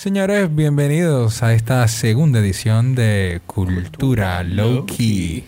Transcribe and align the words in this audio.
Señores, 0.00 0.48
bienvenidos 0.54 1.42
a 1.42 1.52
esta 1.52 1.86
segunda 1.86 2.38
edición 2.38 2.94
de 2.94 3.42
Cultura 3.44 4.42
Low 4.42 4.86
Key. 4.86 5.44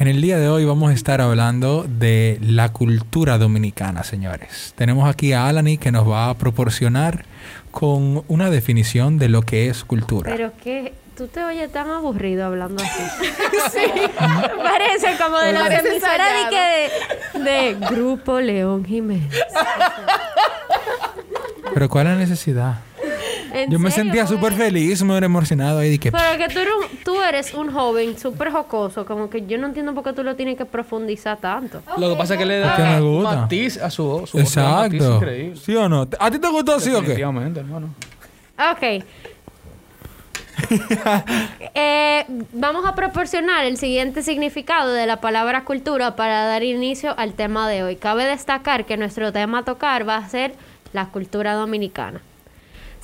En 0.00 0.08
el 0.08 0.20
día 0.20 0.40
de 0.40 0.48
hoy 0.48 0.64
vamos 0.64 0.90
a 0.90 0.92
estar 0.92 1.20
hablando 1.20 1.84
de 1.84 2.40
la 2.42 2.72
cultura 2.72 3.38
dominicana, 3.38 4.02
señores. 4.02 4.74
Tenemos 4.76 5.08
aquí 5.08 5.32
a 5.32 5.46
Alani 5.46 5.78
que 5.78 5.92
nos 5.92 6.10
va 6.10 6.30
a 6.30 6.34
proporcionar 6.36 7.24
con 7.70 8.24
una 8.26 8.50
definición 8.50 9.18
de 9.18 9.28
lo 9.28 9.42
que 9.42 9.68
es 9.68 9.84
cultura. 9.84 10.32
Pero 10.32 10.50
que 10.56 10.94
tú 11.16 11.26
te 11.28 11.42
oyes 11.42 11.70
tan 11.72 11.88
aburrido 11.90 12.44
hablando 12.46 12.82
así. 12.82 13.02
sí. 13.72 14.02
Parece 14.62 15.16
como 15.22 15.38
de 15.38 15.52
la 15.52 15.66
emisora 15.78 16.26
de, 16.50 17.40
de, 17.40 17.50
de 17.50 17.74
Grupo 17.90 18.40
León 18.40 18.84
Jiménez. 18.84 19.32
Pero 21.74 21.88
¿cuál 21.88 22.06
es 22.06 22.12
la 22.14 22.18
necesidad? 22.18 22.74
¿En 23.52 23.70
Yo 23.70 23.78
me 23.78 23.90
serio? 23.90 24.04
sentía 24.04 24.26
súper 24.26 24.52
feliz, 24.52 25.02
me 25.02 25.16
era 25.16 25.26
emocionado 25.26 25.78
ahí 25.78 25.90
de 25.92 25.98
que... 25.98 26.12
Pero 26.12 26.36
que 26.36 26.48
tú 26.52 26.58
eres, 26.60 26.74
un, 26.74 26.98
tú 27.04 27.22
eres 27.22 27.54
un 27.54 27.72
joven 27.72 28.18
súper 28.18 28.50
jocoso, 28.50 29.06
como 29.06 29.30
que 29.30 29.46
yo 29.46 29.56
no 29.56 29.66
entiendo 29.66 29.94
por 29.94 30.04
qué 30.04 30.12
tú 30.12 30.22
lo 30.22 30.36
tienes 30.36 30.58
que 30.58 30.66
profundizar 30.66 31.38
tanto. 31.38 31.82
Lo 31.96 32.10
que 32.10 32.16
pasa 32.16 32.34
es 32.34 32.38
que 32.40 32.44
le 32.46 32.58
da 32.58 33.00
un 33.00 33.20
gusta. 33.22 33.36
matiz 33.36 33.78
a 33.78 33.90
su 33.90 34.04
voz. 34.04 34.34
Un 34.34 34.40
matiz 34.40 34.56
Exacto. 34.56 35.14
increíble. 35.16 35.56
¿Sí 35.56 35.74
o 35.74 35.88
no? 35.88 36.06
¿A 36.18 36.30
ti 36.30 36.38
te 36.38 36.48
gustó 36.48 36.74
así 36.74 36.90
o 36.90 36.96
qué? 37.00 37.08
Definitivamente, 37.08 37.60
hermano. 37.60 37.88
Ok. 38.72 39.04
Eh, 41.78 42.24
vamos 42.52 42.86
a 42.86 42.94
proporcionar 42.94 43.66
el 43.66 43.76
siguiente 43.76 44.22
significado 44.22 44.92
de 44.92 45.06
la 45.06 45.20
palabra 45.20 45.64
cultura 45.64 46.16
para 46.16 46.46
dar 46.46 46.62
inicio 46.62 47.14
al 47.18 47.34
tema 47.34 47.68
de 47.68 47.82
hoy. 47.82 47.96
Cabe 47.96 48.24
destacar 48.24 48.86
que 48.86 48.96
nuestro 48.96 49.30
tema 49.32 49.58
a 49.58 49.64
tocar 49.64 50.08
va 50.08 50.16
a 50.16 50.28
ser 50.28 50.54
la 50.94 51.08
cultura 51.08 51.52
dominicana. 51.52 52.22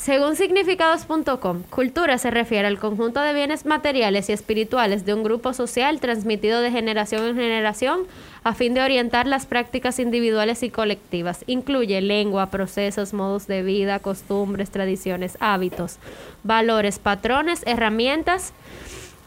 Según 0.03 0.35
significados.com, 0.35 1.63
cultura 1.71 2.19
se 2.19 2.33
refiere 2.33 2.67
al 2.67 2.81
conjunto 2.81 3.21
de 3.21 3.33
bienes 3.33 3.67
materiales 3.67 4.29
y 4.29 4.33
espirituales 4.33 5.07
de 5.07 5.15
un 5.15 5.23
grupo 5.23 5.55
social 5.55 6.01
transmitido 6.01 6.61
de 6.61 6.73
generación 6.73 7.25
en 7.25 7.37
generación 7.37 8.01
a 8.43 8.53
fin 8.53 8.75
de 8.75 8.83
orientar 8.83 9.29
las 9.29 9.47
prácticas 9.47 10.01
individuales 10.01 10.65
y 10.65 10.71
colectivas. 10.71 11.45
Incluye 11.47 12.01
lengua, 12.01 12.51
procesos, 12.51 13.13
modos 13.13 13.47
de 13.47 13.63
vida, 13.63 14.01
costumbres, 14.01 14.71
tradiciones, 14.71 15.37
hábitos, 15.39 15.99
valores, 16.43 16.99
patrones, 16.99 17.63
herramientas 17.65 18.55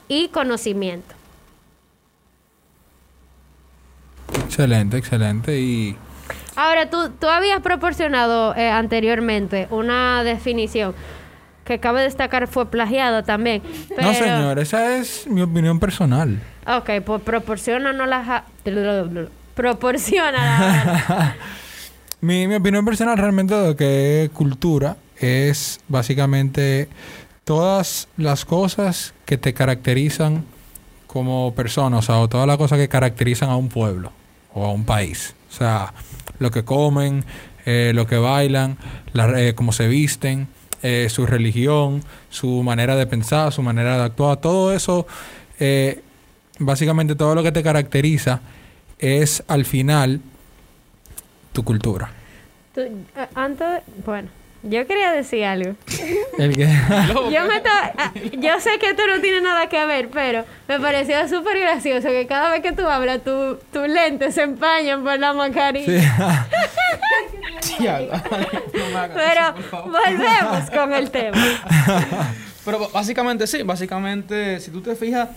y 0.09 0.27
conocimiento. 0.27 1.15
Excelente, 4.43 4.97
excelente. 4.97 5.57
Y 5.57 5.95
Ahora, 6.55 6.89
tú, 6.89 7.09
tú 7.19 7.27
habías 7.27 7.61
proporcionado 7.61 8.55
eh, 8.55 8.69
anteriormente 8.69 9.67
una 9.71 10.23
definición 10.23 10.95
que 11.65 11.79
cabe 11.79 12.03
destacar 12.03 12.47
fue 12.47 12.69
plagiada 12.69 13.23
también. 13.23 13.61
No, 13.99 14.13
señor, 14.13 14.59
esa 14.59 14.97
es 14.97 15.27
mi 15.27 15.41
opinión 15.41 15.79
personal. 15.79 16.39
Ok, 16.67 16.91
pues 17.05 17.21
proporcionanos 17.21 18.07
las... 18.07 18.43
Proporciona. 19.55 21.35
Mi, 22.21 22.47
mi 22.47 22.55
opinión 22.55 22.83
personal 22.85 23.17
realmente 23.17 23.53
de 23.53 23.67
lo 23.67 23.75
que 23.75 24.23
es 24.23 24.29
cultura 24.31 24.97
es 25.17 25.79
básicamente 25.87 26.89
todas 27.43 28.07
las 28.17 28.45
cosas 28.45 29.13
que 29.25 29.37
te 29.37 29.53
caracterizan 29.53 30.43
como 31.05 31.53
persona, 31.53 31.97
o 31.97 32.01
sea, 32.01 32.19
o 32.19 32.27
todas 32.27 32.47
las 32.47 32.57
cosas 32.57 32.79
que 32.79 32.89
caracterizan 32.89 33.49
a 33.49 33.55
un 33.55 33.69
pueblo 33.69 34.11
o 34.53 34.65
a 34.65 34.71
un 34.71 34.85
país. 34.85 35.35
O 35.51 35.53
sea, 35.53 35.93
lo 36.39 36.51
que 36.51 36.63
comen, 36.63 37.23
eh, 37.65 37.91
lo 37.95 38.05
que 38.07 38.17
bailan, 38.17 38.77
la, 39.13 39.41
eh, 39.41 39.55
cómo 39.55 39.71
se 39.71 39.87
visten, 39.87 40.47
eh, 40.87 41.07
su 41.09 41.25
religión, 41.25 42.03
su 42.29 42.61
manera 42.61 42.95
de 42.95 43.07
pensar, 43.07 43.51
su 43.51 43.63
manera 43.63 43.97
de 43.97 44.03
actuar, 44.03 44.37
todo 44.37 44.71
eso, 44.71 45.07
eh, 45.59 46.01
básicamente 46.59 47.15
todo 47.15 47.33
lo 47.33 47.41
que 47.41 47.51
te 47.51 47.63
caracteriza 47.63 48.41
es 48.99 49.43
al 49.47 49.65
final 49.65 50.21
tu 51.53 51.63
cultura. 51.63 52.11
Tú, 52.75 52.81
antes, 53.33 53.81
bueno, 54.05 54.29
yo 54.65 54.85
quería 54.87 55.11
decir 55.11 55.43
algo. 55.45 55.75
El 56.37 56.55
Yo, 56.55 57.45
me 57.47 57.59
to- 57.61 57.69
ah, 57.97 58.11
yo 58.33 58.59
sé 58.59 58.77
que 58.79 58.89
esto 58.89 59.03
no 59.07 59.21
tiene 59.21 59.41
nada 59.41 59.67
que 59.69 59.85
ver, 59.85 60.09
pero 60.09 60.43
me 60.67 60.79
pareció 60.79 61.27
súper 61.29 61.59
gracioso 61.59 62.09
que 62.09 62.27
cada 62.27 62.51
vez 62.51 62.61
que 62.61 62.71
tú 62.73 62.85
hablas, 62.87 63.23
tu- 63.23 63.57
tus 63.71 63.87
lentes 63.87 64.35
se 64.35 64.43
empañan 64.43 65.03
por 65.03 65.17
la 65.17 65.33
mascarilla. 65.33 66.45
Sí. 67.61 67.77
Pero 69.13 69.53
volvemos 69.85 70.69
con 70.71 70.93
el 70.93 71.09
tema. 71.11 71.37
Pero 72.63 72.89
básicamente 72.89 73.47
sí, 73.47 73.63
básicamente 73.63 74.59
si 74.59 74.71
tú 74.71 74.81
te 74.81 74.95
fijas, 74.95 75.29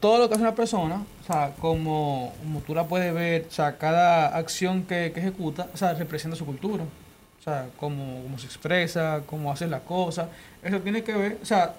todo 0.00 0.18
lo 0.18 0.28
que 0.28 0.34
hace 0.34 0.42
una 0.42 0.54
persona, 0.54 1.02
o 1.22 1.26
sea, 1.26 1.52
como, 1.60 2.32
como 2.42 2.60
tú 2.60 2.74
la 2.74 2.84
puedes 2.84 3.12
ver, 3.12 3.46
o 3.48 3.52
sea, 3.52 3.76
cada 3.76 4.28
acción 4.36 4.82
que, 4.84 5.10
que 5.12 5.20
ejecuta, 5.20 5.66
o 5.74 5.76
sea, 5.76 5.94
representa 5.94 6.36
su 6.36 6.46
cultura. 6.46 6.84
Sea, 7.48 7.66
cómo, 7.78 8.22
cómo 8.22 8.38
se 8.38 8.46
expresa, 8.46 9.22
cómo 9.24 9.50
hace 9.50 9.66
las 9.66 9.80
cosas. 9.82 10.28
Eso 10.62 10.80
tiene 10.80 11.02
que 11.02 11.12
ver, 11.12 11.38
o 11.42 11.46
sea, 11.46 11.74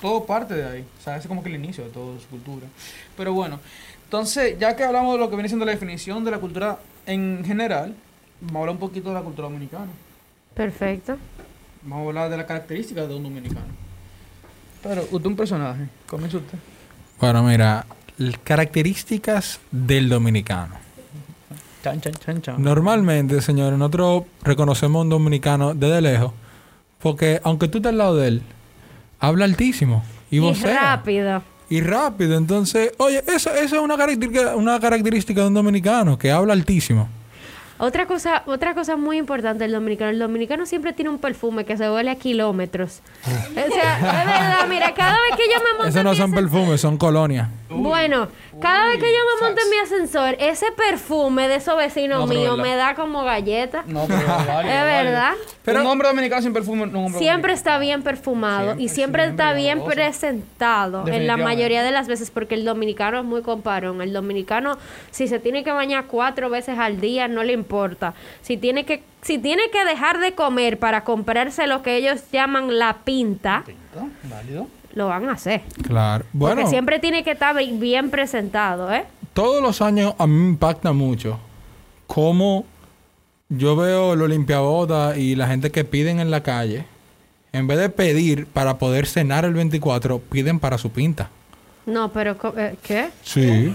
todo 0.00 0.24
parte 0.24 0.54
de 0.54 0.64
ahí. 0.64 0.84
O 0.98 1.02
sea, 1.02 1.14
ese 1.14 1.22
es 1.22 1.28
como 1.28 1.42
que 1.42 1.48
el 1.48 1.54
inicio 1.54 1.84
de 1.84 1.90
toda 1.90 2.18
su 2.18 2.26
cultura. 2.26 2.66
Pero 3.16 3.32
bueno, 3.32 3.60
entonces, 4.04 4.58
ya 4.58 4.74
que 4.74 4.82
hablamos 4.82 5.14
de 5.14 5.20
lo 5.20 5.30
que 5.30 5.36
viene 5.36 5.48
siendo 5.48 5.64
la 5.64 5.72
definición 5.72 6.24
de 6.24 6.30
la 6.32 6.38
cultura 6.38 6.78
en 7.06 7.44
general, 7.44 7.94
vamos 8.40 8.56
a 8.56 8.58
hablar 8.60 8.74
un 8.74 8.80
poquito 8.80 9.10
de 9.10 9.14
la 9.14 9.22
cultura 9.22 9.48
dominicana. 9.48 9.92
Perfecto. 10.54 11.16
Vamos 11.82 12.04
a 12.04 12.08
hablar 12.08 12.30
de 12.30 12.36
las 12.38 12.46
características 12.46 13.08
de 13.08 13.14
un 13.14 13.22
dominicano. 13.22 13.66
Pero 14.82 15.02
usted 15.02 15.20
es 15.20 15.26
un 15.26 15.36
personaje. 15.36 15.88
Comienza 16.08 16.38
usted. 16.38 16.58
Bueno, 17.20 17.42
mira, 17.44 17.86
características 18.42 19.60
del 19.70 20.08
dominicano. 20.08 20.85
Chan, 21.86 22.00
chan, 22.00 22.14
chan, 22.14 22.42
chan. 22.42 22.62
Normalmente, 22.62 23.40
señores, 23.40 23.78
nosotros 23.78 24.24
reconocemos 24.42 24.98
a 24.98 25.02
un 25.02 25.08
dominicano 25.08 25.72
desde 25.72 26.00
lejos 26.00 26.32
porque 26.98 27.40
aunque 27.44 27.68
tú 27.68 27.78
estés 27.78 27.90
al 27.90 27.98
lado 27.98 28.16
de 28.16 28.26
él, 28.26 28.42
habla 29.20 29.44
altísimo 29.44 30.02
y 30.28 30.36
Y 30.36 30.40
vocea. 30.40 30.96
rápido. 30.96 31.42
Y 31.70 31.80
rápido. 31.80 32.36
Entonces, 32.36 32.92
oye, 32.98 33.22
eso, 33.28 33.54
eso 33.54 33.76
es 33.76 33.82
una 33.82 33.96
característica, 33.96 34.56
una 34.56 34.80
característica 34.80 35.42
de 35.42 35.46
un 35.46 35.54
dominicano 35.54 36.18
que 36.18 36.32
habla 36.32 36.54
altísimo. 36.54 37.08
Otra 37.78 38.06
cosa, 38.06 38.42
otra 38.46 38.74
cosa 38.74 38.96
muy 38.96 39.18
importante 39.18 39.64
del 39.64 39.72
dominicano, 39.72 40.10
el 40.10 40.18
dominicano 40.18 40.64
siempre 40.64 40.94
tiene 40.94 41.10
un 41.10 41.18
perfume 41.18 41.66
que 41.66 41.76
se 41.76 41.90
huele 41.90 42.10
a 42.10 42.16
kilómetros. 42.16 43.02
o 43.22 43.54
sea, 43.54 43.96
es 43.98 44.02
verdad, 44.02 44.66
mira, 44.68 44.94
cada 44.94 45.12
vez 45.12 45.36
que 45.36 45.42
yo 45.52 45.62
me 45.62 45.72
monto 45.74 45.88
Esos 45.88 46.02
no 46.02 46.14
son 46.14 46.32
perfumes, 46.32 46.80
son 46.80 46.96
colonias. 46.96 47.48
Bueno, 47.68 48.28
cada 48.60 48.86
vez 48.86 48.96
que 48.98 49.12
yo 49.12 49.18
me 49.40 49.46
monto 49.46 49.60
en 49.62 49.70
mi 49.70 49.76
ascensor, 49.78 50.36
ese 50.38 50.66
perfume 50.72 51.48
de 51.48 51.56
esos 51.56 51.76
vecinos 51.76 52.20
No, 52.20 52.26
míos 52.26 52.56
me 52.58 52.74
da 52.76 52.94
como 52.94 53.22
galleta. 53.24 53.82
No, 53.86 54.06
pero 54.06 54.20
es 54.20 54.26
válido, 54.46 54.74
Es 54.74 54.82
verdad. 54.84 55.32
Pero- 55.64 55.80
un 55.80 55.86
hombre 55.86 56.08
dominicano 56.08 56.42
sin 56.42 56.52
perfume 56.52 56.78
no 56.78 56.84
es 56.86 56.90
un 56.94 56.96
hombre 57.06 57.18
Siempre 57.18 57.52
dominicano. 57.52 57.54
está 57.54 57.78
bien 57.78 58.02
perfumado 58.02 58.72
y 58.78 58.88
Siempre, 58.88 58.94
siempre 58.94 59.24
está 59.26 59.52
bien 59.52 59.82
presentado 59.84 61.06
en 61.08 61.26
la 61.26 61.36
mayoría 61.36 61.82
de 61.82 61.90
las 61.90 62.08
veces 62.08 62.30
porque 62.30 62.54
el 62.54 62.64
dominicano 62.64 63.18
es 63.18 63.24
muy 63.24 63.42
comparón. 63.42 64.00
El 64.00 64.12
dominicano, 64.12 64.78
si 65.10 65.28
se 65.28 65.38
tiene 65.38 65.64
que 65.64 65.72
bañar 65.72 66.06
cuatro 66.06 66.48
veces 66.50 66.78
al 66.78 67.00
día, 67.00 67.28
no 67.28 67.42
le 67.44 67.52
importa. 67.52 68.14
Si 68.42 68.56
tiene 68.56 68.84
que, 68.84 69.02
si 69.22 69.38
tiene 69.38 69.70
que 69.70 69.84
dejar 69.84 70.18
de 70.20 70.34
comer 70.34 70.78
para 70.78 71.04
comprarse 71.04 71.66
lo 71.66 71.82
que 71.82 71.96
ellos 71.96 72.20
llaman 72.32 72.78
la 72.78 72.98
pinta, 73.04 73.64
Pinta, 73.66 74.06
Válido. 74.24 74.68
Lo 74.96 75.06
van 75.06 75.28
a 75.28 75.32
hacer. 75.34 75.62
Claro. 75.86 76.24
Porque 76.36 76.66
siempre 76.66 76.98
tiene 76.98 77.22
que 77.22 77.30
estar 77.32 77.54
bi- 77.56 77.78
bien 77.78 78.10
presentado, 78.10 78.92
¿eh? 78.92 79.04
todos 79.34 79.62
los 79.62 79.80
años 79.82 80.14
a 80.18 80.26
mí 80.26 80.32
me 80.34 80.48
impacta 80.48 80.92
mucho 80.94 81.38
cómo 82.06 82.64
yo 83.50 83.76
veo 83.76 84.16
los 84.16 84.28
limpiabotas 84.28 85.16
y 85.18 85.36
la 85.36 85.46
gente 85.46 85.70
que 85.70 85.84
piden 85.84 86.18
en 86.20 86.30
la 86.30 86.42
calle, 86.42 86.86
en 87.52 87.66
vez 87.66 87.78
de 87.78 87.88
pedir 87.90 88.46
para 88.46 88.78
poder 88.78 89.06
cenar 89.06 89.44
el 89.44 89.52
24, 89.54 90.18
piden 90.18 90.58
para 90.58 90.78
su 90.78 90.90
pinta. 90.90 91.28
No, 91.84 92.10
pero 92.12 92.36
eh, 92.56 92.76
¿qué? 92.82 93.10
Sí. 93.22 93.74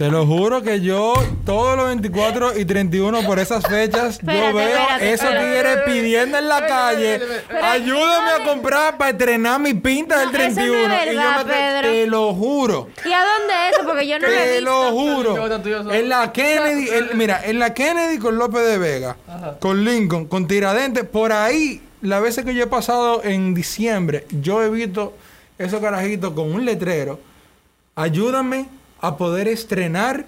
Te 0.00 0.10
lo 0.10 0.24
juro 0.24 0.62
que 0.62 0.80
yo 0.80 1.12
todos 1.44 1.76
los 1.76 1.84
24 1.88 2.58
y 2.58 2.64
31 2.64 3.20
por 3.26 3.38
esas 3.38 3.62
fechas 3.66 4.12
Espérate, 4.14 4.46
yo 4.48 4.54
veo 4.54 4.68
espérate, 4.68 5.12
esos 5.12 5.28
tigres 5.28 5.78
pidiendo 5.84 6.38
en 6.38 6.48
la 6.48 6.66
calle, 6.66 7.20
ayúdame 7.62 8.30
a 8.30 8.44
comprar 8.46 8.96
para 8.96 9.10
estrenar 9.10 9.60
mi 9.60 9.74
pinta 9.74 10.20
del 10.20 10.32
No, 10.32 10.38
eso 10.38 10.42
no 10.42 10.48
es 10.48 10.54
31 10.54 10.94
y 10.94 11.14
yo 11.14 11.20
verdad, 11.20 11.44
me 11.44 11.52
Pedro. 11.52 11.82
te 11.90 12.06
lo 12.06 12.32
juro. 12.34 12.88
¿Y 13.04 13.12
a 13.12 13.18
dónde 13.20 13.52
es 13.68 13.76
eso? 13.76 13.86
Porque 13.86 14.08
yo 14.08 14.18
no 14.18 14.26
lo 14.26 14.32
he 14.32 14.36
Te 14.38 14.50
visto. 14.52 14.64
lo 14.64 14.90
juro. 14.92 15.92
En 15.92 16.08
la 16.08 16.32
Kennedy, 16.32 16.88
en- 16.88 17.18
mira, 17.18 17.42
en 17.44 17.58
la 17.58 17.74
Kennedy 17.74 18.18
con 18.18 18.38
López 18.38 18.64
de 18.64 18.78
Vega, 18.78 19.18
Ajá. 19.28 19.58
con 19.60 19.84
Lincoln, 19.84 20.24
con 20.28 20.46
Tiradentes, 20.48 21.04
por 21.04 21.30
ahí, 21.34 21.82
las 22.00 22.22
veces 22.22 22.46
que 22.46 22.54
yo 22.54 22.64
he 22.64 22.68
pasado 22.68 23.22
en 23.22 23.52
diciembre, 23.52 24.24
yo 24.30 24.62
he 24.62 24.70
visto 24.70 25.12
esos 25.58 25.78
carajitos 25.82 26.32
con 26.32 26.50
un 26.54 26.64
letrero. 26.64 27.20
Ayúdame 27.96 28.79
a 29.00 29.16
poder 29.16 29.48
estrenar 29.48 30.24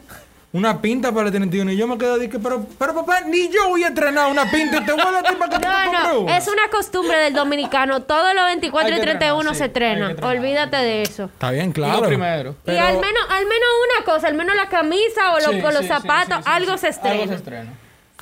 una 0.54 0.82
pinta 0.82 1.12
para 1.12 1.28
el 1.28 1.32
31 1.32 1.72
y 1.72 1.76
yo 1.78 1.86
me 1.86 1.96
quedo 1.96 2.18
de 2.18 2.28
que, 2.28 2.38
pero, 2.38 2.66
pero 2.78 2.94
papá, 2.94 3.22
ni 3.22 3.48
yo 3.48 3.70
voy 3.70 3.84
a 3.84 3.88
entrenar 3.88 4.30
una 4.30 4.50
pinta 4.50 4.78
y 4.82 4.84
te 4.84 4.92
voy 4.92 5.00
a 5.00 5.10
dar 5.22 5.38
para 5.38 5.58
que 5.58 5.66
No, 5.66 6.24
no, 6.24 6.28
es 6.28 6.46
una 6.46 6.68
costumbre 6.70 7.16
del 7.16 7.32
dominicano. 7.32 8.02
Todos 8.02 8.34
los 8.34 8.44
24 8.44 8.86
Hay 8.88 8.92
y 8.92 8.96
que 8.96 9.02
31 9.02 9.38
entrenar, 9.40 9.54
se 9.54 9.58
sí, 9.58 9.64
entrena. 9.64 9.92
hay 9.94 10.06
que 10.08 10.10
entrenar, 10.20 10.36
Olvídate 10.36 10.76
de 10.76 11.02
eso. 11.02 11.24
Está 11.24 11.50
bien, 11.52 11.70
Y 11.70 11.72
claro. 11.72 12.00
lo 12.02 12.06
primero. 12.08 12.54
Pero- 12.66 12.76
Y 12.76 12.80
al 12.80 12.94
menos, 12.96 13.22
al 13.30 13.44
menos 13.46 13.68
una 13.96 14.04
cosa, 14.04 14.26
al 14.26 14.34
menos 14.34 14.54
la 14.54 14.68
camisa 14.68 15.32
o, 15.32 15.36
los- 15.36 15.54
Sí, 15.54 15.62
o 15.62 15.70
los 15.70 15.80
sí, 15.80 15.88
zapatos, 15.88 16.36
sí, 16.36 16.42
sí, 16.44 16.50
algo 16.50 16.72
sí. 16.72 16.78
se 16.80 16.88
estrena. 16.88 17.14
Algo 17.14 17.26
se 17.28 17.34
estrena. 17.36 17.72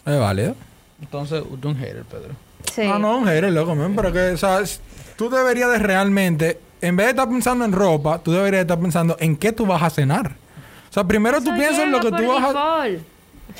Es 0.06 0.19
válido. 0.20 0.55
Entonces, 1.03 1.43
usted 1.43 1.58
es 1.69 1.75
un 1.75 1.76
hater, 1.81 2.05
Pedro. 2.05 2.35
Sí. 2.73 2.82
No, 2.87 2.99
no, 3.00 3.29
eres 3.29 3.53
loco, 3.53 3.75
man, 3.75 3.94
pero 3.96 4.12
que, 4.12 4.20
o 4.31 4.37
sea, 4.37 4.61
tú 5.17 5.29
deberías 5.31 5.69
de 5.73 5.79
realmente, 5.79 6.61
en 6.81 6.94
vez 6.94 7.06
de 7.06 7.11
estar 7.11 7.29
pensando 7.29 7.64
en 7.64 7.73
ropa, 7.73 8.20
tú 8.23 8.31
deberías 8.31 8.61
estar 8.61 8.79
pensando 8.79 9.17
en 9.19 9.37
qué 9.37 9.50
tú 9.50 9.67
vas 9.67 9.82
a 9.82 9.91
cenar. 9.91 10.37
O 10.91 10.93
sea, 10.93 11.05
primero 11.05 11.41
tú 11.41 11.55
piensas 11.55 11.85
en 11.85 11.93
lo 11.93 12.01
que 12.01 12.11
tú 12.11 12.27
vas 12.27 12.55
a... 12.55 12.85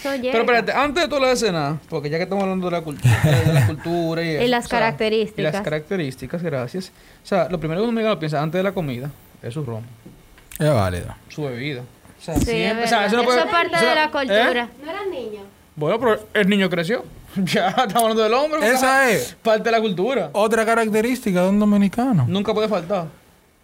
Pero 0.03 0.39
espérate, 0.39 0.73
antes 0.73 1.03
de 1.05 1.09
todo 1.09 1.21
lo 1.21 1.27
de 1.27 1.37
cenar, 1.37 1.77
porque 1.89 2.09
ya 2.11 2.17
que 2.17 2.25
estamos 2.25 2.43
hablando 2.43 2.67
de 2.67 2.73
la 2.73 2.83
cultura, 2.83 3.21
de 3.23 3.53
la 3.53 3.67
cultura 3.67 4.23
y, 4.23 4.29
Y 4.45 4.49
las 4.49 4.67
o 4.67 4.69
sea, 4.69 4.79
características. 4.79 5.39
Y 5.39 5.43
las 5.43 5.63
características, 5.63 6.43
gracias. 6.43 6.93
O 7.23 7.27
sea, 7.27 7.49
lo 7.49 7.59
primero 7.59 7.81
que 7.81 7.89
un 7.89 7.95
dominicano 7.95 8.19
piensa 8.19 8.41
antes 8.41 8.59
de 8.59 8.63
la 8.63 8.73
comida 8.73 9.11
es 9.43 9.55
su 9.55 9.65
ron, 9.65 9.83
Es 10.59 10.73
válido. 10.73 11.15
su 11.29 11.43
bebida. 11.43 11.83
O 11.83 12.23
sea, 12.23 12.35
Sí, 12.35 12.41
es 12.41 12.47
siempre, 12.47 12.85
o 12.85 12.89
sea, 12.89 13.07
eso 13.07 13.17
no 13.17 13.25
puede. 13.25 13.39
Eso 13.39 13.47
es 13.47 13.53
parte 13.53 13.77
o 13.77 13.79
sea, 13.79 13.89
de 13.89 13.95
la 13.95 14.05
¿eh? 14.05 14.11
cultura. 14.11 14.69
¿No 14.85 14.91
eran 14.91 15.11
niños? 15.11 15.43
Bueno, 15.75 15.99
pero 15.99 16.21
el 16.35 16.49
niño 16.49 16.71
creció. 16.71 17.05
ya 17.37 17.69
estamos 17.69 17.97
hablando 17.97 18.23
del 18.23 18.35
hombre. 18.35 18.69
Esa 18.69 19.11
es. 19.11 19.37
Parte 19.43 19.65
de 19.65 19.71
la 19.73 19.81
cultura. 19.81 20.31
Otra 20.33 20.65
característica 20.65 21.43
de 21.43 21.49
un 21.49 21.59
dominicano. 21.59 22.27
Nunca 22.29 22.53
puede 22.55 22.69
faltar. 22.69 23.07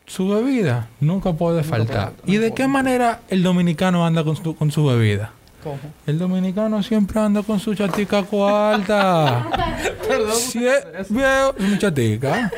Su 0.06 0.28
bebida 0.28 0.88
nunca 1.00 1.32
puede 1.32 1.62
faltar. 1.64 2.12
falta, 2.12 2.22
¿Y 2.26 2.36
de 2.36 2.54
qué 2.54 2.68
manera 2.68 3.20
el 3.28 3.42
dominicano 3.42 4.06
anda 4.06 4.22
con 4.22 4.36
su, 4.36 4.54
con 4.54 4.70
su 4.70 4.84
bebida? 4.86 5.32
¿Cómo? 5.64 5.78
El 6.06 6.18
dominicano 6.18 6.82
siempre 6.82 7.18
anda 7.20 7.42
con 7.42 7.58
su 7.58 7.74
chatica 7.74 8.22
cuarta. 8.22 9.46
Perdón. 10.08 10.36
Si 10.36 10.64
es 10.66 11.08
su 11.08 11.76
chatica. 11.78 12.50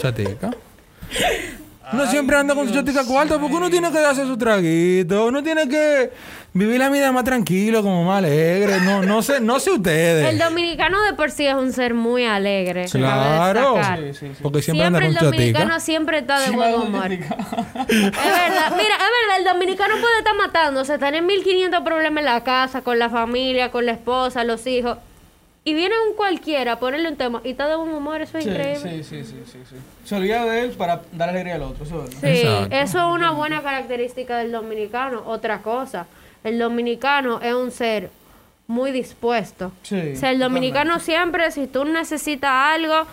Chatica. 0.00 0.50
Uno 1.94 2.06
siempre 2.06 2.36
anda 2.36 2.54
con 2.54 2.66
su 2.68 2.74
chatica 2.74 3.04
cuarta 3.04 3.38
porque 3.38 3.54
uno 3.54 3.70
tiene 3.70 3.90
que 3.92 4.00
darse 4.00 4.26
su 4.26 4.36
traguito. 4.36 5.26
Uno 5.26 5.42
tiene 5.42 5.68
que 5.68 6.10
vivir 6.52 6.78
la 6.78 6.88
vida 6.88 7.12
más 7.12 7.24
tranquilo, 7.24 7.82
como 7.82 8.04
más 8.04 8.18
alegre. 8.18 8.80
No, 8.80 9.02
no 9.02 9.22
sé, 9.22 9.40
no 9.40 9.60
sé 9.60 9.70
El 9.70 9.76
ustedes. 9.76 10.38
dominicano 10.38 11.00
de 11.02 11.12
por 11.14 11.30
sí 11.30 11.46
es 11.46 11.54
un 11.54 11.72
ser 11.72 11.94
muy 11.94 12.24
alegre. 12.24 12.86
Claro. 12.90 13.76
Sí, 13.96 14.12
sí, 14.12 14.26
sí. 14.34 14.40
Porque 14.42 14.60
siempre, 14.62 14.84
Siempre, 14.86 14.86
anda 14.86 14.98
el 15.06 15.14
con 15.14 15.18
su 15.18 15.24
dominicano 15.26 15.80
siempre 15.80 16.18
está 16.18 16.40
de 16.40 16.50
buen 16.50 16.74
humor. 16.74 17.12
Es 17.84 17.88
verdad, 17.88 18.72
mira, 18.76 18.94
es 18.94 19.10
verdad, 19.10 19.38
el 19.38 19.44
dominicano 19.44 19.94
puede 20.00 20.18
estar 20.18 20.34
matándose, 20.36 20.98
tener 20.98 21.22
1500 21.22 21.80
problemas 21.82 22.20
en 22.22 22.24
la 22.26 22.42
casa, 22.42 22.82
con 22.82 22.98
la 22.98 23.10
familia, 23.10 23.70
con 23.70 23.86
la 23.86 23.92
esposa, 23.92 24.42
los 24.44 24.66
hijos. 24.66 24.98
Y 25.66 25.72
viene 25.72 25.94
un 26.10 26.14
cualquiera 26.14 26.72
a 26.72 26.78
ponerle 26.78 27.08
un 27.08 27.16
tema 27.16 27.40
y 27.42 27.52
está 27.52 27.66
de 27.68 27.76
buen 27.76 27.90
humor, 27.94 28.20
eso 28.20 28.36
es 28.36 28.44
Sí, 28.44 28.50
increíble. 28.50 29.02
sí, 29.02 29.02
sí, 29.02 29.24
sí, 29.24 29.42
sí, 29.50 29.58
sí. 29.70 29.76
Se 30.04 30.14
olvida 30.14 30.44
de 30.44 30.60
él 30.60 30.70
para 30.72 31.00
dar 31.12 31.30
alegría 31.30 31.54
al 31.54 31.62
otro, 31.62 31.84
eso 31.84 32.04
es 32.04 32.20
verdad. 32.20 32.20
Sí, 32.34 32.46
Exacto. 32.46 32.76
eso 32.76 32.98
es 33.08 33.14
una 33.14 33.30
buena 33.30 33.62
característica 33.62 34.36
del 34.38 34.52
dominicano. 34.52 35.22
Otra 35.24 35.62
cosa, 35.62 36.06
el 36.42 36.58
dominicano 36.58 37.40
es 37.40 37.54
un 37.54 37.70
ser 37.70 38.10
muy 38.66 38.92
dispuesto. 38.92 39.72
Sí, 39.84 40.12
O 40.14 40.16
sea, 40.16 40.30
el 40.32 40.38
dominicano 40.38 40.98
siempre, 41.00 41.50
si 41.50 41.66
tú 41.66 41.86
necesitas 41.86 42.50
algo, 42.52 43.06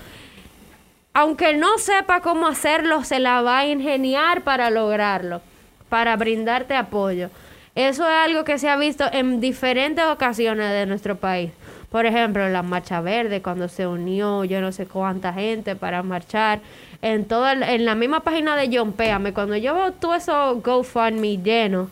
aunque 1.14 1.56
no 1.56 1.78
sepa 1.78 2.20
cómo 2.22 2.48
hacerlo, 2.48 3.04
se 3.06 3.20
la 3.20 3.42
va 3.42 3.60
a 3.60 3.66
ingeniar 3.68 4.42
para 4.44 4.70
lograrlo, 4.70 5.42
para 5.88 6.16
brindarte 6.18 6.76
apoyo. 6.76 7.30
Eso 7.76 8.04
es 8.04 8.14
algo 8.14 8.44
que 8.44 8.58
se 8.58 8.68
ha 8.70 8.76
visto 8.76 9.06
en 9.14 9.40
diferentes 9.40 10.04
ocasiones 10.06 10.70
de 10.72 10.86
nuestro 10.86 11.16
país. 11.16 11.52
Por 11.92 12.06
ejemplo, 12.06 12.46
en 12.46 12.54
la 12.54 12.64
Marcha 12.64 13.02
Verde, 13.02 13.42
cuando 13.42 13.68
se 13.68 13.86
unió 13.86 14.46
yo 14.46 14.62
no 14.62 14.72
sé 14.72 14.86
cuánta 14.86 15.34
gente 15.34 15.76
para 15.76 16.02
marchar. 16.04 16.62
En 17.02 17.26
toda, 17.26 17.52
el- 17.54 17.64
en 17.64 17.86
la 17.86 17.96
misma 17.96 18.22
página 18.22 18.56
de 18.56 18.70
John 18.76 18.94
Péame, 18.94 19.34
cuando 19.34 19.58
yo 19.58 19.74
veo 19.76 19.92
todo 19.92 20.16
eso 20.16 20.62
GoFundMe 20.64 21.38
lleno 21.44 21.90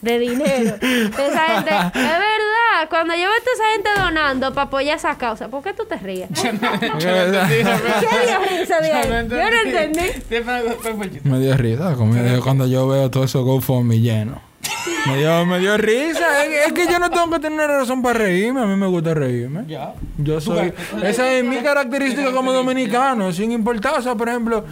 de 0.00 0.18
dinero, 0.18 0.76
esa 0.80 1.46
gente, 1.48 1.70
es 1.70 1.92
verdad, 1.94 2.88
cuando 2.88 3.12
yo 3.14 3.20
veo 3.20 3.30
a 3.30 3.44
toda 3.44 3.54
esa 3.54 3.72
gente 3.74 3.90
donando 4.00 4.54
para 4.54 4.66
apoyar 4.68 4.96
esa 4.96 5.18
causa, 5.18 5.48
¿por 5.48 5.62
qué 5.62 5.74
tú 5.74 5.84
te 5.84 5.96
ríes? 5.96 6.28
¿Qué 6.30 6.52
dio 6.52 8.58
risa 8.58 8.80
de 8.80 8.92
ahí? 8.92 9.08
Yo 9.36 9.50
no 9.50 9.56
entendí. 9.68 10.00
Me 11.24 11.38
dio 11.40 11.56
risa 11.56 11.94
como 11.94 12.14
cuando 12.42 12.66
yo 12.66 12.88
veo 12.88 13.10
todo 13.10 13.24
eso 13.24 13.44
GoFundMe 13.44 14.00
lleno. 14.00 14.40
Me 15.06 15.16
dio, 15.18 15.44
me 15.46 15.58
dio 15.58 15.76
risa. 15.76 16.44
Es, 16.44 16.66
es 16.68 16.72
que 16.72 16.86
yo 16.86 16.98
no 16.98 17.10
tengo 17.10 17.28
que 17.30 17.40
tener 17.40 17.66
razón 17.68 18.02
para 18.02 18.20
reírme. 18.20 18.62
A 18.62 18.66
mí 18.66 18.76
me 18.76 18.86
gusta 18.86 19.12
reírme. 19.14 19.64
Ya. 19.66 19.94
Yo 20.18 20.40
soy... 20.40 20.72
Esa 21.02 21.32
es 21.32 21.44
mi 21.44 21.56
característica 21.58 22.30
como 22.32 22.52
dominicano, 22.52 23.32
sin 23.32 23.50
importar. 23.52 23.98
O 23.98 24.02
sea, 24.02 24.14
por 24.14 24.28
ejemplo, 24.28 24.64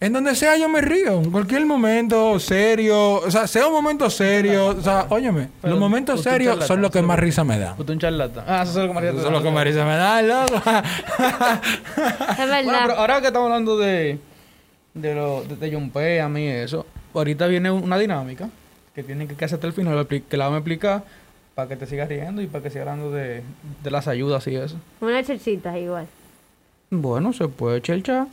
en 0.00 0.12
donde 0.12 0.34
sea 0.34 0.56
yo 0.58 0.68
me 0.68 0.80
río. 0.82 1.22
En 1.22 1.30
cualquier 1.30 1.64
momento 1.64 2.38
serio. 2.38 3.14
O 3.14 3.30
sea, 3.30 3.46
sea 3.46 3.66
un 3.66 3.72
momento 3.72 4.10
serio. 4.10 4.66
O 4.68 4.82
sea, 4.82 5.06
óyeme, 5.08 5.48
Pero 5.62 5.72
los 5.72 5.80
momentos 5.80 6.22
serios 6.22 6.66
son 6.66 6.82
los 6.82 6.90
que 6.90 7.00
más 7.00 7.18
risa 7.18 7.44
me 7.44 7.58
dan. 7.58 7.74
Usted 7.78 7.94
un 7.94 7.98
charlatán. 8.00 8.44
Ah, 8.46 8.62
eso 8.62 8.82
es 8.82 8.88
lo 8.94 9.00
que 9.00 9.08
Eso 9.08 9.26
es 9.26 9.32
lo 9.32 9.42
que 9.42 9.50
más 9.50 9.64
risa 9.64 9.84
me 9.86 9.96
dan, 9.96 10.28
loco. 10.28 10.54
Es 12.30 12.36
Bueno, 12.36 12.36
pero 12.36 12.70
verdad. 12.72 12.96
ahora 12.98 13.20
que 13.20 13.26
estamos 13.28 13.46
hablando 13.46 13.78
de 13.78 14.18
de 14.94 15.14
lo 15.14 15.42
de, 15.44 15.56
de 15.56 15.72
John 15.72 15.90
P, 15.90 16.20
a 16.20 16.28
mí 16.28 16.46
eso, 16.46 16.84
ahorita 17.14 17.46
viene 17.46 17.70
una 17.70 17.96
dinámica 17.98 18.48
que 18.98 19.04
tienen 19.04 19.28
que 19.28 19.44
hacer 19.44 19.56
hasta 19.56 19.66
el 19.68 19.72
final, 19.72 20.08
que 20.08 20.36
la 20.36 20.46
vamos 20.46 20.56
a 20.56 20.58
explicar 20.58 21.04
para 21.54 21.68
que 21.68 21.76
te 21.76 21.86
sigas 21.86 22.08
riendo 22.08 22.42
y 22.42 22.48
para 22.48 22.64
que 22.64 22.70
sigas 22.70 22.88
hablando 22.88 23.12
de, 23.12 23.44
de 23.84 23.90
las 23.92 24.08
ayudas 24.08 24.44
y 24.48 24.56
eso. 24.56 24.76
Una 25.00 25.22
churchita 25.22 25.78
igual. 25.78 26.08
Bueno, 26.90 27.32
se 27.32 27.46
puede 27.46 27.80
chelchar, 27.80 28.26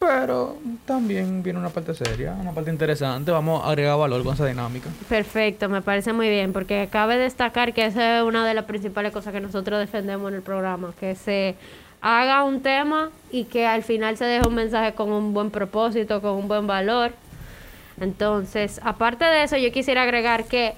pero 0.00 0.56
también 0.84 1.44
viene 1.44 1.60
una 1.60 1.68
parte 1.68 1.94
seria, 1.94 2.32
una 2.32 2.50
parte 2.50 2.72
interesante. 2.72 3.30
Vamos 3.30 3.64
a 3.64 3.68
agregar 3.68 3.96
valor 3.96 4.24
con 4.24 4.34
esa 4.34 4.46
dinámica. 4.46 4.90
Perfecto, 5.08 5.68
me 5.68 5.80
parece 5.80 6.12
muy 6.12 6.28
bien, 6.28 6.52
porque 6.52 6.88
cabe 6.90 7.16
destacar 7.16 7.72
que 7.72 7.86
esa 7.86 8.18
es 8.18 8.24
una 8.24 8.44
de 8.44 8.54
las 8.54 8.64
principales 8.64 9.12
cosas 9.12 9.32
que 9.32 9.40
nosotros 9.40 9.78
defendemos 9.78 10.28
en 10.28 10.34
el 10.34 10.42
programa, 10.42 10.92
que 10.98 11.14
se 11.14 11.54
haga 12.00 12.42
un 12.42 12.62
tema 12.62 13.10
y 13.30 13.44
que 13.44 13.64
al 13.64 13.84
final 13.84 14.16
se 14.16 14.24
deje 14.24 14.48
un 14.48 14.56
mensaje 14.56 14.92
con 14.94 15.12
un 15.12 15.32
buen 15.32 15.52
propósito, 15.52 16.20
con 16.20 16.32
un 16.32 16.48
buen 16.48 16.66
valor. 16.66 17.12
Entonces, 18.00 18.80
aparte 18.82 19.24
de 19.24 19.44
eso, 19.44 19.56
yo 19.56 19.70
quisiera 19.72 20.02
agregar 20.02 20.44
que 20.44 20.74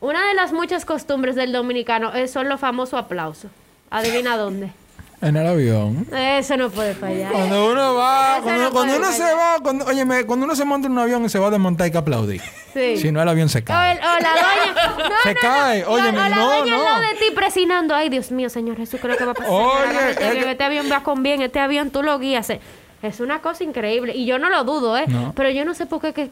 una 0.00 0.26
de 0.28 0.34
las 0.34 0.52
muchas 0.52 0.84
costumbres 0.84 1.34
del 1.36 1.52
dominicano 1.52 2.12
es, 2.14 2.30
son 2.30 2.48
los 2.48 2.60
famosos 2.60 2.98
aplausos. 2.98 3.50
Adivina 3.90 4.36
dónde. 4.36 4.70
En 5.20 5.36
el 5.36 5.48
avión. 5.48 6.06
Eso 6.14 6.56
no 6.56 6.70
puede 6.70 6.94
fallar. 6.94 7.32
Cuando 7.32 7.72
uno 7.72 7.94
va, 7.96 8.38
cuando, 8.40 8.62
no 8.62 8.70
cuando 8.70 8.96
uno 8.98 9.10
se 9.10 9.24
va, 9.34 9.56
cuando, 9.60 9.84
óyeme, 9.86 10.22
cuando 10.24 10.44
uno 10.46 10.54
se 10.54 10.64
monta 10.64 10.86
en 10.86 10.92
un 10.92 11.00
avión 11.00 11.24
y 11.24 11.28
se 11.28 11.40
va 11.40 11.48
a 11.48 11.50
desmontar 11.50 11.86
hay 11.86 11.90
que 11.90 11.98
aplaudir. 11.98 12.40
Sí. 12.72 12.98
Si 12.98 13.10
no, 13.10 13.20
el 13.20 13.28
avión 13.28 13.48
se 13.48 13.58
O, 13.58 13.60
el- 13.60 13.64
cae. 13.64 13.96
o 13.98 14.00
la 14.00 14.30
doña. 14.30 14.94
No, 15.08 15.14
Se 15.24 15.34
no, 15.34 15.40
cae. 15.40 15.82
no. 15.82 15.88
Óyeme, 15.90 16.08
o 16.10 16.12
la 16.22 16.28
no, 16.28 16.46
doña 16.60 16.76
no. 16.76 17.00
de 17.00 17.14
ti 17.18 17.34
presionando. 17.34 17.96
Ay, 17.96 18.10
Dios 18.10 18.30
mío, 18.30 18.48
Señor 18.48 18.76
Jesús, 18.76 19.00
creo 19.02 19.16
que 19.16 19.24
va 19.24 19.32
a 19.32 19.34
pasar. 19.34 19.50
Oye, 19.50 19.88
Agárrate 19.88 20.24
es 20.24 20.30
bien, 20.34 20.44
que- 20.44 20.50
Este 20.52 20.62
avión 20.64 20.86
va 20.88 21.02
con 21.02 21.20
bien, 21.24 21.42
este 21.42 21.58
avión 21.58 21.90
tú 21.90 22.04
lo 22.04 22.16
guías. 22.20 22.48
eh. 22.50 22.60
Es 23.02 23.18
una 23.18 23.40
cosa 23.40 23.64
increíble. 23.64 24.14
Y 24.14 24.24
yo 24.24 24.38
no 24.38 24.48
lo 24.50 24.62
dudo, 24.62 24.96
¿eh? 24.96 25.06
No. 25.08 25.32
Pero 25.34 25.50
yo 25.50 25.64
no 25.64 25.74
sé 25.74 25.86
por 25.86 26.00
qué. 26.00 26.12
Que, 26.12 26.30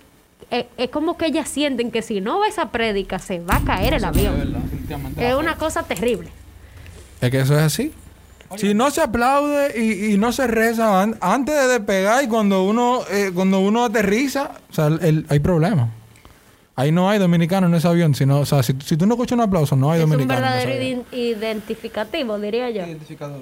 eh, 0.51 0.67
es 0.77 0.91
como 0.91 1.17
que 1.17 1.27
ellas 1.27 1.49
sienten 1.49 1.91
que 1.91 2.03
si 2.03 2.21
no 2.21 2.39
va 2.41 2.49
esa 2.49 2.71
prédica, 2.71 3.19
se 3.19 3.41
va 3.41 3.57
a 3.57 3.65
caer 3.65 3.95
el 3.95 4.05
avión. 4.05 4.35
Es 5.17 5.35
una 5.35 5.57
cosa 5.57 5.83
terrible. 5.83 6.29
Es 7.21 7.31
que 7.31 7.41
eso 7.41 7.55
es 7.59 7.63
así. 7.65 7.93
Si 8.57 8.75
no 8.75 8.91
se 8.93 9.01
aplaude 9.01 9.73
y, 9.77 10.13
y 10.15 10.19
no 10.19 10.31
se 10.33 10.47
reza 10.47 11.03
an- 11.03 11.17
antes 11.21 11.53
de 11.55 11.67
despegar 11.67 12.23
y 12.23 12.29
cuando 12.29 12.63
uno 12.63 13.01
eh, 13.11 13.33
cuando 13.35 13.59
uno 13.59 13.85
aterriza, 13.85 14.53
o 14.71 14.73
sea, 14.73 14.87
el- 14.87 15.27
hay 15.29 15.41
problemas. 15.41 15.89
Ahí 16.77 16.93
no 16.93 17.09
hay 17.11 17.19
dominicano 17.19 17.67
en 17.67 17.75
ese 17.75 17.89
avión, 17.89 18.15
sino, 18.15 18.39
o 18.41 18.47
sea, 18.47 18.63
si, 18.63 18.75
si 18.85 18.97
tú 18.97 19.07
no 19.07 19.15
escuchas 19.15 19.37
un 19.37 19.41
aplauso, 19.43 19.75
no 19.75 19.91
hay 19.91 19.99
es 20.01 20.05
un 20.05 20.11
dominicano. 20.13 20.47
en 20.47 20.53
ese 20.59 20.67
verdadero 20.69 21.07
identificativo, 21.13 22.39
diría 22.39 22.71
yo. 22.71 22.85
Identificador. 22.87 23.41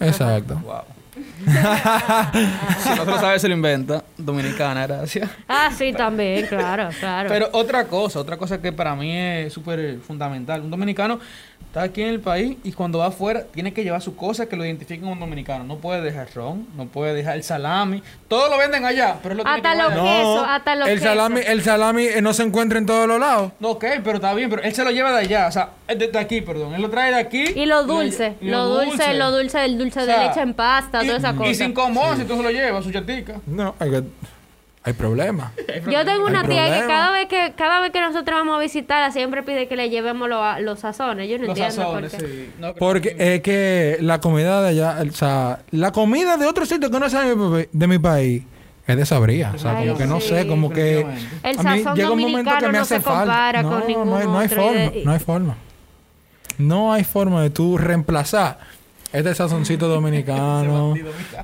Exacto. 0.00 0.60
Wow. 0.64 0.82
si 2.78 2.88
no 2.96 3.04
lo 3.04 3.18
sabe, 3.18 3.38
se 3.38 3.48
lo 3.48 3.54
inventa. 3.54 4.02
Dominicana, 4.16 4.86
gracias. 4.86 5.30
Ah, 5.46 5.70
sí, 5.76 5.92
también, 5.92 6.46
claro, 6.46 6.88
claro. 6.98 7.28
Pero 7.28 7.50
otra 7.52 7.86
cosa, 7.86 8.20
otra 8.20 8.38
cosa 8.38 8.60
que 8.62 8.72
para 8.72 8.94
mí 8.94 9.14
es 9.14 9.52
súper 9.52 9.98
fundamental. 9.98 10.62
Un 10.62 10.70
dominicano 10.70 11.20
está 11.66 11.82
aquí 11.82 12.02
en 12.02 12.08
el 12.08 12.20
país 12.20 12.56
y 12.64 12.72
cuando 12.72 12.98
va 12.98 13.06
afuera 13.06 13.44
tiene 13.52 13.72
que 13.72 13.82
llevar 13.82 14.02
su 14.02 14.14
cosa 14.16 14.46
que 14.46 14.56
lo 14.56 14.64
identifiquen 14.64 15.00
como 15.02 15.12
un 15.12 15.20
dominicano. 15.20 15.64
No 15.64 15.76
puede 15.78 16.00
dejar 16.02 16.28
ron, 16.34 16.66
no 16.76 16.86
puede 16.86 17.14
dejar 17.14 17.36
el 17.36 17.42
salami. 17.42 18.02
Todo 18.28 18.48
lo 18.50 18.58
venden 18.58 18.84
allá, 18.84 19.16
pero 19.22 19.34
lo 19.34 19.42
tiene 19.44 19.56
Hasta 19.56 19.70
que 19.72 19.76
lo 19.78 19.88
llevar 19.90 19.94
que- 20.04 20.10
allá. 20.10 20.18
Queso, 20.18 20.44
hasta 20.44 20.76
los 20.76 20.88
el 20.88 20.94
quesos. 20.98 21.08
salami, 21.08 21.40
el 21.46 21.62
salami 21.62 22.02
eh, 22.04 22.22
no 22.22 22.32
se 22.34 22.42
encuentra 22.42 22.78
en 22.78 22.86
todos 22.86 23.06
los 23.08 23.18
lados. 23.18 23.52
No, 23.60 23.70
ok, 23.70 23.84
pero 24.04 24.16
está 24.16 24.34
bien, 24.34 24.50
pero 24.50 24.62
él 24.62 24.74
se 24.74 24.84
lo 24.84 24.90
lleva 24.90 25.12
de 25.12 25.18
allá, 25.20 25.46
o 25.48 25.52
sea, 25.52 25.70
de, 25.88 26.08
de 26.08 26.18
aquí, 26.18 26.40
perdón. 26.40 26.74
Él 26.74 26.82
lo 26.82 26.90
trae 26.90 27.10
de 27.12 27.18
aquí. 27.18 27.44
Y 27.54 27.66
lo 27.66 27.84
dulce, 27.84 28.34
y 28.40 28.48
lo 28.48 28.66
dulce, 28.66 29.14
lo 29.14 29.30
dulce, 29.30 29.64
el 29.64 29.78
dulce 29.78 30.00
O 30.00 30.06
de 30.06 30.12
sea, 30.12 30.26
leche 30.28 30.40
en 30.40 30.54
pasta, 30.54 31.02
y, 31.02 31.06
toda 31.06 31.18
esa 31.18 31.34
cosa. 31.34 31.50
Y 31.50 31.54
sin 31.54 31.72
comón, 31.72 32.16
si 32.16 32.24
tú 32.24 32.36
se 32.36 32.42
lo 32.42 32.50
llevas, 32.50 32.84
su 32.84 32.90
chatica. 32.92 33.34
No, 33.46 33.74
hay 33.78 33.90
que- 33.90 34.02
hay 34.84 34.92
problema. 34.94 35.52
Yo 35.90 36.04
tengo 36.04 36.26
una 36.26 36.42
tía 36.46 36.64
que 36.80 36.86
cada 36.86 37.10
vez 37.12 37.28
que 37.28 37.52
cada 37.56 37.80
vez 37.80 37.92
que 37.92 38.00
nosotros 38.00 38.38
vamos 38.40 38.56
a 38.56 38.60
visitarla 38.60 39.12
siempre 39.12 39.42
pide 39.42 39.68
que 39.68 39.76
le 39.76 39.90
llevemos 39.90 40.28
lo- 40.28 40.60
los 40.60 40.80
sazones. 40.80 41.28
Yo 41.28 41.38
no 41.38 41.46
Los 41.46 41.58
entiendo 41.58 41.74
sazones, 41.84 42.10
por 42.12 42.20
qué. 42.20 42.26
sí. 42.26 42.50
No, 42.58 42.74
Porque 42.74 43.14
que- 43.16 43.34
es 43.36 43.40
que 43.42 43.98
la 44.00 44.20
comida 44.20 44.60
de 44.62 44.68
allá, 44.70 44.98
o 45.08 45.12
sea, 45.12 45.60
la 45.70 45.92
comida 45.92 46.36
de 46.36 46.46
otro 46.46 46.66
sitio 46.66 46.90
que 46.90 46.98
no 46.98 47.08
sea 47.08 47.22
de 47.22 47.36
mi, 47.36 47.64
de 47.70 47.86
mi 47.86 47.98
país 47.98 48.42
es 48.86 48.96
desabría. 48.96 49.52
O 49.54 49.58
sea, 49.58 49.78
Ay, 49.78 49.86
como 49.86 49.98
que 49.98 50.06
no 50.06 50.20
sí. 50.20 50.28
sé, 50.30 50.46
como 50.48 50.70
que. 50.70 51.06
El 51.44 51.58
a 51.58 51.62
mí 51.74 51.84
llega 51.94 52.10
un 52.10 52.20
momento 52.20 52.50
que 52.58 52.66
me 52.66 52.72
no 52.72 52.80
hace 52.80 52.96
compara 53.00 53.62
falta. 53.62 53.62
con 53.62 53.92
no, 53.92 54.04
no 54.04 54.16
hay, 54.16 54.26
no 54.26 54.38
hay 54.40 54.48
forma, 54.48 54.72
de- 54.80 55.02
no 55.04 55.12
hay 55.12 55.18
forma. 55.20 55.56
No 56.58 56.92
hay 56.92 57.04
forma 57.04 57.42
de 57.42 57.50
tú 57.50 57.78
reemplazar 57.78 58.58
este 59.12 59.34
sazoncito 59.34 59.88
dominicano. 59.88 60.94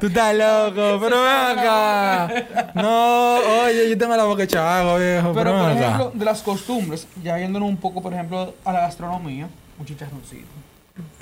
Tú 0.00 0.06
estás 0.06 0.34
loco, 0.34 0.98
pero 1.00 1.22
ven 1.22 1.58
acá. 1.58 2.72
No, 2.74 3.36
oye, 3.64 3.90
yo 3.90 3.98
tengo 3.98 4.16
la 4.16 4.24
boca 4.24 4.44
agua, 4.44 4.98
viejo, 4.98 5.32
pero, 5.34 5.34
Pero, 5.34 5.50
por 5.58 5.70
acá. 5.70 5.80
ejemplo, 5.86 6.12
de 6.14 6.24
las 6.24 6.42
costumbres, 6.42 7.06
ya 7.22 7.38
yéndonos 7.38 7.68
un 7.68 7.76
poco, 7.76 8.00
por 8.02 8.12
ejemplo, 8.12 8.54
a 8.64 8.72
la 8.72 8.80
gastronomía, 8.80 9.48
un 9.78 9.86
chicharroncito. 9.86 10.46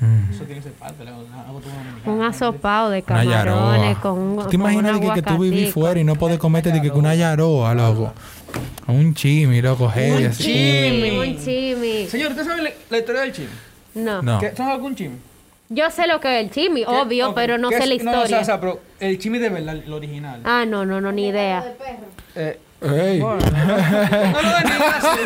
Mm. 0.00 0.31
Eso 0.33 0.45
tiene 0.45 0.55
que 0.57 0.62
ser 0.62 0.73
parte 0.73 1.05
de 1.05 1.11
la, 1.11 1.11
la. 1.12 2.11
Un 2.11 2.23
asopado 2.23 2.91
de 2.91 3.03
camarones 3.03 3.99
con 3.99 4.19
un 4.19 4.43
¿Tú 4.45 4.49
te 4.49 4.57
imaginas 4.57 4.99
que, 5.00 5.12
que 5.12 5.23
tú 5.23 5.38
vivís 5.38 5.73
fuera 5.73 6.00
y 6.00 6.05
no 6.05 6.15
podés 6.17 6.38
comerte 6.38 6.71
de 6.73 6.81
que 6.81 6.88
con 6.91 7.00
una 7.00 7.15
yaroa, 7.15 7.75
loco? 7.75 8.12
Un 8.87 9.15
chimi, 9.15 9.61
loco, 9.61 9.88
heavy, 9.91 10.26
Un 10.26 10.33
chimi. 10.33 11.19
Un 11.19 11.38
chimi. 11.45 12.07
Señor, 12.07 12.31
¿usted 12.31 12.45
sabe 12.47 12.62
la, 12.62 12.71
la 12.88 12.99
historia 12.99 13.21
del 13.23 13.33
chimi? 13.33 13.49
No. 13.97 14.23
No. 14.23 14.38
¿Qué- 14.38 14.55
¿Sabe 14.57 14.73
algún 14.73 14.95
chimi? 14.95 15.17
Yo 15.68 15.90
sé 15.90 16.06
lo 16.06 16.20
que 16.20 16.38
es 16.38 16.44
el 16.44 16.50
chimi, 16.50 16.85
¿Qué? 16.85 16.90
obvio, 16.90 17.30
Ok, 17.30 17.35
pero 17.35 17.58
no 17.58 17.70
¿qué 17.70 17.78
sé 17.78 17.87
la 17.87 17.94
es- 17.94 18.04
No, 18.04 18.11
o 18.11 18.14
sea, 18.14 18.23
historia. 18.23 18.40
o 18.40 18.44
sea, 18.44 18.61
pero 18.61 18.80
el 19.00 19.18
chimi 19.18 19.38
de 19.38 19.49
verdad, 19.49 19.76
el 19.76 19.92
original. 19.92 20.40
Ah, 20.44 20.64
no, 20.66 20.85
no, 20.87 21.00
no, 21.00 21.11
ni 21.12 21.26
idea. 21.28 21.75
Eh, 22.37 22.58
Ey. 22.82 23.20
bueno, 23.20 23.38
no 23.50 24.42
lo 24.42 24.58
denigre 24.58 24.87
así. 24.87 25.20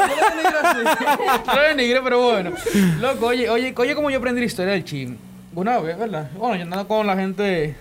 No 0.00 0.06
lo 0.06 0.28
denigre 0.28 0.58
así. 0.62 1.40
No 1.46 1.54
lo 1.54 1.62
denigre, 1.62 2.00
pero 2.02 2.22
bueno. 2.22 2.52
Loco, 3.00 3.26
oye, 3.26 3.50
oye, 3.50 3.74
oye, 3.76 3.94
como 3.94 4.10
yo 4.10 4.18
aprendí 4.18 4.40
la 4.40 4.46
historia 4.46 4.72
del 4.72 4.84
chimi. 4.84 5.16
Una 5.54 5.78
vez, 5.80 5.98
¿verdad? 5.98 6.30
Bueno, 6.36 6.54
yo 6.56 6.62
andando 6.62 6.86
con 6.88 7.06
la 7.06 7.16
gente 7.16 7.42
de 7.42 7.74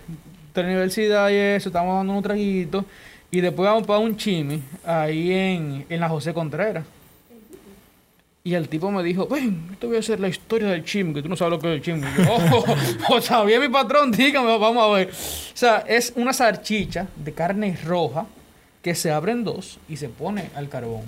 la 0.55 0.63
universidad 0.63 1.29
y 1.29 1.36
eso, 1.36 1.69
estábamos 1.69 1.98
dando 1.98 2.13
un 2.13 2.24
traguito. 2.24 2.83
Y 3.31 3.41
después 3.41 3.69
vamos 3.69 3.86
para 3.86 4.00
un 4.00 4.17
chimi 4.17 4.62
ahí 4.83 5.31
en, 5.31 5.86
en 5.88 6.00
la 6.00 6.09
José 6.09 6.33
Contreras. 6.33 6.83
Y 8.43 8.53
el 8.53 8.69
tipo 8.69 8.89
me 8.89 9.03
dijo, 9.03 9.27
ven, 9.27 9.67
yo 9.69 9.77
te 9.77 9.88
voy 9.88 9.98
a 9.98 10.00
hacer 10.00 10.19
la 10.19 10.29
historia 10.29 10.69
del 10.69 10.84
chimi, 10.86 11.13
que 11.13 11.22
tú 11.22 11.27
no 11.29 11.36
sabes 11.36 11.51
lo 11.51 11.60
que 11.60 11.67
es 11.67 11.74
el 11.75 11.81
chimi. 11.81 12.00
Y 12.00 12.24
yo, 12.24 12.34
oh, 12.34 12.65
oh, 13.10 13.22
sabía 13.22 13.60
mi 13.60 13.67
patrón, 13.69 14.12
dígame, 14.12 14.58
vamos 14.58 14.84
a 14.84 14.88
ver. 14.96 15.10
O 15.10 15.58
sea, 15.58 15.84
es 15.88 16.13
una 16.15 16.31
salchicha 16.34 17.08
de 17.17 17.34
carne 17.34 17.77
roja 17.86 18.25
que 18.81 18.96
se 18.96 19.12
abre 19.12 19.34
en 19.34 19.43
dos 19.43 19.77
y 19.89 19.98
se 19.98 20.08
pone 20.08 20.50
al 20.55 20.69
carbón. 20.69 21.01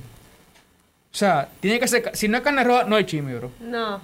O 1.14 1.14
sea, 1.18 1.48
tiene 1.60 1.80
que 1.80 1.88
ser, 1.88 2.12
si 2.14 2.28
no 2.28 2.38
es 2.38 2.44
carne 2.44 2.64
roja, 2.64 2.84
no 2.84 2.96
hay 2.96 3.06
chimi, 3.06 3.34
bro. 3.34 3.50
No. 3.62 4.02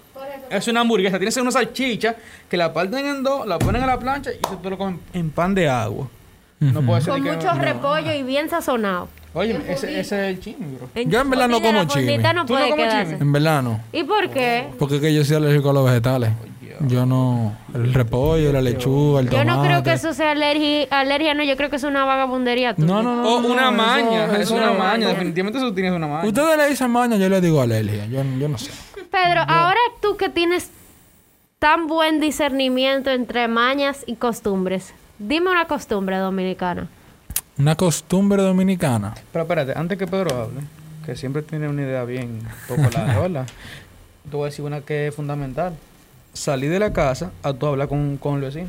Es 0.50 0.68
una 0.70 0.82
hamburguesa, 0.82 1.18
tiene 1.18 1.26
que 1.28 1.32
ser 1.32 1.44
una 1.44 1.52
salchicha 1.52 2.16
que 2.50 2.58
la 2.58 2.74
parten 2.74 3.06
en 3.06 3.24
dos, 3.24 3.46
la 3.46 3.60
ponen 3.60 3.82
en 3.82 3.88
la 3.88 4.00
plancha 4.00 4.32
y 4.32 4.40
se 4.50 4.56
te 4.58 4.70
lo 4.70 4.78
comen 4.78 5.00
en 5.14 5.30
pan 5.32 5.54
de 5.54 5.68
agua. 5.70 6.08
No 6.60 6.82
puede 6.82 7.02
ser 7.02 7.14
Con 7.14 7.24
que 7.24 7.34
mucho 7.34 7.54
no- 7.54 7.62
repollo 7.62 8.12
y 8.14 8.24
bien 8.24 8.50
sazonado. 8.50 9.10
Oye, 9.34 9.60
ese, 9.68 10.00
ese 10.00 10.00
es 10.00 10.12
el 10.12 10.40
chimi, 10.40 10.76
bro. 10.76 10.90
Yo 11.06 11.22
en 11.22 11.30
verdad 11.30 11.48
no 11.48 11.62
como 11.62 11.86
chimi. 11.86 12.18
no 12.18 12.46
¿Tú 12.46 12.56
no 12.56 12.70
comes 12.70 12.94
chimi? 12.94 13.14
En 13.22 13.32
verdad 13.32 13.62
no. 13.62 13.80
¿Y 13.92 14.04
por 14.04 14.30
qué? 14.30 14.68
Porque 14.80 14.96
es 14.96 15.02
que 15.02 15.14
yo 15.14 15.24
soy 15.24 15.36
alérgico 15.38 15.70
a 15.70 15.74
los 15.74 15.86
vegetales. 15.86 16.32
Yo 16.82 17.06
no. 17.06 17.56
El 17.74 17.94
repollo, 17.94 18.52
la 18.52 18.62
lechuga, 18.62 19.22
el 19.22 19.26
Yo 19.30 19.32
tomate. 19.32 19.52
no 19.52 19.64
creo 19.64 19.84
que 19.84 19.94
eso 19.94 20.14
sea 20.14 20.32
alergia, 20.32 20.88
alergia, 20.92 21.34
no, 21.34 21.44
yo 21.44 21.58
creo 21.58 21.70
que 21.70 21.78
es 21.78 21.84
una 21.84 22.06
vagabundería 22.06 22.76
tuya. 22.76 22.88
No, 22.88 23.02
no, 23.02 23.16
no. 23.16 23.36
O 23.36 23.42
no, 23.42 23.48
una 23.48 23.72
maña, 23.72 24.38
es 24.38 24.52
una 24.52 24.68
maña, 24.72 24.78
maña. 24.78 25.08
definitivamente 25.10 25.58
eso 25.60 25.74
tienes 25.74 25.94
una 25.94 26.08
maña. 26.08 26.28
Ustedes 26.28 26.58
le 26.58 26.70
dicen 26.70 26.92
maña, 26.92 27.18
yo 27.18 27.30
le 27.30 27.42
digo 27.42 27.62
alergia. 27.62 28.06
Yo, 28.06 28.24
yo 28.40 28.48
no 28.48 28.58
sé. 28.58 28.72
Pedro, 29.10 29.42
ahora 29.48 29.80
tú 30.02 30.18
que 30.18 30.30
tienes 30.30 30.70
tan 31.60 31.88
buen 31.88 32.20
discernimiento 32.20 33.10
entre 33.10 33.48
mañas 33.48 34.04
y 34.06 34.16
costumbres, 34.16 34.94
dime 35.18 35.50
una 35.50 35.66
costumbre 35.66 36.18
dominicana. 36.18 36.88
Una 37.60 37.76
costumbre 37.76 38.42
dominicana. 38.44 39.16
Pero 39.32 39.44
espérate, 39.44 39.74
antes 39.76 39.98
que 39.98 40.06
Pedro 40.08 40.44
hable, 40.44 40.62
que 41.06 41.16
siempre 41.16 41.42
tiene 41.42 41.68
una 41.68 41.82
idea 41.82 42.04
bien 42.04 42.42
poco 42.68 42.82
larga, 42.84 43.20
¿verdad? 43.22 43.48
Te 44.30 44.36
voy 44.36 44.44
a 44.44 44.50
decir 44.50 44.64
una 44.66 44.82
que 44.82 45.08
es 45.08 45.16
fundamental. 45.16 45.74
Salir 46.34 46.70
de 46.70 46.80
la 46.80 46.94
casa 46.94 47.32
a 47.42 47.54
tú 47.54 47.66
hablar 47.66 47.88
con, 47.88 48.18
con 48.18 48.36
el 48.36 48.42
vecino. 48.42 48.68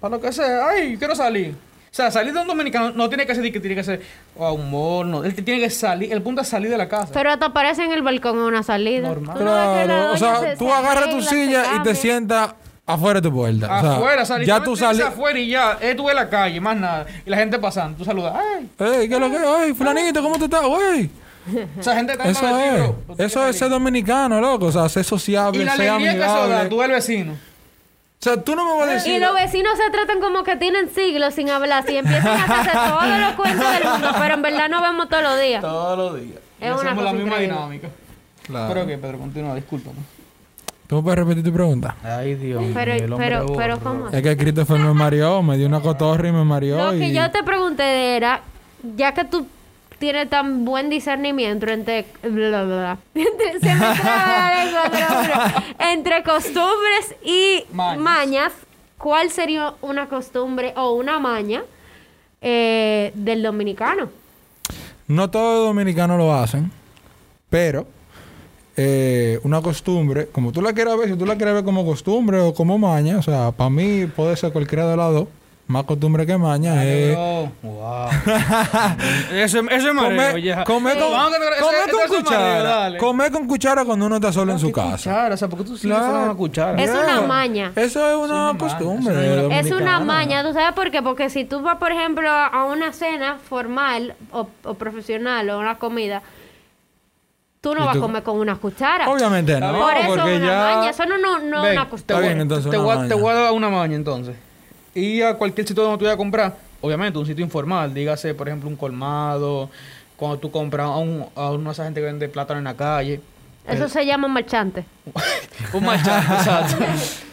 Para 0.00 0.16
lo 0.16 0.20
que 0.20 0.32
sea, 0.32 0.68
ay, 0.68 0.96
quiero 0.98 1.14
salir. 1.14 1.52
O 1.52 1.96
sea, 1.96 2.10
salir 2.10 2.34
de 2.34 2.40
un 2.40 2.48
dominicano 2.48 2.90
no 2.90 3.08
tiene 3.08 3.24
que 3.24 3.34
ser 3.36 3.52
que 3.52 3.60
tiene 3.60 3.76
que 3.76 3.84
ser 3.84 4.02
a 4.38 4.50
humor, 4.50 5.06
no. 5.06 5.22
Él 5.24 5.32
tiene 5.44 5.60
que 5.62 5.70
salir, 5.70 6.12
el 6.12 6.20
punto 6.22 6.42
es 6.42 6.48
salir 6.48 6.68
de 6.68 6.76
la 6.76 6.88
casa. 6.88 7.10
Pero 7.14 7.30
hasta 7.30 7.46
aparece 7.46 7.84
en 7.84 7.92
el 7.92 8.02
balcón 8.02 8.36
en 8.36 8.42
una 8.42 8.62
salida. 8.64 9.08
Normal. 9.08 9.38
Claro. 9.38 10.12
O 10.12 10.16
sea, 10.16 10.40
se- 10.40 10.56
tú 10.56 10.66
se 10.66 10.72
agarras 10.72 11.08
tu 11.10 11.22
se 11.22 11.30
silla 11.30 11.64
y 11.76 11.82
te 11.84 11.94
sientas 11.94 12.54
afuera 12.86 13.20
de 13.20 13.28
tu 13.28 13.34
puerta. 13.34 13.66
O 13.66 13.80
sea, 13.80 13.92
afuera, 13.96 14.24
salir. 14.26 14.46
Ya 14.48 14.62
tú 14.62 14.76
sales. 14.76 14.98
sales. 14.98 15.12
afuera 15.14 15.38
y 15.38 15.48
ya. 15.48 15.78
Eh, 15.80 15.94
tú 15.94 16.04
ves 16.06 16.14
la 16.14 16.28
calle, 16.28 16.60
más 16.60 16.76
nada. 16.76 17.06
Y 17.24 17.30
la 17.30 17.36
gente 17.36 17.58
pasando, 17.58 17.96
tú 17.98 18.04
saludas. 18.04 18.34
Ay. 18.36 18.68
Ey, 18.78 19.08
¿qué 19.08 19.14
es 19.14 19.20
lo 19.20 19.30
que? 19.30 19.38
Ay, 19.38 19.74
fulanito, 19.74 20.22
¿cómo 20.22 20.36
tú 20.38 20.44
estás? 20.44 20.64
Güey. 20.66 21.10
Esa 21.78 21.94
gente 21.94 22.12
está 22.12 22.24
Eso 22.28 22.40
ti, 22.40 22.46
es. 22.62 22.74
bro. 22.74 22.96
Tienes 23.16 23.26
Eso 23.32 23.46
es 23.46 23.58
ser 23.58 23.68
dominicano, 23.68 24.40
loco. 24.40 24.66
O 24.66 24.72
sea, 24.72 24.88
ser 24.88 25.04
sociable, 25.04 25.60
Y 25.60 25.64
la 25.64 25.76
ser 25.76 25.88
alegría 25.90 26.12
que 26.14 26.18
eso 26.24 26.32
da, 26.34 26.42
amigable. 26.44 26.68
tú 26.70 26.76
ves 26.78 26.84
al 26.86 26.90
vecino. 26.92 27.32
O 27.32 28.24
sea, 28.24 28.36
tú 28.42 28.56
no 28.56 28.64
me 28.64 28.78
vas 28.80 28.88
a 28.88 28.92
decir. 28.92 29.14
Y 29.16 29.18
los 29.18 29.34
vecinos 29.34 29.72
se 29.76 29.90
tratan 29.90 30.18
como 30.20 30.42
que 30.44 30.56
tienen 30.56 30.88
siglos 30.94 31.34
sin 31.34 31.50
hablar, 31.50 31.84
y 31.90 31.96
empiezan 31.98 32.26
a 32.28 32.44
hacerse 32.44 32.70
todos 32.88 33.20
los 33.20 33.32
cuentos 33.34 33.72
del 33.72 33.84
mundo, 33.90 34.08
pero 34.18 34.34
en 34.34 34.42
verdad 34.42 34.68
nos 34.70 34.80
vemos 34.80 35.08
todos 35.10 35.22
los 35.22 35.40
días. 35.40 35.60
Todos 35.60 35.98
los 35.98 36.20
días. 36.22 36.38
Es 36.58 36.68
Y 36.68 36.70
una 36.70 36.74
hacemos 36.76 36.96
la 37.04 37.10
cosa 37.10 37.12
misma 37.12 37.30
increíble. 37.32 37.54
dinámica. 37.54 37.88
Claro. 38.44 38.68
Pero 38.72 38.86
que, 38.86 38.96
Pedro, 38.98 39.18
continúa, 39.18 39.54
discúlpame. 39.54 39.98
¿Tú 40.86 40.96
me 40.96 41.02
puedes 41.02 41.18
repetir 41.18 41.42
tu 41.44 41.52
pregunta? 41.52 41.96
Ay, 42.02 42.34
Dios 42.34 42.60
mío. 42.62 42.72
Pero- 42.74 42.92
el 42.92 43.12
hombre 43.12 43.28
pero- 43.28 43.42
burro. 43.46 43.56
pero, 43.58 43.80
¿cómo? 43.80 44.08
Es 44.08 44.22
que 44.22 44.36
Christopher 44.36 44.78
me 44.80 44.92
mareó, 44.92 45.42
me 45.42 45.56
dio 45.56 45.66
una 45.66 45.80
cotorra 45.80 46.28
y 46.28 46.32
me 46.32 46.44
mareó. 46.44 46.92
Lo 46.92 46.98
que 46.98 47.12
yo 47.12 47.30
te 47.30 47.42
pregunté 47.42 48.16
era, 48.16 48.42
ya 48.96 49.12
que 49.14 49.24
tú 49.24 49.46
tienes 49.98 50.28
tan 50.28 50.64
buen 50.66 50.90
discernimiento 50.90 51.66
entre 51.68 52.04
bla, 52.22 52.64
bla, 52.64 52.64
bla, 52.64 52.98
entre, 53.14 53.60
se 53.60 53.74
me 53.74 53.94
traba 53.94 54.50
la 54.50 54.64
lengua, 54.64 54.82
pero- 54.90 55.06
pero- 55.22 55.64
entre 55.92 56.22
costumbres 56.22 57.14
y 57.24 57.64
Mañas. 57.72 57.98
mañas. 58.02 58.52
¿cuál 58.98 59.30
sería 59.30 59.74
una 59.82 60.08
costumbre 60.08 60.72
o 60.76 60.92
una 60.94 61.18
maña 61.18 61.62
eh, 62.40 63.12
del 63.14 63.42
dominicano? 63.42 64.08
No 65.06 65.28
todos 65.30 65.58
los 65.58 65.66
dominicanos 65.68 66.16
lo 66.16 66.34
hacen, 66.34 66.70
pero 67.50 67.86
eh, 68.76 69.38
una 69.44 69.60
costumbre, 69.62 70.26
como 70.32 70.50
tú 70.52 70.60
la 70.62 70.72
quieras 70.72 70.96
ver, 70.98 71.08
si 71.10 71.16
tú 71.16 71.26
la 71.26 71.36
quieres 71.36 71.54
ver 71.54 71.64
como 71.64 71.84
costumbre 71.84 72.40
o 72.40 72.52
como 72.54 72.76
maña, 72.78 73.18
o 73.18 73.22
sea, 73.22 73.52
para 73.52 73.70
mí 73.70 74.06
puede 74.06 74.36
ser 74.36 74.52
cualquiera 74.52 74.86
de 74.88 74.96
las 74.96 75.12
dos. 75.12 75.28
Más 75.66 75.84
costumbre 75.84 76.26
que 76.26 76.36
maña 76.36 76.78
Ay, 76.78 76.88
es 76.88 77.12
bro. 77.16 77.50
Wow. 77.62 78.08
eso, 79.32 79.60
eso 79.60 79.88
es 79.88 79.94
mareo, 79.94 80.10
comer, 80.10 80.42
ya. 80.42 80.64
comer 80.64 80.98
con, 80.98 81.08
es 81.14 82.10
cuchara. 82.22 82.98
Comer 82.98 83.32
con 83.32 83.46
cuchara 83.46 83.84
cuando 83.86 84.04
uno 84.04 84.16
está 84.16 84.30
solo 84.30 84.52
en 84.52 84.58
su 84.58 84.66
¿Qué 84.66 84.72
casa. 84.74 84.96
Cuchara, 85.10 85.34
o 85.34 85.36
sea, 85.38 85.48
porque 85.48 85.64
tú 85.64 85.76
sigues 85.78 85.96
Claro. 85.96 86.12
usando 86.12 86.24
una 86.30 86.34
cuchara. 86.38 86.82
Es 86.82 86.90
una 86.90 87.22
maña. 87.22 87.72
Eso 87.76 88.08
es 88.10 88.30
una 88.30 88.54
costumbre. 88.58 89.14
es 89.58 89.70
una- 89.72 89.98
Es 90.00 90.04
maña, 90.04 90.42
¿tú 90.44 90.52
sabes 90.52 90.72
por 90.74 90.90
qué? 90.90 91.00
Porque 91.02 91.30
si 91.30 91.46
tú 91.46 91.62
vas, 91.62 91.78
por 91.78 91.92
ejemplo, 91.92 92.28
a 92.28 92.46
a 92.48 92.64
una 92.66 92.92
cena 92.92 93.38
formal 93.48 94.14
o, 94.32 94.46
o 94.64 94.74
profesional 94.74 95.48
o 95.48 95.58
una 95.58 95.76
comida, 95.78 96.22
tú 97.64 97.74
no 97.74 97.82
¿Y 97.82 97.86
vas 97.86 97.96
a 97.96 98.00
comer 98.00 98.22
con 98.22 98.38
una 98.38 98.56
cuchara. 98.56 99.08
Obviamente 99.10 99.58
no, 99.58 99.72
por 99.80 99.96
eso 99.96 100.06
porque 100.08 100.36
una 100.36 100.46
ya... 100.46 100.76
maña, 100.76 100.90
eso 100.90 101.06
no, 101.06 101.16
no, 101.16 101.38
no 101.38 101.62
Ven, 101.62 101.72
una 101.72 101.88
costumbre. 101.88 102.14
Está 102.16 102.20
bien, 102.20 102.40
entonces 102.42 102.70
te 102.70 102.76
una 102.76 102.84
voy, 102.84 102.92
a- 102.92 102.96
maña. 102.98 103.08
te 103.08 103.14
voy 103.14 103.30
a 103.30 103.34
dar 103.34 103.52
una 103.52 103.70
maña 103.70 103.96
entonces. 103.96 104.36
Y 104.94 105.22
a 105.22 105.34
cualquier 105.34 105.66
sitio 105.66 105.82
donde 105.82 105.96
tú 105.98 106.04
vayas 106.04 106.14
a 106.14 106.18
comprar, 106.18 106.56
obviamente 106.82 107.18
un 107.18 107.24
sitio 107.26 107.42
informal, 107.42 107.94
dígase 107.94 108.34
por 108.34 108.48
ejemplo 108.48 108.68
un 108.68 108.76
colmado, 108.76 109.70
cuando 110.16 110.38
tú 110.38 110.50
compras 110.50 110.86
a, 110.88 110.96
un, 110.98 111.24
a 111.34 111.50
una 111.52 111.70
de 111.70 111.72
esa 111.72 111.84
gente 111.84 112.00
que 112.00 112.06
vende 112.06 112.28
plátano 112.28 112.58
en 112.58 112.64
la 112.64 112.74
calle, 112.74 113.20
Eso 113.66 113.88
se 113.88 114.04
llama 114.04 114.28
marchante. 114.28 114.84
un 115.72 115.84
machete, 115.84 116.10
exacto, 116.34 116.76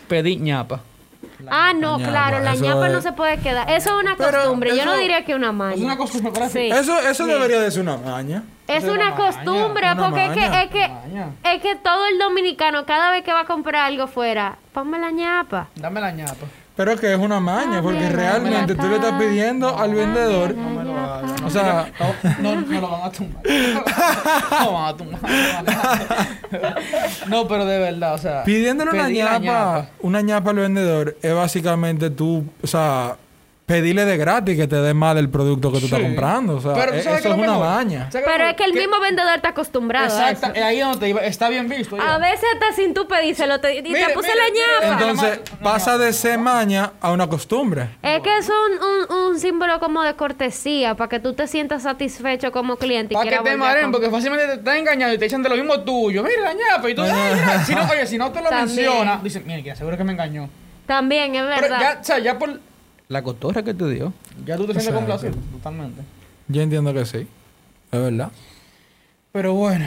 pedí 0.07 0.37
ñapa. 0.37 0.79
ah, 1.49 1.73
no, 1.75 1.99
ñapa, 1.99 2.09
claro, 2.09 2.39
la 2.39 2.53
eso 2.53 2.63
ñapa 2.63 2.87
es- 2.87 2.93
no 2.93 3.01
se 3.01 3.11
puede 3.11 3.37
quedar. 3.39 3.69
Eso 3.69 3.89
es 3.89 4.01
una 4.01 4.15
Pero 4.15 4.37
costumbre, 4.39 4.77
yo 4.77 4.85
no 4.85 4.95
diría 4.95 5.25
que 5.25 5.35
una 5.35 5.51
maña. 5.51 5.75
Es 5.75 5.81
una 5.81 5.97
costumbre 5.97 6.31
para. 6.31 6.47
Sí. 6.49 6.69
Eso, 6.71 6.97
eso 6.99 7.25
debería 7.25 7.59
de 7.59 7.69
ser 7.69 7.81
una 7.81 7.97
maña. 7.97 8.43
Es 8.77 8.83
una 8.85 9.15
costumbre, 9.15 9.91
una 9.91 9.95
porque 9.97 10.25
es 10.25 10.31
que, 10.31 10.45
es, 10.45 10.69
que, 10.69 10.91
es 11.53 11.61
que 11.61 11.75
todo 11.75 12.05
el 12.07 12.17
dominicano, 12.17 12.85
cada 12.85 13.11
vez 13.11 13.23
que 13.23 13.33
va 13.33 13.41
a 13.41 13.45
comprar 13.45 13.85
algo 13.85 14.07
fuera, 14.07 14.57
ponme 14.73 14.97
la 14.99 15.11
ñapa. 15.11 15.67
Dame 15.75 15.99
la 16.01 16.11
ñapa. 16.11 16.47
Pero 16.75 16.97
que 16.97 17.13
es 17.13 17.19
una 17.19 17.39
maña, 17.39 17.81
porque 17.81 18.09
realmente 18.09 18.73
tú 18.75 18.87
le 18.87 18.95
estás 18.95 19.11
ñapa. 19.11 19.23
pidiendo 19.23 19.77
al 19.77 19.93
vendedor. 19.93 20.55
No 20.55 20.69
me 20.69 20.83
lo 20.85 20.97
hagas. 20.97 21.41
O 21.43 21.49
sea, 21.49 21.91
No, 22.39 22.55
no, 22.55 22.61
no 22.61 22.81
lo 22.81 22.89
van 22.89 23.01
a 23.03 23.11
tumbar. 23.11 23.43
No 24.51 24.65
lo 24.65 24.73
van 24.73 24.85
a 24.85 24.97
tumbar. 24.97 25.21
no 25.21 25.29
lo 25.29 25.53
van 25.53 25.67
a 25.67 25.99
tumbar. 25.99 26.75
No, 27.27 27.47
pero 27.47 27.65
de 27.65 27.77
verdad, 27.77 28.13
o 28.13 28.17
sea. 28.17 28.43
pidiéndole 28.45 28.91
una 28.91 29.03
la 29.03 29.09
ñapa, 29.09 29.89
una 29.99 30.21
ñapa 30.21 30.49
al 30.51 30.55
vendedor 30.57 31.17
es 31.21 31.35
básicamente 31.35 32.09
tú, 32.09 32.45
o 32.63 32.67
sea, 32.67 33.17
pedirle 33.65 34.03
de 34.03 34.17
gratis 34.17 34.57
que 34.57 34.67
te 34.67 34.75
dé 34.75 34.93
más 34.93 35.15
del 35.15 35.29
producto 35.29 35.71
que 35.71 35.79
tú 35.79 35.85
estás 35.85 36.01
comprando. 36.01 36.57
O 36.57 36.61
sea, 36.61 36.73
Pero, 36.73 36.91
¿tú 36.91 36.97
e- 36.97 36.99
eso 36.99 37.15
es 37.15 37.25
una 37.25 37.55
baña. 37.57 38.11
¿Sabes 38.11 38.27
qué 38.27 38.31
Pero 38.33 38.49
es 38.49 38.55
que 38.57 38.63
el 38.65 38.73
mismo 38.73 38.99
vendedor 38.99 39.33
está 39.35 39.49
acostumbrado 39.49 40.17
a 40.17 40.29
Exacto, 40.31 40.57
eso. 40.57 40.65
ahí 40.65 40.79
donde 40.81 40.97
te 40.99 41.09
iba- 41.09 41.21
está 41.21 41.47
bien 41.47 41.69
visto. 41.69 41.95
ya. 41.95 42.15
A 42.15 42.17
veces 42.17 42.43
hasta 42.53 42.73
sin 42.75 42.93
tú 42.93 43.07
pedírselo, 43.07 43.61
te, 43.61 43.77
y 43.77 43.81
Mire, 43.81 44.07
te 44.07 44.13
puse 44.13 44.27
la 44.35 44.89
ñapa. 44.89 45.01
Entonces, 45.01 45.39
no, 45.51 45.57
pasa 45.59 45.97
de 45.97 46.11
ser 46.11 46.37
maña 46.37 46.91
a 46.99 47.11
una 47.13 47.27
costumbre. 47.27 47.87
Es 48.03 48.19
que 48.21 48.37
es 48.39 48.49
un, 48.49 49.15
un, 49.15 49.27
un 49.27 49.39
símbolo 49.39 49.79
como 49.79 50.03
de 50.03 50.15
cortesía, 50.15 50.95
para 50.95 51.07
que 51.07 51.19
tú 51.21 51.33
te 51.33 51.47
sientas 51.47 51.83
satisfecho 51.83 52.51
como 52.51 52.75
cliente 52.75 53.13
Para 53.13 53.29
que 53.29 53.37
te 53.39 53.55
maren, 53.55 53.91
porque 53.91 54.09
fácilmente 54.09 54.47
te 54.47 54.53
están 54.55 54.77
engañando 54.77 55.13
y 55.15 55.17
te 55.17 55.25
echan 55.27 55.41
de 55.43 55.47
lo 55.49 55.55
mismo 55.55 55.79
tuyo. 55.81 56.23
Mira, 56.23 56.41
la 56.41 56.53
ñapa. 56.53 56.89
Y 56.89 56.95
tú, 56.95 57.03
ay, 57.03 57.11
mira. 57.35 57.63
Si 57.65 57.73
no, 57.73 57.83
oye, 57.89 58.05
si 58.05 58.17
no 58.17 58.31
te 58.31 58.41
lo 58.41 58.49
También. 58.49 58.75
menciona, 58.85 59.19
dicen, 59.23 59.43
mira, 59.45 59.63
que 59.63 59.75
seguro 59.77 59.95
que 59.95 60.03
me 60.03 60.11
engañó. 60.11 60.49
También, 60.85 61.35
es 61.35 61.43
Pero 61.43 61.61
verdad. 61.61 61.79
ya, 61.79 61.97
o 62.01 62.03
sea, 62.03 62.19
ya 62.19 62.37
por 62.37 62.59
la 63.11 63.21
cotorra 63.23 63.61
que 63.63 63.73
te 63.73 63.87
dio, 63.89 64.13
ya 64.45 64.55
tú 64.55 64.65
te 64.65 64.73
sientes 64.73 64.93
complacido, 64.93 65.33
totalmente. 65.51 66.01
Yo 66.47 66.61
entiendo 66.61 66.93
que 66.93 67.05
sí. 67.05 67.27
Es 67.91 67.99
verdad. 68.01 68.31
Pero 69.33 69.53
bueno, 69.53 69.85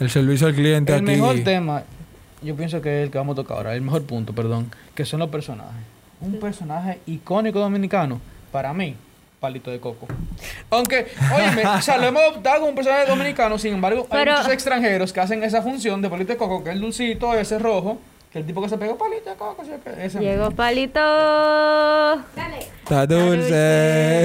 El 0.00 0.10
servicio 0.10 0.46
al 0.48 0.54
cliente 0.54 0.92
el 0.92 0.98
aquí. 0.98 1.04
mejor 1.12 1.40
tema, 1.44 1.82
yo 2.42 2.56
pienso 2.56 2.80
que 2.80 2.98
es 3.00 3.04
el 3.04 3.10
que 3.12 3.18
vamos 3.18 3.34
a 3.34 3.36
tocar 3.42 3.56
ahora, 3.58 3.74
el 3.74 3.82
mejor 3.82 4.02
punto, 4.04 4.32
perdón, 4.34 4.70
que 4.94 5.04
son 5.04 5.20
los 5.20 5.28
personajes. 5.28 5.82
Un 6.20 6.38
personaje 6.40 6.98
icónico 7.06 7.60
dominicano, 7.60 8.20
para 8.50 8.72
mí, 8.74 8.96
Palito 9.38 9.70
de 9.70 9.78
Coco. 9.78 10.08
Aunque, 10.70 11.06
óyeme, 11.34 11.66
o 11.66 11.80
sea, 11.82 11.98
lo 11.98 12.06
hemos 12.06 12.22
adoptado 12.22 12.56
como 12.58 12.70
un 12.70 12.74
personaje 12.74 13.06
dominicano, 13.06 13.58
sin 13.58 13.74
embargo, 13.74 14.06
Pero- 14.10 14.32
hay 14.32 14.38
muchos 14.38 14.52
extranjeros 14.52 15.12
que 15.12 15.20
hacen 15.20 15.42
esa 15.44 15.62
función 15.62 16.02
de 16.02 16.10
Palito 16.10 16.32
de 16.32 16.38
Coco, 16.38 16.64
que 16.64 16.70
es 16.70 16.74
el 16.76 16.80
dulcito 16.82 17.32
ese 17.34 17.58
rojo, 17.58 17.98
que 18.32 18.38
el 18.38 18.46
tipo 18.46 18.62
que 18.62 18.68
se 18.68 18.78
pegó 18.78 18.96
Palito 18.96 19.34
Coco, 19.36 19.64
¿sí 19.64 19.70
ese 19.98 20.20
Llegó 20.20 20.44
mismo. 20.50 20.56
Palito. 20.56 21.00
Está 22.82 23.06
dulce. 23.06 24.24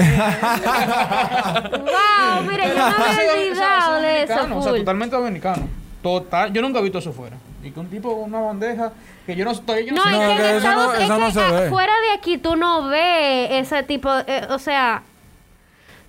wow, 1.72 2.42
mira, 2.48 2.68
yo 2.68 2.74
no 2.74 2.84
había 2.84 3.32
olvidado 3.34 4.00
de 4.00 4.22
eso. 4.22 4.34
O 4.56 4.62
sea, 4.62 4.72
totalmente 4.76 5.16
dominicano. 5.16 5.68
Total, 6.02 6.52
yo 6.52 6.62
nunca 6.62 6.78
he 6.78 6.82
visto 6.82 6.98
eso 6.98 7.12
fuera. 7.12 7.36
Y 7.64 7.70
que 7.72 7.80
un 7.80 7.88
tipo 7.90 8.14
con 8.14 8.24
una 8.32 8.40
bandeja 8.40 8.92
que 9.26 9.34
yo 9.34 9.44
no 9.44 9.52
todavía 9.58 9.86
yo 9.86 9.94
no, 9.94 10.04
No, 10.04 10.10
sé- 10.10 10.10
No, 10.12 10.18
que 10.18 10.30
en 10.32 10.36
que 10.38 10.48
eso 10.48 10.56
Estados- 10.58 10.86
no- 10.86 10.94
es 10.94 11.00
eso 11.02 11.14
que 11.14 11.20
no 11.20 11.30
se 11.32 11.40
a- 11.40 11.50
ve. 11.60 11.68
fuera 11.68 11.92
de 12.08 12.12
aquí 12.18 12.38
tú 12.38 12.54
no 12.56 12.88
ves 12.88 13.48
ese 13.50 13.82
tipo, 13.82 14.08
eh, 14.26 14.46
o 14.50 14.58
sea, 14.60 15.02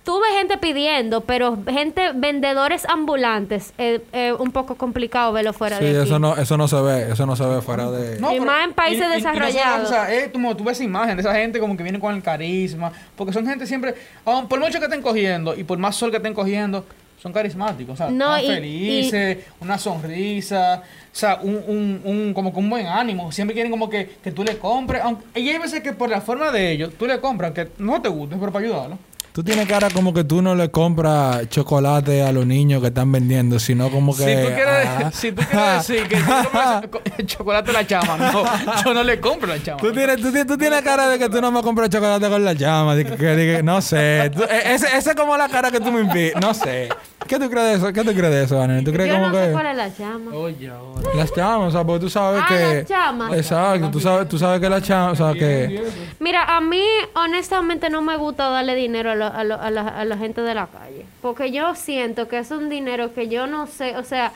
tú 0.08 0.18
ves 0.20 0.30
gente 0.38 0.56
pidiendo, 0.56 1.20
pero 1.20 1.58
gente, 1.68 2.12
vendedores 2.14 2.86
ambulantes, 2.88 3.74
es 3.76 4.00
un 4.38 4.50
poco 4.52 4.74
complicado 4.76 5.34
verlo 5.34 5.52
fuera 5.52 5.76
Sí, 5.76 5.84
de 5.84 5.98
aquí. 5.98 6.06
eso 6.08 6.18
no, 6.18 6.34
eso 6.34 6.56
no 6.56 6.66
se 6.66 6.80
ve. 6.80 7.12
Eso 7.12 7.26
no 7.26 7.36
se 7.36 7.44
ve 7.44 7.60
fuera 7.60 7.90
de. 7.90 8.18
No, 8.18 8.30
Y 8.30 8.34
pero- 8.38 8.46
más 8.46 8.64
en 8.64 8.72
países 8.72 9.00
y- 9.00 9.02
y- 9.02 9.04
y 9.04 9.08
no 9.10 9.14
desarrollados. 9.30 9.84
o 9.86 9.92
sea, 9.92 10.10
es 10.14 10.28
como 10.28 10.56
tú 10.56 10.64
ves 10.64 10.78
esa 10.78 10.84
imagen 10.84 11.14
de 11.14 11.20
esa 11.20 11.34
gente 11.34 11.60
como 11.60 11.76
que 11.76 11.82
viene 11.82 12.00
con 12.00 12.14
el 12.14 12.22
carisma. 12.22 12.90
Porque 13.16 13.34
son 13.34 13.46
gente 13.46 13.66
siempre, 13.66 13.94
aun 14.24 14.48
por 14.48 14.58
mucho 14.58 14.78
que 14.78 14.86
estén 14.86 15.02
cogiendo 15.02 15.54
y 15.54 15.62
por 15.62 15.76
más 15.76 15.94
sol 15.94 16.10
que 16.10 16.16
estén 16.16 16.32
cogiendo, 16.32 16.86
son 17.20 17.30
carismáticos. 17.34 17.92
O 17.92 17.96
sea, 17.98 18.08
No, 18.10 18.34
están 18.34 18.54
y- 18.54 18.60
felices, 18.60 19.38
una 19.60 19.76
sonrisa, 19.76 20.82
o 21.12 21.14
sea, 21.14 21.38
un, 21.42 21.56
un, 21.66 22.00
un, 22.04 22.32
como 22.32 22.50
con 22.52 22.64
un 22.64 22.70
buen 22.70 22.86
ánimo. 22.86 23.30
Siempre 23.30 23.52
quieren 23.52 23.70
como 23.70 23.90
que, 23.90 24.08
que 24.24 24.32
tú 24.32 24.42
le 24.42 24.56
compres. 24.56 25.02
Aunque, 25.02 25.38
y 25.38 25.50
hay 25.50 25.58
veces 25.58 25.82
que 25.82 25.92
por 25.92 26.08
la 26.08 26.22
forma 26.22 26.50
de 26.50 26.70
ellos, 26.72 26.92
tú 26.98 27.06
le 27.06 27.20
compras, 27.20 27.52
que 27.52 27.68
no 27.76 28.00
te 28.00 28.08
guste, 28.08 28.36
pero 28.40 28.50
para 28.50 28.64
ayudarlo. 28.64 28.98
Tú 29.32 29.44
tienes 29.44 29.68
cara 29.68 29.88
como 29.90 30.12
que 30.12 30.24
tú 30.24 30.42
no 30.42 30.54
le 30.56 30.70
compras 30.70 31.48
chocolate 31.48 32.22
a 32.22 32.32
los 32.32 32.44
niños 32.44 32.80
que 32.80 32.88
están 32.88 33.12
vendiendo, 33.12 33.58
sino 33.60 33.88
como 33.90 34.16
que. 34.16 34.24
si 34.24 34.34
tú 34.48 34.54
quieres, 34.54 34.86
ah. 34.88 35.10
si 35.12 35.32
tú 35.32 35.42
quieres 35.48 35.88
decir 35.88 36.08
que 36.08 36.16
tú 36.16 36.24
comes 36.24 36.88
co- 36.90 37.00
chocolate 37.26 37.70
a 37.70 37.72
la 37.74 37.86
chama, 37.86 38.16
no, 38.16 38.82
yo 38.84 38.94
no 38.94 39.04
le 39.04 39.20
compro 39.20 39.46
la 39.48 39.62
chama. 39.62 39.80
Tú 39.80 39.92
tienes, 39.92 40.16
tú, 40.16 40.22
tienes, 40.32 40.46
tú 40.46 40.58
tienes 40.58 40.82
cara 40.82 41.08
de 41.08 41.18
que 41.20 41.28
tú 41.28 41.40
no 41.40 41.52
me 41.52 41.62
compras 41.62 41.88
chocolate 41.88 42.28
con 42.28 42.44
la 42.44 42.54
de 42.94 43.04
que- 43.04 43.16
que- 43.16 43.24
de 43.36 43.56
que- 43.58 43.62
no 43.62 43.80
sé. 43.80 44.30
Tú- 44.34 44.42
e- 44.42 44.74
ese, 44.74 44.86
ese 44.96 45.10
es 45.10 45.14
como 45.16 45.36
la 45.36 45.48
cara 45.48 45.70
que 45.70 45.78
tú 45.78 45.92
me 45.92 46.00
impides. 46.00 46.34
No 46.40 46.52
sé. 46.52 46.88
¿Qué 47.28 47.38
tú 47.38 47.50
crees 47.50 47.66
de 47.66 47.74
eso? 47.74 47.92
¿Qué 47.92 48.02
tú 48.04 48.12
crees 48.14 48.32
de 48.32 48.44
eso, 48.44 48.56
Daniel? 48.56 48.82
¿Tú 48.84 48.92
crees 48.92 49.08
Yo 49.10 49.14
como 49.16 49.28
no 49.28 49.34
sé 49.34 49.46
que.? 49.46 49.52
cuál 49.52 49.66
es 49.66 49.76
la 49.76 49.88
llama. 49.88 50.30
Oye, 50.34 50.70
ahora. 50.70 51.10
Las 51.14 51.36
llamas, 51.36 51.68
o 51.68 51.70
sea, 51.72 51.84
porque 51.84 52.00
tú 52.00 52.08
sabes 52.10 52.42
Ah, 52.42 52.46
que. 52.48 52.74
las 52.80 52.88
llamas. 52.88 53.32
Exacto, 53.34 53.90
tú 53.90 54.00
sabes, 54.00 54.28
tú 54.28 54.38
sabes 54.38 54.60
que 54.60 54.68
las 54.70 54.82
llamas, 54.88 55.20
o 55.20 55.26
sea, 55.32 55.38
que. 55.38 55.84
Mira, 56.20 56.44
a 56.56 56.60
mí 56.60 56.82
honestamente 57.14 57.90
no 57.90 58.00
me 58.02 58.16
gusta 58.16 58.48
darle 58.48 58.74
dinero 58.74 59.10
a, 59.10 59.14
lo- 59.18 59.26
a, 59.26 59.44
lo- 59.44 59.60
a 59.60 59.70
la, 59.70 59.82
a 59.88 60.04
la 60.06 60.16
gente 60.16 60.40
de 60.40 60.54
la 60.54 60.66
calle. 60.68 61.04
Porque 61.20 61.50
yo 61.52 61.74
siento 61.74 62.26
que 62.28 62.38
es 62.38 62.50
un 62.50 62.70
dinero 62.70 63.12
que 63.12 63.28
yo 63.28 63.46
no 63.46 63.66
sé, 63.66 63.96
o 63.98 64.04
sea, 64.04 64.32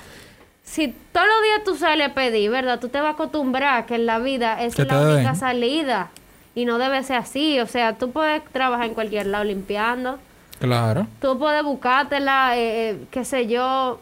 si 0.65 0.89
todos 1.13 1.27
los 1.27 1.43
días 1.45 1.65
tú 1.65 1.77
sales 1.77 2.11
a 2.11 2.15
pedir, 2.15 2.51
¿verdad? 2.51 2.79
Tú 2.81 2.89
te 2.89 2.99
vas 3.01 3.09
a 3.11 3.15
acostumbrar 3.15 3.87
que 3.87 3.95
en 3.95 4.05
la 4.07 4.19
vida 4.19 4.63
es 4.63 4.75
Que 4.75 4.85
la 4.85 5.01
única 5.01 5.31
den. 5.31 5.37
salida. 5.37 6.11
Y 6.55 6.67
no 6.67 6.77
debe 6.77 7.03
ser 7.03 7.17
así. 7.17 7.59
O 7.61 7.67
sea, 7.67 7.95
tú 7.95 8.11
puedes 8.13 8.45
trabajar 8.53 8.87
en 8.87 8.95
cualquier 8.95 9.27
lado 9.27 9.43
limpiando. 9.45 10.19
Claro. 10.61 11.07
Tú 11.21 11.39
puedes 11.39 11.63
buscártela, 11.65 12.57
eh, 12.59 12.91
eh, 12.91 12.99
qué 13.11 13.25
sé 13.25 13.47
yo. 13.47 14.01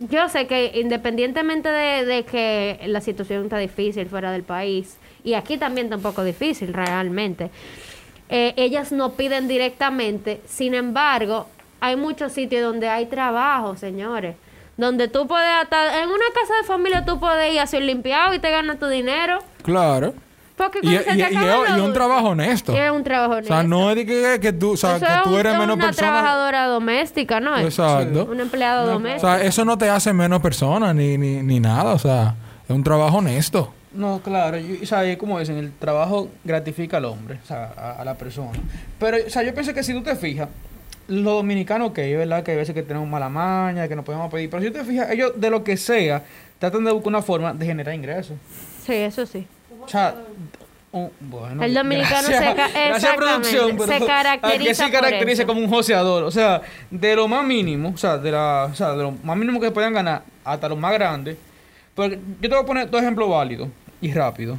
Yo 0.00 0.28
sé 0.28 0.48
que 0.48 0.72
independientemente 0.80 1.68
de, 1.68 2.04
de 2.04 2.24
que 2.24 2.80
la 2.86 3.00
situación 3.00 3.44
está 3.44 3.58
difícil 3.58 4.08
fuera 4.08 4.32
del 4.32 4.42
país, 4.42 4.96
y 5.22 5.34
aquí 5.34 5.56
también 5.58 5.86
está 5.86 5.96
un 5.96 6.02
poco 6.02 6.24
difícil 6.24 6.74
realmente, 6.74 7.50
eh, 8.32 8.54
ellas 8.56 8.90
no 8.92 9.12
piden 9.12 9.46
directamente, 9.46 10.40
sin 10.48 10.74
embargo, 10.74 11.46
hay 11.80 11.96
muchos 11.96 12.32
sitios 12.32 12.62
donde 12.62 12.88
hay 12.88 13.06
trabajo, 13.06 13.76
señores. 13.76 14.34
Donde 14.76 15.06
tú 15.08 15.26
puedes, 15.28 15.48
hasta 15.62 16.02
en 16.02 16.08
una 16.08 16.24
casa 16.34 16.54
de 16.60 16.66
familia 16.66 17.04
tú 17.04 17.20
puedes 17.20 17.52
ir 17.52 17.60
a 17.60 17.64
hacer 17.64 17.82
limpiado 17.82 18.32
y 18.34 18.38
te 18.38 18.50
ganas 18.50 18.78
tu 18.78 18.86
dinero. 18.88 19.38
Claro. 19.62 20.14
Porque 20.56 20.78
Y, 20.82 20.92
los 20.92 21.80
un 21.80 21.92
trabajo 21.92 22.28
honesto. 22.28 22.72
Es 22.76 22.90
un 22.90 23.02
trabajo 23.04 23.32
O 23.38 23.42
sea, 23.42 23.58
honesto. 23.58 23.68
no 23.68 23.90
es 23.90 23.96
de 23.96 24.06
que, 24.06 24.38
que 24.40 24.52
tú, 24.52 24.72
o 24.72 24.76
sea, 24.76 24.96
Eso 24.96 25.06
que 25.06 25.12
es 25.12 25.22
tú 25.24 25.30
un- 25.30 25.38
eres 25.38 25.52
menos 25.58 25.76
una 25.76 25.86
persona. 25.86 26.08
trabajadora 26.12 26.66
doméstica, 26.66 27.40
¿no? 27.40 27.56
es? 27.56 27.64
Exacto. 27.66 28.28
Un 28.30 28.40
empleado 28.40 28.84
O 28.84 28.92
doméstico. 28.92 29.26
sea, 29.26 29.42
eso 29.42 29.64
no 29.64 29.76
te 29.76 29.88
hace 29.90 30.12
menos 30.12 30.40
persona 30.40 30.94
ni, 30.94 31.18
ni, 31.18 31.42
ni 31.42 31.58
nada. 31.60 31.92
O 31.94 31.98
sea, 31.98 32.34
es 32.68 32.70
un 32.74 32.82
trabajo 32.84 33.18
honesto. 33.18 33.72
No, 33.94 34.20
claro, 34.22 34.58
y- 34.58 34.80
o 34.82 34.86
sea, 34.86 35.18
como 35.18 35.38
dicen, 35.38 35.58
el 35.58 35.72
trabajo 35.72 36.28
gratifica 36.44 36.96
al 36.96 37.04
hombre, 37.04 37.38
o 37.42 37.46
sea, 37.46 37.72
a, 37.76 37.92
a 38.00 38.04
la 38.04 38.14
persona. 38.14 38.58
Pero, 38.98 39.18
o 39.26 39.30
sea, 39.30 39.42
yo 39.42 39.52
pienso 39.52 39.74
que 39.74 39.82
si 39.82 39.92
tú 39.92 40.02
te 40.02 40.16
fijas, 40.16 40.48
los 41.08 41.24
dominicanos, 41.34 41.90
ok, 41.90 41.98
es 41.98 42.16
verdad 42.18 42.42
que 42.42 42.52
hay 42.52 42.56
veces 42.56 42.74
que 42.74 42.82
tenemos 42.82 43.08
mala 43.08 43.28
maña, 43.28 43.88
que 43.88 43.96
no 43.96 44.02
podemos 44.04 44.30
pedir, 44.32 44.48
pero 44.48 44.62
si 44.62 44.70
tú 44.70 44.78
te 44.78 44.84
fijas, 44.84 45.10
ellos 45.10 45.32
de 45.36 45.50
lo 45.50 45.62
que 45.62 45.76
sea, 45.76 46.22
tratan 46.58 46.84
de 46.84 46.92
buscar 46.92 47.08
una 47.08 47.22
forma 47.22 47.52
de 47.52 47.66
generar 47.66 47.94
ingresos. 47.94 48.36
Sí, 48.86 48.94
eso 48.94 49.26
sí. 49.26 49.46
O 49.84 49.88
sea, 49.88 50.14
bueno, 51.20 51.62
El 51.64 51.74
dominicano 51.74 52.28
se 52.28 52.54
gracias 52.54 53.14
producción, 53.16 53.76
pero 53.78 53.98
se 53.98 54.06
caracteriza 54.06 54.86
que 54.86 54.92
caracteriza 54.92 55.44
como 55.46 55.60
un 55.60 55.68
joseador. 55.68 56.22
O 56.24 56.30
sea, 56.30 56.60
de 56.90 57.16
lo 57.16 57.26
más 57.28 57.44
mínimo, 57.44 57.90
o 57.94 57.96
sea, 57.96 58.18
de, 58.18 58.30
la, 58.30 58.68
o 58.70 58.74
sea, 58.74 58.92
de 58.92 59.02
lo 59.02 59.10
más 59.10 59.36
mínimo 59.36 59.58
que 59.60 59.70
puedan 59.70 59.92
ganar 59.94 60.22
hasta 60.44 60.68
lo 60.68 60.76
más 60.76 60.92
grande. 60.92 61.36
Porque 61.94 62.18
yo 62.40 62.48
te 62.48 62.54
voy 62.54 62.62
a 62.62 62.66
poner 62.66 62.90
dos 62.90 63.00
ejemplos 63.02 63.28
válidos 63.28 63.68
y 64.02 64.12
rápidos. 64.12 64.58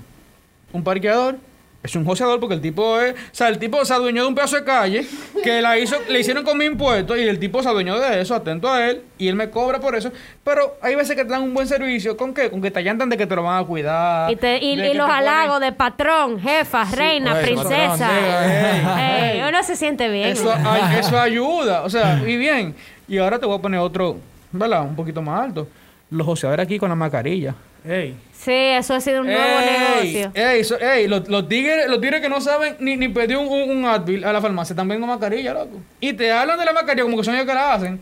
Un 0.72 0.84
parqueador 0.84 1.36
es 1.84 1.96
un 1.98 2.06
joseador 2.06 2.40
porque 2.40 2.56
el 2.56 2.62
tipo 2.62 2.98
es, 3.02 3.14
o 3.14 3.16
sea, 3.34 3.50
el 3.50 3.60
tipo 3.60 3.84
se 3.84 3.94
adueñó 3.94 4.22
de 4.22 4.28
un 4.30 4.36
pedazo 4.36 4.56
de 4.56 4.64
calle 4.64 5.06
que 5.44 5.62
la 5.62 5.78
hizo, 5.78 5.98
le 6.10 6.22
hicieron 6.22 6.46
con 6.46 6.58
mi 6.58 6.64
impuestos 6.64 7.18
y 7.18 7.24
el 7.28 7.38
tipo 7.40 7.62
se 7.62 7.68
adueñó 7.68 8.00
de 8.00 8.22
eso, 8.22 8.34
atento 8.34 8.72
a 8.72 8.90
él, 8.90 9.02
y 9.18 9.28
él 9.28 9.36
me 9.36 9.50
cobra 9.50 9.82
por 9.82 9.94
eso. 9.94 10.10
Pero 10.46 10.78
hay 10.82 10.96
veces 10.96 11.18
que 11.18 11.26
te 11.26 11.32
dan 11.32 11.44
un 11.44 11.54
buen 11.54 11.68
servicio, 11.68 12.16
¿con 12.16 12.34
qué? 12.34 12.50
Con 12.50 12.62
que 12.62 12.72
te 12.72 12.80
allantan 12.80 13.10
de 13.10 13.18
que 13.18 13.28
te 13.28 13.36
lo 13.36 13.44
van 13.44 13.62
a 13.62 13.68
cuidar. 13.68 14.32
Y, 14.32 14.38
te- 14.38 14.60
y- 14.64 14.80
y 14.80 14.94
los 14.94 15.10
halagos 15.10 15.60
de 15.60 15.74
patrón, 15.74 16.40
jefa, 16.40 16.86
reina, 16.86 17.36
princesa. 17.42 17.98
patrón, 17.98 19.50
uno 19.50 19.64
se 19.64 19.76
siente 19.76 20.08
bien. 20.10 20.30
Eso, 20.30 20.54
ay- 20.66 21.00
eso 21.00 21.20
ayuda, 21.20 21.82
o 21.84 21.90
sea, 21.90 22.22
y 22.26 22.38
bien. 22.38 22.74
Y 23.10 23.18
ahora 23.18 23.38
te 23.40 23.46
voy 23.46 23.58
a 23.58 23.62
poner 23.62 23.82
otro, 23.82 24.18
¿verdad? 24.54 24.84
Un 24.84 24.96
poquito 24.96 25.22
más 25.22 25.44
alto. 25.44 25.68
Los 26.10 26.26
joseadores 26.26 26.64
aquí 26.66 26.80
con 26.80 26.88
la 26.88 26.96
mascarilla. 26.96 27.54
Ey. 27.86 28.15
Sí, 28.32 28.52
eso 28.52 28.93
ha 28.93 29.02
sido 29.02 29.22
un 29.22 29.28
nuevo 29.28 29.41
Ey, 29.41 30.13
negocio. 30.13 30.32
ey, 30.36 30.63
so- 30.63 30.80
ey, 30.80 31.08
los, 31.08 31.28
los 31.30 31.48
tigres, 31.48 31.88
los 31.88 32.00
tigres 32.02 32.22
que 32.22 32.30
no 32.30 32.41
saben 32.41 32.76
ni, 32.80 32.98
ni 32.98 33.08
pedir 33.10 33.38
un, 33.38 33.48
un, 33.48 33.69
un 33.78 33.86
Advil 33.86 34.24
a 34.26 34.34
la 34.34 34.41
farmacia 34.41 34.74
están 34.74 34.88
vendiendo 34.88 35.08
mascarilla, 35.08 35.54
loco. 35.54 35.80
Y 36.00 36.13
te 36.13 36.32
hablan 36.32 36.58
de 36.60 36.65
la 36.65 36.74
mascarilla 36.74 37.04
como 37.04 37.17
que 37.17 37.24
son 37.24 37.36
ellos 37.36 37.46
que 37.48 37.54
la 37.54 37.74
hacen. 37.74 38.00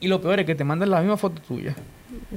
Y 0.00 0.08
lo 0.08 0.20
peor 0.20 0.40
es 0.40 0.46
que 0.46 0.54
te 0.54 0.64
mandan 0.64 0.90
la 0.90 1.00
misma 1.00 1.16
foto 1.16 1.40
tuya. 1.42 1.74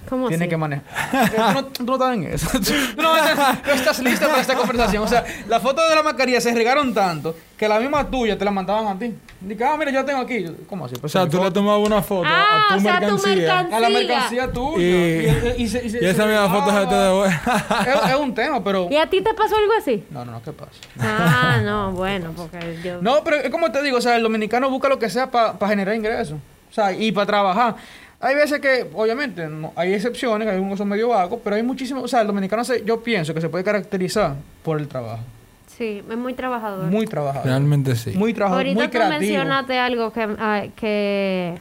¿Cómo 0.10 0.27
Tienes 0.27 0.45
así? 0.45 0.49
que 0.49 0.58
manejar. 0.58 0.84
Eh, 1.13 1.29
tú, 1.36 1.53
no, 1.53 1.65
tú 1.65 1.84
no 1.86 1.93
estás 1.93 2.13
en 2.15 2.23
eso. 2.23 2.49
Tú 2.95 3.01
no, 3.01 3.15
estás- 3.15 3.65
no 3.65 3.71
estás 3.73 3.99
lista 3.99 4.27
para 4.27 4.41
esta 4.41 4.55
conversación. 4.55 5.03
O 5.03 5.08
sea, 5.08 5.23
las 5.47 5.62
fotos 5.62 5.88
de 5.89 5.95
la 5.95 6.03
mascarilla 6.03 6.41
se 6.41 6.53
regaron 6.53 6.93
tanto 6.93 7.36
que 7.58 7.67
la 7.67 7.79
misma 7.79 8.10
tuya 8.10 8.38
te 8.38 8.45
la 8.45 8.51
mandaban 8.51 8.88
a 8.88 8.97
ti. 8.99 9.13
Dije, 9.41 9.63
ah, 9.63 9.75
mira, 9.77 9.91
yo 9.91 10.03
tengo 10.05 10.19
aquí. 10.21 10.45
¿Cómo 10.67 10.86
así? 10.86 10.95
O 10.95 10.99
Pues 10.99 11.12
sea, 11.12 11.25
mi 11.25 11.32
tú 11.32 11.43
le 11.43 11.51
tomabas 11.51 11.86
una 11.86 12.01
foto 12.01 12.27
Ah, 12.27 12.67
a 12.69 12.73
tu 12.73 12.77
o 12.77 12.79
sea, 12.82 12.93
tu 12.95 12.99
mercancía. 13.05 13.36
mercancía. 13.36 13.77
a 13.77 13.79
la 13.79 13.89
mercancía 13.89 14.51
tuya. 14.51 14.77
Y- 14.79 15.25
el- 15.25 15.55
y 15.62 15.67
se- 15.67 15.86
y 15.86 15.89
se- 15.89 16.03
Y 16.03 16.05
esa 16.08 16.25
misma 16.25 16.49
foto 16.49 16.71
se 16.71 16.86
te 16.88 16.95
devuelve. 16.95 17.36
es, 17.36 18.10
es 18.12 18.15
un 18.19 18.34
tema, 18.34 18.63
pero. 18.63 18.88
¿Y 18.89 18.97
a 18.97 19.08
ti 19.10 19.21
te 19.21 19.34
pasó 19.34 19.55
algo 19.55 19.73
así? 19.77 20.03
No, 20.10 20.25
no, 20.25 20.32
no, 20.34 20.41
¿qué 20.43 20.51
pasa? 20.51 20.71
Ah, 20.99 21.60
no, 21.63 21.91
bueno, 21.91 22.32
porque 22.36 22.79
yo... 22.84 23.01
No, 23.01 23.23
pero 23.23 23.38
es 23.38 23.49
como 23.49 23.71
te 23.71 23.82
digo, 23.84 23.97
o 23.97 24.01
sea, 24.01 24.15
el 24.15 24.23
dominicano 24.23 24.69
busca 24.69 24.89
lo 24.89 24.97
que 24.99 25.10
sea 25.10 25.29
para 25.32 25.55
generar 25.67 25.95
ingresos. 25.95 26.38
O 26.69 26.73
sea, 26.73 26.91
y 26.93 27.12
para 27.12 27.25
trabajar. 27.25 27.75
Hay 28.21 28.36
veces 28.36 28.60
que, 28.60 28.86
obviamente, 28.93 29.47
no- 29.47 29.71
hay 29.75 29.93
excepciones, 29.93 30.47
hay 30.47 30.58
unos 30.58 30.71
que 30.73 30.77
son 30.79 30.89
medio 30.89 31.08
vagos, 31.10 31.39
pero 31.43 31.55
hay 31.55 31.63
muchísimos. 31.63 32.03
O 32.03 32.08
sea, 32.08 32.21
el 32.21 32.27
dominicano, 32.27 32.63
se- 32.63 32.84
yo 32.84 33.01
pienso 33.01 33.34
que 33.34 33.39
se 33.41 33.47
puede 33.49 33.63
caracterizar 33.63 34.36
por 34.63 34.79
el 34.79 34.88
trabajo. 34.88 35.23
Sí, 35.67 36.03
es 36.10 36.17
muy 36.17 36.34
trabajador. 36.34 36.86
Muy 36.88 37.05
trabajador. 37.08 37.45
Realmente 37.47 37.95
sí. 37.95 38.12
Muy 38.17 38.34
trabajador, 38.34 38.65
Ahorita 38.65 38.79
muy 38.79 38.88
tú 38.88 38.91
creativo. 38.91 39.19
mencionaste 39.21 39.79
algo 39.79 40.12
que, 40.12 40.27
ah, 40.38 40.63
que, 40.75 41.58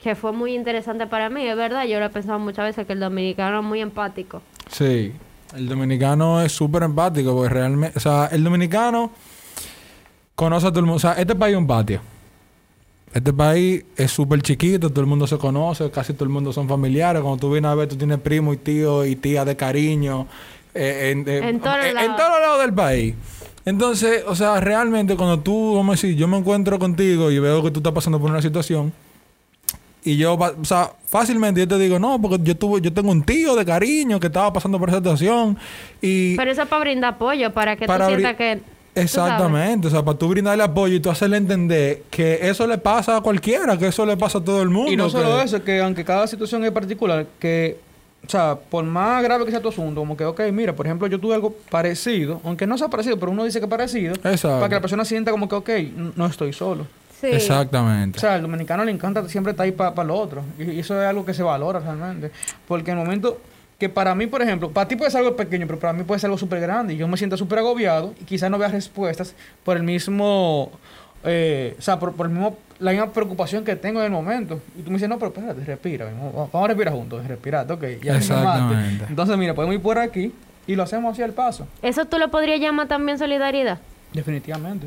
que 0.00 0.14
fue 0.14 0.30
muy 0.32 0.54
interesante 0.54 1.08
para 1.08 1.28
mí, 1.28 1.44
es 1.46 1.56
verdad, 1.56 1.84
yo 1.84 1.98
lo 1.98 2.06
he 2.06 2.10
pensado 2.10 2.38
muchas 2.38 2.66
veces, 2.66 2.86
que 2.86 2.92
el 2.92 3.00
dominicano 3.00 3.58
es 3.58 3.64
muy 3.64 3.80
empático. 3.80 4.40
Sí. 4.70 5.12
El 5.56 5.68
dominicano 5.68 6.40
es 6.40 6.52
súper 6.52 6.84
empático 6.84 7.34
porque 7.34 7.52
realmente... 7.52 7.98
O 7.98 8.00
sea, 8.00 8.28
el 8.30 8.44
dominicano 8.44 9.10
conoce 10.36 10.68
a 10.68 10.70
todo 10.70 10.78
el 10.80 10.86
mundo. 10.86 10.96
O 10.98 11.00
sea, 11.00 11.14
este 11.14 11.34
país 11.34 11.54
es 11.54 11.58
un 11.58 11.66
patio. 11.66 12.00
Este 13.12 13.32
país 13.32 13.84
es 13.96 14.10
súper 14.12 14.40
chiquito, 14.40 14.88
todo 14.90 15.00
el 15.00 15.06
mundo 15.06 15.26
se 15.26 15.36
conoce, 15.36 15.90
casi 15.90 16.12
todo 16.14 16.24
el 16.24 16.30
mundo 16.30 16.52
son 16.52 16.68
familiares. 16.68 17.22
Cuando 17.22 17.40
tú 17.40 17.50
vienes 17.52 17.68
a 17.70 17.74
ver, 17.74 17.88
tú 17.88 17.96
tienes 17.96 18.18
primo 18.18 18.52
y 18.52 18.56
tío 18.56 19.04
y 19.04 19.16
tía 19.16 19.44
de 19.44 19.56
cariño. 19.56 20.26
eh, 20.74 21.10
en, 21.10 21.28
eh, 21.28 21.48
En 21.48 21.58
todos 21.58 21.78
lados. 21.92 22.16
todos 22.16 22.30
los 22.30 22.40
lados 22.40 22.60
del 22.60 22.72
país. 22.72 23.14
Entonces, 23.64 24.22
o 24.26 24.34
sea, 24.36 24.60
realmente 24.60 25.16
cuando 25.16 25.40
tú, 25.40 25.74
vamos 25.74 25.92
a 25.92 25.96
decir, 26.00 26.16
yo 26.16 26.28
me 26.28 26.38
encuentro 26.38 26.78
contigo 26.78 27.30
y 27.30 27.38
veo 27.40 27.62
que 27.62 27.70
tú 27.70 27.80
estás 27.80 27.92
pasando 27.92 28.20
por 28.20 28.30
una 28.30 28.40
situación, 28.40 28.92
y 30.02 30.16
yo, 30.16 30.34
o 30.34 30.64
sea, 30.64 30.92
fácilmente 31.06 31.60
yo 31.60 31.68
te 31.68 31.78
digo, 31.78 31.98
no, 31.98 32.20
porque 32.20 32.38
yo 32.42 32.56
tuve, 32.56 32.80
yo 32.80 32.92
tengo 32.92 33.10
un 33.10 33.22
tío 33.22 33.54
de 33.54 33.66
cariño 33.66 34.18
que 34.18 34.28
estaba 34.28 34.50
pasando 34.52 34.78
por 34.78 34.88
esa 34.88 34.98
situación. 34.98 35.58
Y 36.00 36.36
Pero 36.36 36.50
eso 36.50 36.62
es 36.62 36.68
para 36.68 36.80
brindar 36.80 37.14
apoyo, 37.14 37.52
para 37.52 37.76
que 37.76 37.86
Para 37.86 38.06
tú 38.06 38.12
sientas 38.12 38.36
que... 38.36 38.60
exactamente, 38.94 39.88
o 39.88 39.90
sea, 39.90 40.02
para 40.04 40.18
tú 40.18 40.28
brindarle 40.28 40.62
apoyo 40.64 40.94
y 40.94 41.00
tú 41.00 41.10
hacerle 41.10 41.36
entender 41.36 42.02
que 42.10 42.38
eso 42.42 42.66
le 42.66 42.78
pasa 42.78 43.16
a 43.16 43.20
cualquiera, 43.20 43.76
que 43.78 43.88
eso 43.88 44.04
le 44.06 44.16
pasa 44.16 44.38
a 44.38 44.44
todo 44.44 44.62
el 44.62 44.68
mundo. 44.70 44.90
Y 44.92 44.96
no 44.96 45.08
solo 45.10 45.38
que- 45.38 45.44
eso, 45.44 45.62
que 45.64 45.80
aunque 45.80 46.04
cada 46.04 46.26
situación 46.26 46.64
es 46.64 46.70
particular, 46.72 47.26
que, 47.38 47.78
o 48.26 48.28
sea, 48.30 48.56
por 48.56 48.84
más 48.84 49.22
grave 49.22 49.44
que 49.44 49.50
sea 49.50 49.60
tu 49.60 49.68
asunto, 49.68 50.00
como 50.00 50.16
que, 50.16 50.24
ok, 50.24 50.40
mira, 50.52 50.74
por 50.74 50.86
ejemplo, 50.86 51.06
yo 51.08 51.18
tuve 51.18 51.34
algo 51.34 51.54
parecido, 51.70 52.40
aunque 52.44 52.66
no 52.66 52.76
sea 52.78 52.88
parecido, 52.88 53.18
pero 53.18 53.32
uno 53.32 53.44
dice 53.44 53.58
que 53.60 53.66
es 53.66 53.70
parecido, 53.70 54.14
Exacto. 54.24 54.56
para 54.58 54.68
que 54.68 54.74
la 54.74 54.80
persona 54.80 55.04
sienta 55.04 55.30
como 55.30 55.48
que, 55.48 55.54
ok, 55.54 55.70
no 56.16 56.26
estoy 56.26 56.52
solo. 56.52 56.86
Sí. 57.20 57.26
Exactamente. 57.26 58.16
O 58.16 58.20
sea, 58.20 58.36
al 58.36 58.42
dominicano 58.42 58.82
le 58.82 58.90
encanta 58.92 59.28
siempre 59.28 59.50
estar 59.50 59.64
ahí 59.64 59.72
para 59.72 60.04
lo 60.04 60.14
otro. 60.14 60.42
Y, 60.58 60.70
y 60.70 60.80
eso 60.80 60.98
es 60.98 61.06
algo 61.06 61.22
que 61.22 61.34
se 61.34 61.42
valora 61.42 61.78
realmente. 61.78 62.30
Porque 62.66 62.92
en 62.92 62.98
el 62.98 63.04
momento 63.04 63.38
que 63.80 63.88
para 63.88 64.14
mí, 64.14 64.26
por 64.26 64.42
ejemplo, 64.42 64.70
para 64.70 64.86
ti 64.86 64.94
puede 64.94 65.10
ser 65.10 65.20
algo 65.20 65.34
pequeño, 65.34 65.66
pero 65.66 65.80
para 65.80 65.92
mí 65.92 66.04
puede 66.04 66.20
ser 66.20 66.28
algo 66.28 66.38
súper 66.38 66.60
grande. 66.60 66.94
Y 66.94 66.98
yo 66.98 67.08
me 67.08 67.16
siento 67.16 67.36
súper 67.36 67.58
agobiado 67.60 68.14
y 68.20 68.24
quizás 68.24 68.50
no 68.50 68.58
vea 68.58 68.68
respuestas 68.68 69.34
por 69.64 69.76
el 69.76 69.82
mismo... 69.82 70.70
eh, 71.24 71.74
o 71.78 71.82
sea, 71.82 71.98
por, 71.98 72.12
por 72.12 72.26
el 72.26 72.32
mismo, 72.32 72.58
la 72.78 72.92
misma 72.92 73.10
preocupación 73.10 73.64
que 73.64 73.76
tengo 73.76 74.00
en 74.00 74.06
el 74.06 74.12
momento. 74.12 74.60
Y 74.78 74.82
tú 74.82 74.90
me 74.90 74.96
dices, 74.96 75.08
no, 75.08 75.18
pero 75.18 75.32
espérate, 75.32 75.64
respira. 75.64 76.04
Vamos, 76.04 76.52
vamos 76.52 76.64
a 76.64 76.68
respirar 76.68 76.94
juntos. 76.94 77.26
Respirate, 77.26 77.72
ok. 77.72 77.84
Ya 78.02 78.12
me 78.12 78.18
Exactamente. 78.18 79.06
Entonces, 79.08 79.36
mira, 79.38 79.54
podemos 79.54 79.74
ir 79.74 79.82
por 79.82 79.98
aquí 79.98 80.32
y 80.66 80.76
lo 80.76 80.82
hacemos 80.82 81.12
así 81.14 81.22
al 81.22 81.32
paso. 81.32 81.66
Eso 81.80 82.04
tú 82.04 82.18
lo 82.18 82.30
podrías 82.30 82.60
llamar 82.60 82.86
también 82.86 83.18
solidaridad. 83.18 83.78
Definitivamente. 84.12 84.86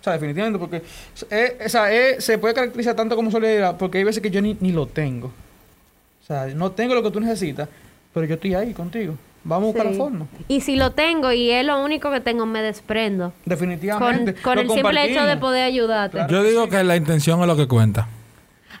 O 0.00 0.02
sea, 0.02 0.14
definitivamente, 0.14 0.58
porque 0.58 0.82
eh, 1.30 1.58
o 1.62 1.68
sea, 1.68 1.92
eh, 1.92 2.22
se 2.22 2.38
puede 2.38 2.54
caracterizar 2.54 2.96
tanto 2.96 3.14
como 3.16 3.30
solidaridad, 3.30 3.76
porque 3.76 3.98
hay 3.98 4.04
veces 4.04 4.22
que 4.22 4.30
yo 4.30 4.40
ni, 4.40 4.56
ni 4.58 4.72
lo 4.72 4.86
tengo. 4.86 5.26
O 5.26 6.26
sea, 6.26 6.46
no 6.46 6.70
tengo 6.70 6.94
lo 6.94 7.02
que 7.02 7.10
tú 7.10 7.20
necesitas, 7.20 7.68
pero 8.12 8.26
yo 8.26 8.34
estoy 8.34 8.54
ahí 8.54 8.72
contigo. 8.72 9.16
Vamos 9.42 9.62
a 9.62 9.66
buscar 9.72 9.86
la 9.86 9.96
forma. 9.96 10.26
Y 10.48 10.60
si 10.60 10.76
lo 10.76 10.90
tengo 10.90 11.32
y 11.32 11.50
es 11.50 11.64
lo 11.64 11.82
único 11.82 12.10
que 12.10 12.20
tengo, 12.20 12.44
me 12.44 12.60
desprendo. 12.60 13.32
Definitivamente. 13.46 14.34
con 14.34 14.58
el 14.58 14.70
simple 14.70 15.10
hecho 15.10 15.24
de 15.24 15.36
poder 15.36 15.64
ayudarte. 15.64 16.18
Claro. 16.18 16.32
Yo 16.32 16.42
digo 16.42 16.68
que 16.68 16.84
la 16.84 16.96
intención 16.96 17.40
es 17.40 17.46
lo 17.46 17.56
que 17.56 17.66
cuenta. 17.66 18.08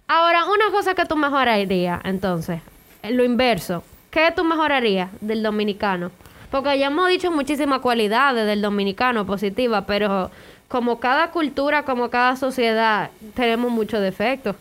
Ahora, 0.06 0.44
una 0.44 0.70
cosa 0.70 0.94
que 0.94 1.06
tú 1.06 1.16
mejorarías, 1.16 2.00
entonces, 2.04 2.60
lo 3.08 3.24
inverso. 3.24 3.84
¿Qué 4.10 4.32
tú 4.34 4.44
mejorarías 4.44 5.08
del 5.20 5.42
dominicano? 5.42 6.10
Porque 6.50 6.78
ya 6.78 6.88
hemos 6.88 7.08
dicho 7.08 7.30
muchísimas 7.30 7.80
cualidades 7.80 8.44
del 8.44 8.60
dominicano 8.60 9.24
positivas, 9.24 9.84
pero 9.86 10.30
como 10.68 10.98
cada 10.98 11.30
cultura, 11.30 11.84
como 11.84 12.10
cada 12.10 12.36
sociedad, 12.36 13.10
tenemos 13.34 13.70
muchos 13.70 14.00
defectos. 14.00 14.56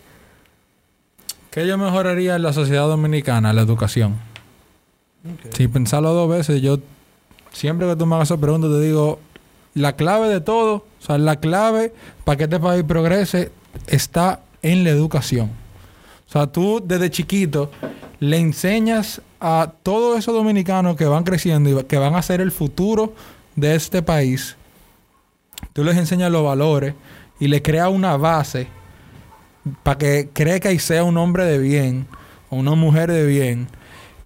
¿Qué 1.50 1.66
yo 1.68 1.78
mejoraría 1.80 2.36
en 2.36 2.44
la 2.44 2.54
sociedad 2.54 2.88
dominicana? 2.88 3.52
La 3.54 3.62
educación. 3.62 4.29
Sin 5.52 5.72
pensarlo 5.72 6.14
dos 6.14 6.30
veces, 6.30 6.62
yo 6.62 6.80
siempre 7.52 7.88
que 7.88 7.96
tú 7.96 8.06
me 8.06 8.16
hagas 8.16 8.30
esa 8.30 8.40
pregunta 8.40 8.68
te 8.68 8.80
digo, 8.80 9.20
la 9.74 9.96
clave 9.96 10.30
de 10.30 10.42
todo, 10.42 10.76
o 10.76 11.06
sea, 11.06 11.18
la 11.18 11.40
clave 11.40 11.94
para 12.24 12.38
que 12.38 12.44
este 12.46 12.60
país 12.60 12.84
progrese 12.84 13.52
está 13.88 14.42
en 14.62 14.84
la 14.84 14.90
educación. 14.90 15.50
O 16.28 16.32
sea, 16.32 16.48
tú 16.48 16.82
desde 16.84 17.10
chiquito 17.10 17.72
le 18.20 18.38
enseñas 18.38 19.22
a 19.40 19.74
todos 19.84 20.20
esos 20.20 20.34
dominicanos 20.34 20.96
que 20.96 21.06
van 21.06 21.24
creciendo 21.24 21.70
y 21.70 21.84
que 21.84 21.98
van 21.98 22.16
a 22.16 22.22
ser 22.22 22.42
el 22.42 22.52
futuro 22.52 23.14
de 23.56 23.76
este 23.76 24.02
país, 24.02 24.56
tú 25.74 25.84
les 25.84 25.98
enseñas 25.98 26.32
los 26.32 26.44
valores 26.44 26.94
y 27.40 27.48
le 27.48 27.62
creas 27.62 27.90
una 27.90 28.18
base 28.18 28.68
para 29.84 29.98
que 29.98 30.30
crezca 30.32 30.72
y 30.72 30.80
sea 30.80 31.04
un 31.04 31.18
hombre 31.18 31.46
de 31.46 31.58
bien 31.58 32.08
o 32.50 32.58
una 32.58 32.76
mujer 32.76 33.12
de 33.12 33.26
bien 33.26 33.68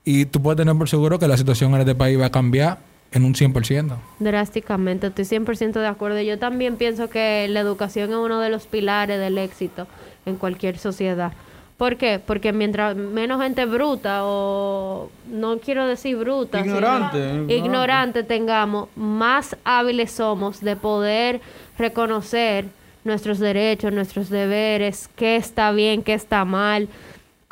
y 0.05 0.25
tú 0.25 0.41
puedes 0.41 0.57
tener 0.57 0.75
por 0.75 0.89
seguro 0.89 1.19
que 1.19 1.27
la 1.27 1.37
situación 1.37 1.73
en 1.73 1.81
este 1.81 1.95
país 1.95 2.19
va 2.19 2.27
a 2.27 2.31
cambiar 2.31 2.79
en 3.11 3.25
un 3.25 3.33
100%. 3.33 3.95
Drásticamente, 4.19 5.07
estoy 5.07 5.25
100% 5.25 5.73
de 5.73 5.87
acuerdo. 5.87 6.19
Yo 6.21 6.39
también 6.39 6.77
pienso 6.77 7.09
que 7.09 7.47
la 7.47 7.59
educación 7.59 8.09
es 8.09 8.17
uno 8.17 8.39
de 8.39 8.49
los 8.49 8.65
pilares 8.65 9.19
del 9.19 9.37
éxito 9.37 9.87
en 10.25 10.35
cualquier 10.35 10.77
sociedad. 10.77 11.31
¿Por 11.77 11.97
qué? 11.97 12.19
Porque 12.23 12.53
mientras 12.53 12.95
menos 12.95 13.41
gente 13.41 13.65
bruta 13.65 14.21
o 14.23 15.09
no 15.29 15.59
quiero 15.59 15.87
decir 15.87 16.15
bruta, 16.17 16.61
sino 16.61 16.75
ignorante. 16.75 17.45
ignorante 17.49 18.23
tengamos, 18.23 18.89
más 18.95 19.57
hábiles 19.63 20.11
somos 20.11 20.61
de 20.61 20.75
poder 20.75 21.41
reconocer 21.77 22.65
nuestros 23.03 23.39
derechos, 23.39 23.91
nuestros 23.91 24.29
deberes, 24.29 25.09
qué 25.15 25.35
está 25.35 25.71
bien, 25.71 26.03
qué 26.03 26.13
está 26.13 26.45
mal, 26.45 26.87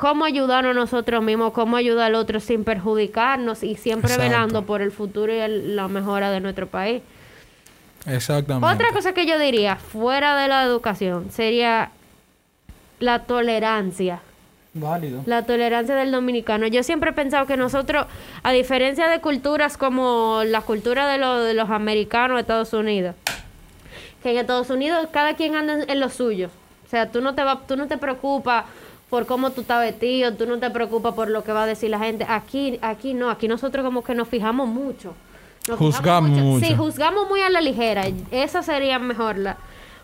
cómo 0.02 0.24
ayudarnos 0.24 0.72
a 0.72 0.74
nosotros 0.74 1.22
mismos, 1.22 1.52
cómo 1.52 1.76
ayudar 1.76 2.06
al 2.06 2.16
otro 2.16 2.40
sin 2.40 2.64
perjudicarnos 2.64 3.62
y 3.62 3.76
siempre 3.76 4.10
Exacto. 4.10 4.28
velando 4.32 4.62
por 4.64 4.82
el 4.82 4.90
futuro 4.90 5.32
y 5.32 5.38
el- 5.38 5.76
la 5.76 5.86
mejora 5.86 6.32
de 6.32 6.40
nuestro 6.40 6.66
país. 6.66 7.02
Exactamente. 8.06 8.66
Otra 8.74 8.92
cosa 8.92 9.12
que 9.14 9.26
yo 9.26 9.38
diría, 9.38 9.76
fuera 9.76 10.36
de 10.36 10.48
la 10.48 10.64
educación, 10.64 11.30
sería 11.30 11.90
la 12.98 13.20
tolerancia. 13.20 14.18
Válido. 14.74 15.22
La 15.26 15.42
tolerancia 15.44 15.94
del 15.94 16.10
dominicano. 16.10 16.66
Yo 16.66 16.82
siempre 16.82 17.10
he 17.10 17.12
pensado 17.12 17.46
que 17.46 17.56
nosotros, 17.56 18.06
a 18.42 18.50
diferencia 18.50 19.06
de 19.06 19.20
culturas 19.20 19.76
como 19.76 20.42
la 20.44 20.62
cultura 20.62 21.06
de, 21.06 21.18
lo- 21.18 21.44
de 21.44 21.54
los 21.54 21.70
americanos 21.70 22.36
de 22.38 22.40
Estados 22.40 22.72
Unidos, 22.72 23.14
que 24.20 24.30
en 24.32 24.38
Estados 24.38 24.68
Unidos 24.70 25.06
cada 25.12 25.36
quien 25.36 25.54
anda 25.54 25.74
en, 25.74 25.88
en 25.88 26.00
lo 26.00 26.08
suyo. 26.08 26.50
O 26.86 26.88
sea, 26.90 27.08
tú 27.12 27.20
no 27.20 27.36
te 27.36 27.44
va, 27.44 27.60
tú 27.68 27.76
no 27.76 27.86
te 27.86 27.98
preocupas 27.98 28.64
por 29.12 29.26
cómo 29.26 29.50
tú 29.50 29.60
estás 29.60 29.82
vestido, 29.82 30.32
tú 30.32 30.46
no 30.46 30.56
te 30.58 30.70
preocupas 30.70 31.12
por 31.12 31.28
lo 31.28 31.44
que 31.44 31.52
va 31.52 31.64
a 31.64 31.66
decir 31.66 31.90
la 31.90 31.98
gente. 31.98 32.24
Aquí, 32.26 32.78
aquí 32.80 33.12
no, 33.12 33.28
aquí 33.28 33.46
nosotros 33.46 33.84
como 33.84 34.02
que 34.02 34.14
nos 34.14 34.26
fijamos 34.26 34.66
mucho. 34.66 35.12
Nos 35.68 35.78
fijamos 35.78 35.96
Juzgamos 35.96 36.30
mucho. 36.30 36.66
Sí, 36.66 36.74
juzgamos 36.74 37.28
muy 37.28 37.42
a 37.42 37.50
la 37.50 37.60
ligera. 37.60 38.04
Esa 38.30 38.62
sería 38.62 38.98
mejor 38.98 39.36
la. 39.36 39.58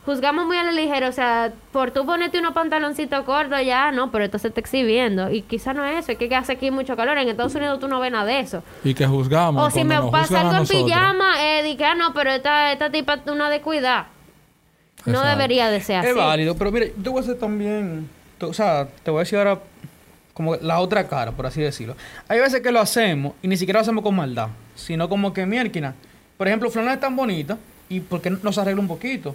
Juzgamos 0.05 0.44
muy 0.44 0.59
a 0.59 0.62
la 0.62 0.73
ligera, 0.73 1.09
o 1.09 1.12
sea, 1.12 1.51
por 1.73 1.90
tú 1.90 2.05
ponerte 2.05 2.38
unos 2.38 2.53
pantaloncitos 2.53 3.25
cortos 3.25 3.59
ya, 3.64 3.92
no, 3.92 4.11
pero 4.11 4.25
esto 4.27 4.38
se 4.38 4.49
está 4.49 4.61
exhibiendo. 4.61 5.31
Y 5.31 5.40
quizá 5.40 5.73
no 5.73 5.87
es 5.87 6.01
eso, 6.01 6.12
es 6.12 6.18
que 6.18 6.37
hace 6.37 6.53
aquí 6.53 6.71
mucho 6.71 6.94
calor. 6.94 7.16
En 7.16 7.31
Estados 7.31 7.55
Unidos 7.55 7.81
tú 7.81 7.88
no 7.88 8.01
ves 8.01 8.12
nada 8.12 8.27
de 8.27 8.40
eso. 8.40 8.62
Y 8.85 8.92
que 8.92 9.07
juzgamos. 9.07 9.66
O 9.66 9.71
si 9.71 9.85
me 9.85 10.03
pasa 10.11 10.42
algo 10.42 10.57
en 10.64 10.66
pijama, 10.66 11.42
eh, 11.42 11.62
di 11.62 11.77
que, 11.79 11.85
ah, 11.87 11.94
no, 11.94 12.12
pero 12.12 12.31
esta, 12.31 12.73
esta 12.73 12.90
tipa 12.90 13.14
es 13.14 13.33
una 13.33 13.49
descuidada. 13.49 14.09
No 15.07 15.23
debería 15.25 15.71
de 15.71 15.81
ser 15.81 15.97
así. 16.01 16.09
Es 16.09 16.14
válido, 16.14 16.55
pero 16.59 16.71
mira, 16.71 16.87
yo 16.87 16.92
te 17.03 17.09
voy 17.09 17.18
a 17.21 17.23
hacer 17.23 17.38
también, 17.38 18.07
te- 18.09 18.18
o 18.40 18.53
sea, 18.53 18.88
te 19.03 19.11
voy 19.11 19.20
a 19.20 19.22
decir 19.24 19.38
ahora 19.38 19.61
como 20.35 20.57
la 20.57 20.79
otra 20.79 21.09
cara, 21.09 21.33
por 21.33 21.46
así 21.46 21.61
decirlo. 21.61 21.96
Hay 22.29 22.38
veces 22.38 22.61
que 22.61 22.70
lo 22.70 22.81
hacemos 22.81 23.35
y 23.42 23.48
ni 23.48 23.57
siquiera 23.57 23.79
lo 23.79 23.83
hacemos 23.83 24.05
con 24.05 24.14
maldad, 24.14 24.48
sino 24.77 25.09
como 25.09 25.33
que 25.33 25.44
mierquina. 25.46 25.94
Por 26.37 26.46
ejemplo, 26.46 26.70
Flana 26.70 26.94
es 26.94 27.01
tan 27.01 27.16
bonita 27.16 27.59
y 27.88 28.01
¿por 28.01 28.20
qué 28.20 28.31
no 28.31 28.38
nos 28.42 28.57
arregla 28.59 28.81
un 28.81 28.88
poquito? 28.88 29.35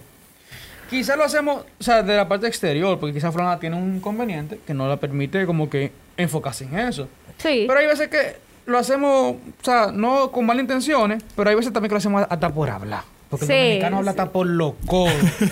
Quizás 0.88 1.16
lo 1.16 1.24
hacemos, 1.24 1.64
o 1.78 1.82
sea, 1.82 2.02
de 2.02 2.16
la 2.16 2.26
parte 2.26 2.46
exterior, 2.46 2.98
porque 2.98 3.14
quizás 3.14 3.34
Flana 3.34 3.58
tiene 3.58 3.76
un 3.76 3.96
inconveniente 3.96 4.60
que 4.66 4.72
no 4.72 4.88
la 4.88 4.96
permite 4.96 5.44
como 5.44 5.68
que 5.68 5.92
enfocarse 6.16 6.64
en 6.64 6.78
eso. 6.78 7.08
Sí. 7.38 7.64
Pero 7.66 7.78
hay 7.78 7.86
veces 7.86 8.08
que 8.08 8.36
lo 8.66 8.78
hacemos, 8.78 9.34
o 9.34 9.64
sea, 9.64 9.90
no 9.92 10.30
con 10.30 10.46
malas 10.46 10.62
intenciones, 10.62 11.22
pero 11.36 11.50
hay 11.50 11.56
veces 11.56 11.72
también 11.72 11.90
que 11.90 11.94
lo 11.94 11.98
hacemos 11.98 12.26
hasta 12.28 12.48
por 12.48 12.70
hablar. 12.70 13.13
Porque 13.38 13.46
Sí, 13.46 13.52
el 13.52 13.58
dominicano 13.80 13.96
habla 13.98 14.12
sí. 14.12 14.18
hasta 14.18 14.32
por 14.32 14.46
loco. 14.46 15.06
Sí, 15.38 15.46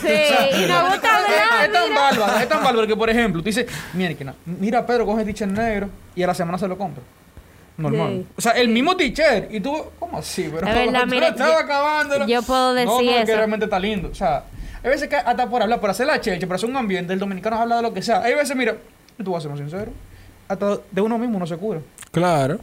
y 0.64 0.66
nos 0.68 0.90
gusta 0.92 1.16
hablar, 1.16 1.64
Es 1.64 1.73
tan 1.73 1.95
bárbaro, 1.95 2.38
es 2.38 2.49
tan 2.49 2.64
bárbaro 2.64 2.87
que, 2.87 2.97
por 2.97 3.11
ejemplo, 3.11 3.40
tú 3.42 3.47
dices, 3.47 3.66
mira, 3.95 4.14
mira, 4.47 4.87
Pedro 4.87 5.07
coge 5.07 5.25
t-shirt 5.25 5.51
negro 5.53 5.88
y 6.14 6.23
a 6.23 6.27
la 6.27 6.35
semana 6.35 6.59
se 6.59 6.68
lo 6.68 6.77
compra. 6.79 7.03
Normal. 7.77 8.11
Sí. 8.12 8.27
O 8.37 8.40
sea, 8.40 8.53
el 8.53 8.68
mismo 8.68 8.97
t-shirt. 8.97 9.53
Y 9.53 9.61
tú, 9.61 9.75
¿cómo 9.99 10.18
así? 10.18 10.49
Pero 10.55 10.66
Es 10.66 10.75
verdad, 10.75 11.07
mira, 11.07 11.29
lo 11.29 11.35
estabas 11.35 12.29
yo- 12.29 12.42
puedo 12.42 12.68
No, 12.68 12.75
decir 12.75 12.90
no, 13.11 13.16
que 13.16 13.23
eso. 13.23 13.37
realmente 13.37 13.64
está 13.64 13.79
lindo. 13.79 14.09
O 14.11 14.14
sea, 14.14 14.45
hay 14.85 14.90
veces 14.90 15.09
que 15.09 15.16
hasta 15.16 15.49
por 15.49 15.62
hablar, 15.62 15.81
por 15.81 15.90
hacer 15.90 16.07
la 16.07 16.21
chelcha, 16.21 16.47
por 16.47 16.57
hacer 16.57 16.68
un 16.68 16.77
ambiente, 16.77 17.12
el 17.12 17.18
dominicano 17.18 17.57
habla 17.61 17.77
de 17.77 17.83
lo 17.83 17.95
que 17.95 18.03
sea. 18.03 18.21
Hay 18.23 18.35
veces, 18.35 18.55
mira, 18.57 18.77
tú 19.25 19.33
vas 19.33 19.45
a 19.45 19.49
ser 19.49 19.57
sincero, 19.59 19.90
hasta 20.49 20.79
de 20.90 21.01
uno 21.01 21.16
mismo 21.18 21.37
uno 21.38 21.47
se 21.47 21.57
cura. 21.57 21.81
Claro. 22.11 22.59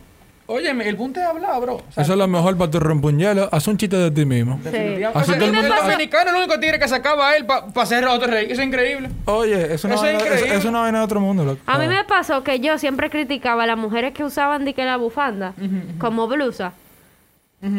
Óyeme, 0.52 0.90
el 0.90 0.98
punto 0.98 1.20
es 1.20 1.26
hablar, 1.28 1.62
bro. 1.62 1.76
O 1.76 1.84
sea, 1.92 2.04
Eso 2.04 2.14
es 2.14 2.18
lo 2.18 2.28
mejor 2.28 2.58
para 2.58 2.72
tu 2.72 2.80
rompuñelo. 2.80 3.48
Haz 3.52 3.68
un 3.68 3.78
chiste 3.78 3.96
de 3.96 4.10
ti 4.10 4.26
mismo. 4.26 4.60
definitivamente. 4.64 5.20
Así 5.20 5.34
todo 5.34 5.46
el 5.46 5.54
mundo- 5.54 5.76
dominicano 5.82 6.30
el 6.32 6.36
único 6.38 6.60
tigre 6.60 6.80
que 6.80 6.88
sacaba 6.88 7.30
a 7.30 7.38
él 7.38 7.46
para 7.46 7.68
hacer 7.76 8.04
a 8.04 8.14
otro 8.14 8.28
rey. 8.32 8.46
Eso 8.50 8.62
es 8.62 8.68
increíble. 8.68 9.10
Oye, 9.26 9.74
es 9.76 9.84
una, 9.84 9.94
Eso 9.94 10.06
es 10.08 10.14
vaina, 10.14 10.18
es, 10.20 10.26
increíble. 10.42 10.56
es 10.58 10.66
una 10.66 10.80
vaina 10.82 10.98
de 11.00 11.04
otro 11.06 11.20
mundo. 11.20 11.46
loco. 11.46 11.60
A 11.68 11.78
mí 11.78 11.88
me 11.88 12.04
pasó 12.04 12.44
que 12.44 12.60
yo 12.60 12.78
siempre 12.80 13.10
criticaba 13.12 13.64
a 13.64 13.68
las 13.68 13.78
mujeres 13.78 14.14
que 14.14 14.24
usaban 14.24 14.66
de 14.66 14.74
que 14.74 14.84
la 14.86 14.98
bufanda 14.98 15.54
como 16.00 16.28
blusa. 16.28 16.74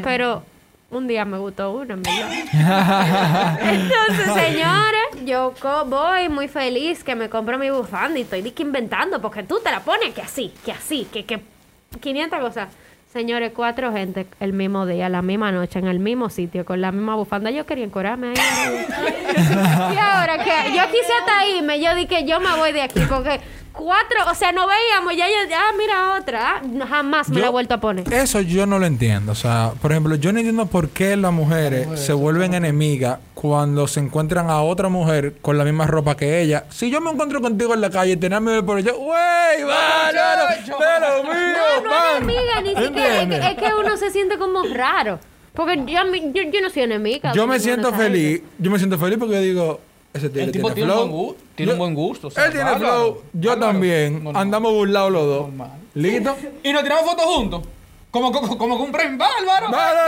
Pero 0.04 0.44
un 0.90 1.09
día 1.09 1.24
me 1.24 1.38
gustó 1.38 1.72
una, 1.72 1.94
en 1.94 2.02
verdad. 2.02 2.30
Entonces, 3.62 4.26
señores, 4.35 5.24
yo 5.24 5.54
voy 5.87 6.28
muy 6.28 6.46
feliz 6.48 7.02
que 7.02 7.14
me 7.16 7.28
compro 7.28 7.59
mi 7.59 7.70
bufanda 7.70 8.18
y 8.18 8.22
estoy 8.22 8.42
de 8.42 8.52
que 8.52 8.62
inventando 8.62 9.20
porque 9.20 9.42
tú 9.42 9.59
te 9.62 9.70
la 9.70 9.80
pones 9.80 10.14
que 10.14 10.22
así, 10.22 10.52
que 10.64 10.72
así, 10.72 11.09
que, 11.12 11.24
que 11.24 11.40
500 11.98 12.38
cosas. 12.38 12.68
Señores, 13.12 13.50
cuatro 13.53 13.92
gente 13.92 14.29
el 14.38 14.53
mismo 14.53 14.87
día, 14.87 15.09
la 15.09 15.20
misma 15.20 15.50
noche, 15.50 15.81
en 15.81 15.88
el 15.88 15.98
mismo 15.98 16.31
sitio, 16.31 16.64
con 16.64 16.81
la 16.81 16.92
misma 16.92 17.16
bufanda. 17.16 17.50
Yo 17.50 17.66
quería 17.66 17.85
encorarme 17.85 18.29
ahí. 18.29 18.37
y 19.94 19.98
ahora 19.98 20.38
que 20.38 20.76
yo 20.76 20.83
quise 20.87 21.12
hasta 21.18 21.46
irme, 21.57 21.81
yo 21.81 21.92
dije, 21.96 22.24
yo 22.24 22.38
me 22.38 22.55
voy 22.57 22.72
de 22.72 22.83
aquí 22.83 23.00
porque 23.09 23.40
cuatro, 23.80 24.18
o 24.30 24.34
sea, 24.34 24.52
no 24.52 24.66
veíamos, 24.66 25.16
ya 25.16 25.26
yo, 25.26 25.54
ah, 25.56 25.72
mira 25.76 26.18
otra, 26.18 26.56
ah, 26.56 26.62
no, 26.62 26.86
jamás 26.86 27.28
me 27.30 27.36
Yo- 27.36 27.40
la 27.40 27.46
he 27.48 27.50
vuelto 27.50 27.74
a 27.74 27.80
poner. 27.80 28.12
Eso 28.12 28.40
yo 28.42 28.66
no 28.66 28.78
lo 28.78 28.86
entiendo. 28.86 29.32
O 29.32 29.34
sea, 29.34 29.72
por 29.80 29.90
ejemplo, 29.92 30.14
yo 30.16 30.32
no 30.32 30.38
entiendo 30.38 30.66
por 30.66 30.90
qué 30.90 31.16
las 31.16 31.32
mujeres 31.32 31.88
se 31.98 32.12
vuelven 32.12 32.54
enemigas 32.54 33.18
cuando 33.34 33.88
se 33.88 34.00
encuentran 34.00 34.50
a 34.50 34.60
otra 34.60 34.88
mujer 34.88 35.36
con 35.40 35.56
la 35.56 35.64
misma 35.64 35.86
ropa 35.86 36.16
que 36.16 36.42
ella. 36.42 36.64
Si 36.68 36.90
yo 36.90 37.00
me 37.00 37.10
encuentro 37.10 37.40
contigo 37.40 37.72
en 37.72 37.80
la 37.80 37.90
calle 37.90 38.12
y 38.12 38.16
tenés 38.16 38.40
miedo 38.40 38.64
por 38.64 38.78
ella, 38.78 38.92
¡wey! 38.92 39.64
Mío! 39.64 39.74
No, 40.12 41.22
no 41.22 41.32
es 41.32 41.82
pan! 41.88 42.22
enemiga, 42.22 42.60
ni 42.62 42.68
siquiera. 42.84 43.22
Es 43.22 43.28
que, 43.28 43.36
es 43.50 43.56
que 43.70 43.74
uno 43.74 43.96
se 43.96 44.10
siente 44.10 44.36
como 44.38 44.62
raro. 44.64 45.18
Porque 45.54 45.76
yo, 45.86 46.00
yo, 46.32 46.42
yo 46.50 46.60
no 46.60 46.70
soy 46.70 46.82
enemiga. 46.82 47.32
Yo 47.32 47.46
me 47.46 47.58
siento 47.58 47.92
feliz. 47.92 48.42
Yo 48.58 48.70
me 48.70 48.78
siento 48.78 48.98
feliz 48.98 49.18
porque 49.18 49.34
yo 49.34 49.40
digo, 49.40 49.80
ese 50.12 50.26
El 50.26 50.50
tipo 50.52 50.72
tiene 50.72 50.74
tiene 50.74 50.92
un 50.92 50.92
flow. 50.92 51.06
buen 51.08 51.10
gusto. 51.26 51.42
Tiene 51.54 51.70
Yo- 51.70 51.72
un 51.74 51.78
buen 51.78 51.94
gusto. 51.94 52.26
o 52.28 52.30
sea, 52.30 52.46
Él 52.46 52.52
tiene 52.52 52.76
flow. 52.76 53.22
Yo 53.32 53.58
también. 53.58 54.24
Normal. 54.24 54.42
Andamos 54.42 54.72
burlados 54.72 55.12
los 55.12 55.26
dos. 55.26 55.42
Normal. 55.48 55.70
¿Listo? 55.94 56.36
Y 56.62 56.72
nos 56.72 56.82
tiramos 56.82 57.04
fotos 57.04 57.24
juntos. 57.26 57.62
Como, 58.10 58.32
como, 58.32 58.58
como 58.58 58.76
que 58.76 58.82
un 58.82 58.90
premio 58.90 59.18
bárbaro. 59.18 59.70
Vale, 59.70 60.00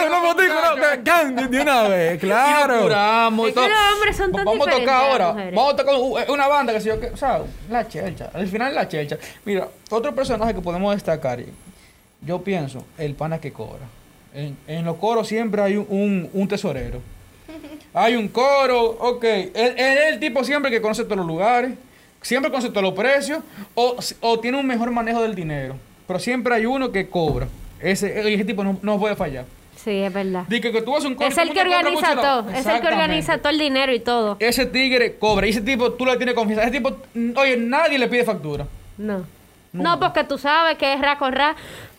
es 0.00 0.06
una 0.08 0.20
fotico, 0.22 0.54
¿no? 0.54 0.74
Que- 0.76 1.02
can, 1.02 1.50
de 1.50 1.60
una 1.60 1.82
vez, 1.82 2.12
Y 2.22 2.26
nos 2.26 2.34
claro. 2.38 2.80
curamos 2.82 3.46
y 3.46 3.48
Es 3.50 3.54
que 3.54 3.60
todo. 3.60 3.68
los 3.68 3.78
hombres 3.94 4.16
son 4.16 4.32
tan 4.32 4.44
Vamos 4.46 4.66
a 4.68 4.70
tocar 4.70 4.88
ahora. 5.04 5.32
Vamos 5.54 5.74
a 5.74 5.76
tocar 5.76 5.94
u- 5.96 6.32
una 6.32 6.48
banda 6.48 6.72
que 6.72 6.80
se 6.80 6.88
yo 6.88 6.98
que, 6.98 7.08
o 7.08 7.16
sea, 7.18 7.42
la 7.68 7.86
chelcha. 7.86 8.30
Al 8.32 8.46
final 8.48 8.74
la 8.74 8.88
chelcha. 8.88 9.18
Mira, 9.44 9.68
otro 9.90 10.14
personaje 10.14 10.54
que 10.54 10.62
podemos 10.62 10.94
destacar. 10.94 11.40
Yo 12.22 12.40
pienso, 12.42 12.84
el 12.96 13.14
pana 13.14 13.38
que 13.38 13.52
cobra. 13.52 13.86
En, 14.32 14.56
en 14.66 14.86
los 14.86 14.96
coros 14.96 15.28
siempre 15.28 15.60
hay 15.60 15.76
un, 15.76 15.86
un, 15.90 16.30
un 16.32 16.48
tesorero. 16.48 17.00
Hay 17.94 18.16
un 18.16 18.28
coro, 18.28 18.82
ok. 18.82 19.24
Es 19.24 20.12
el 20.12 20.20
tipo 20.20 20.44
siempre 20.44 20.70
que 20.70 20.80
conoce 20.80 21.04
todos 21.04 21.18
los 21.18 21.26
lugares, 21.26 21.72
siempre 22.20 22.50
conoce 22.50 22.68
todos 22.68 22.82
los 22.82 22.94
precios, 22.94 23.42
o, 23.74 23.96
o 24.20 24.40
tiene 24.40 24.58
un 24.58 24.66
mejor 24.66 24.90
manejo 24.90 25.22
del 25.22 25.34
dinero. 25.34 25.76
Pero 26.06 26.18
siempre 26.18 26.54
hay 26.54 26.66
uno 26.66 26.90
que 26.90 27.08
cobra. 27.08 27.48
Ese, 27.80 28.32
ese 28.34 28.44
tipo 28.44 28.62
no, 28.62 28.78
no 28.82 28.98
puede 28.98 29.16
fallar. 29.16 29.44
Sí, 29.76 29.90
es 29.90 30.12
verdad. 30.12 30.44
Dice 30.48 30.70
que 30.70 30.82
tú 30.82 30.94
haces 30.94 31.06
un 31.08 31.16
coro. 31.16 31.28
Es 31.28 31.36
el 31.38 31.52
que 31.52 31.60
organiza 31.60 32.14
todo. 32.14 32.50
Es 32.50 32.66
el 32.66 32.80
que 32.80 32.86
organiza 32.86 33.38
todo 33.38 33.50
el 33.50 33.58
dinero 33.58 33.92
y 33.92 34.00
todo. 34.00 34.36
Ese 34.38 34.66
tigre 34.66 35.16
cobra. 35.16 35.46
Y 35.46 35.50
ese 35.50 35.60
tipo 35.60 35.92
tú 35.92 36.06
le 36.06 36.16
tienes 36.16 36.34
confianza. 36.34 36.62
Ese 36.64 36.72
tipo, 36.72 36.96
oye, 37.40 37.56
nadie 37.56 37.98
le 37.98 38.06
pide 38.06 38.24
factura. 38.24 38.66
No. 38.96 39.24
Nunca. 39.72 39.90
No, 39.90 39.98
porque 39.98 40.24
tú 40.24 40.38
sabes 40.38 40.78
que 40.78 40.92
es 40.92 41.00
ra 41.00 41.18
con 41.18 41.32
ra. 41.32 41.56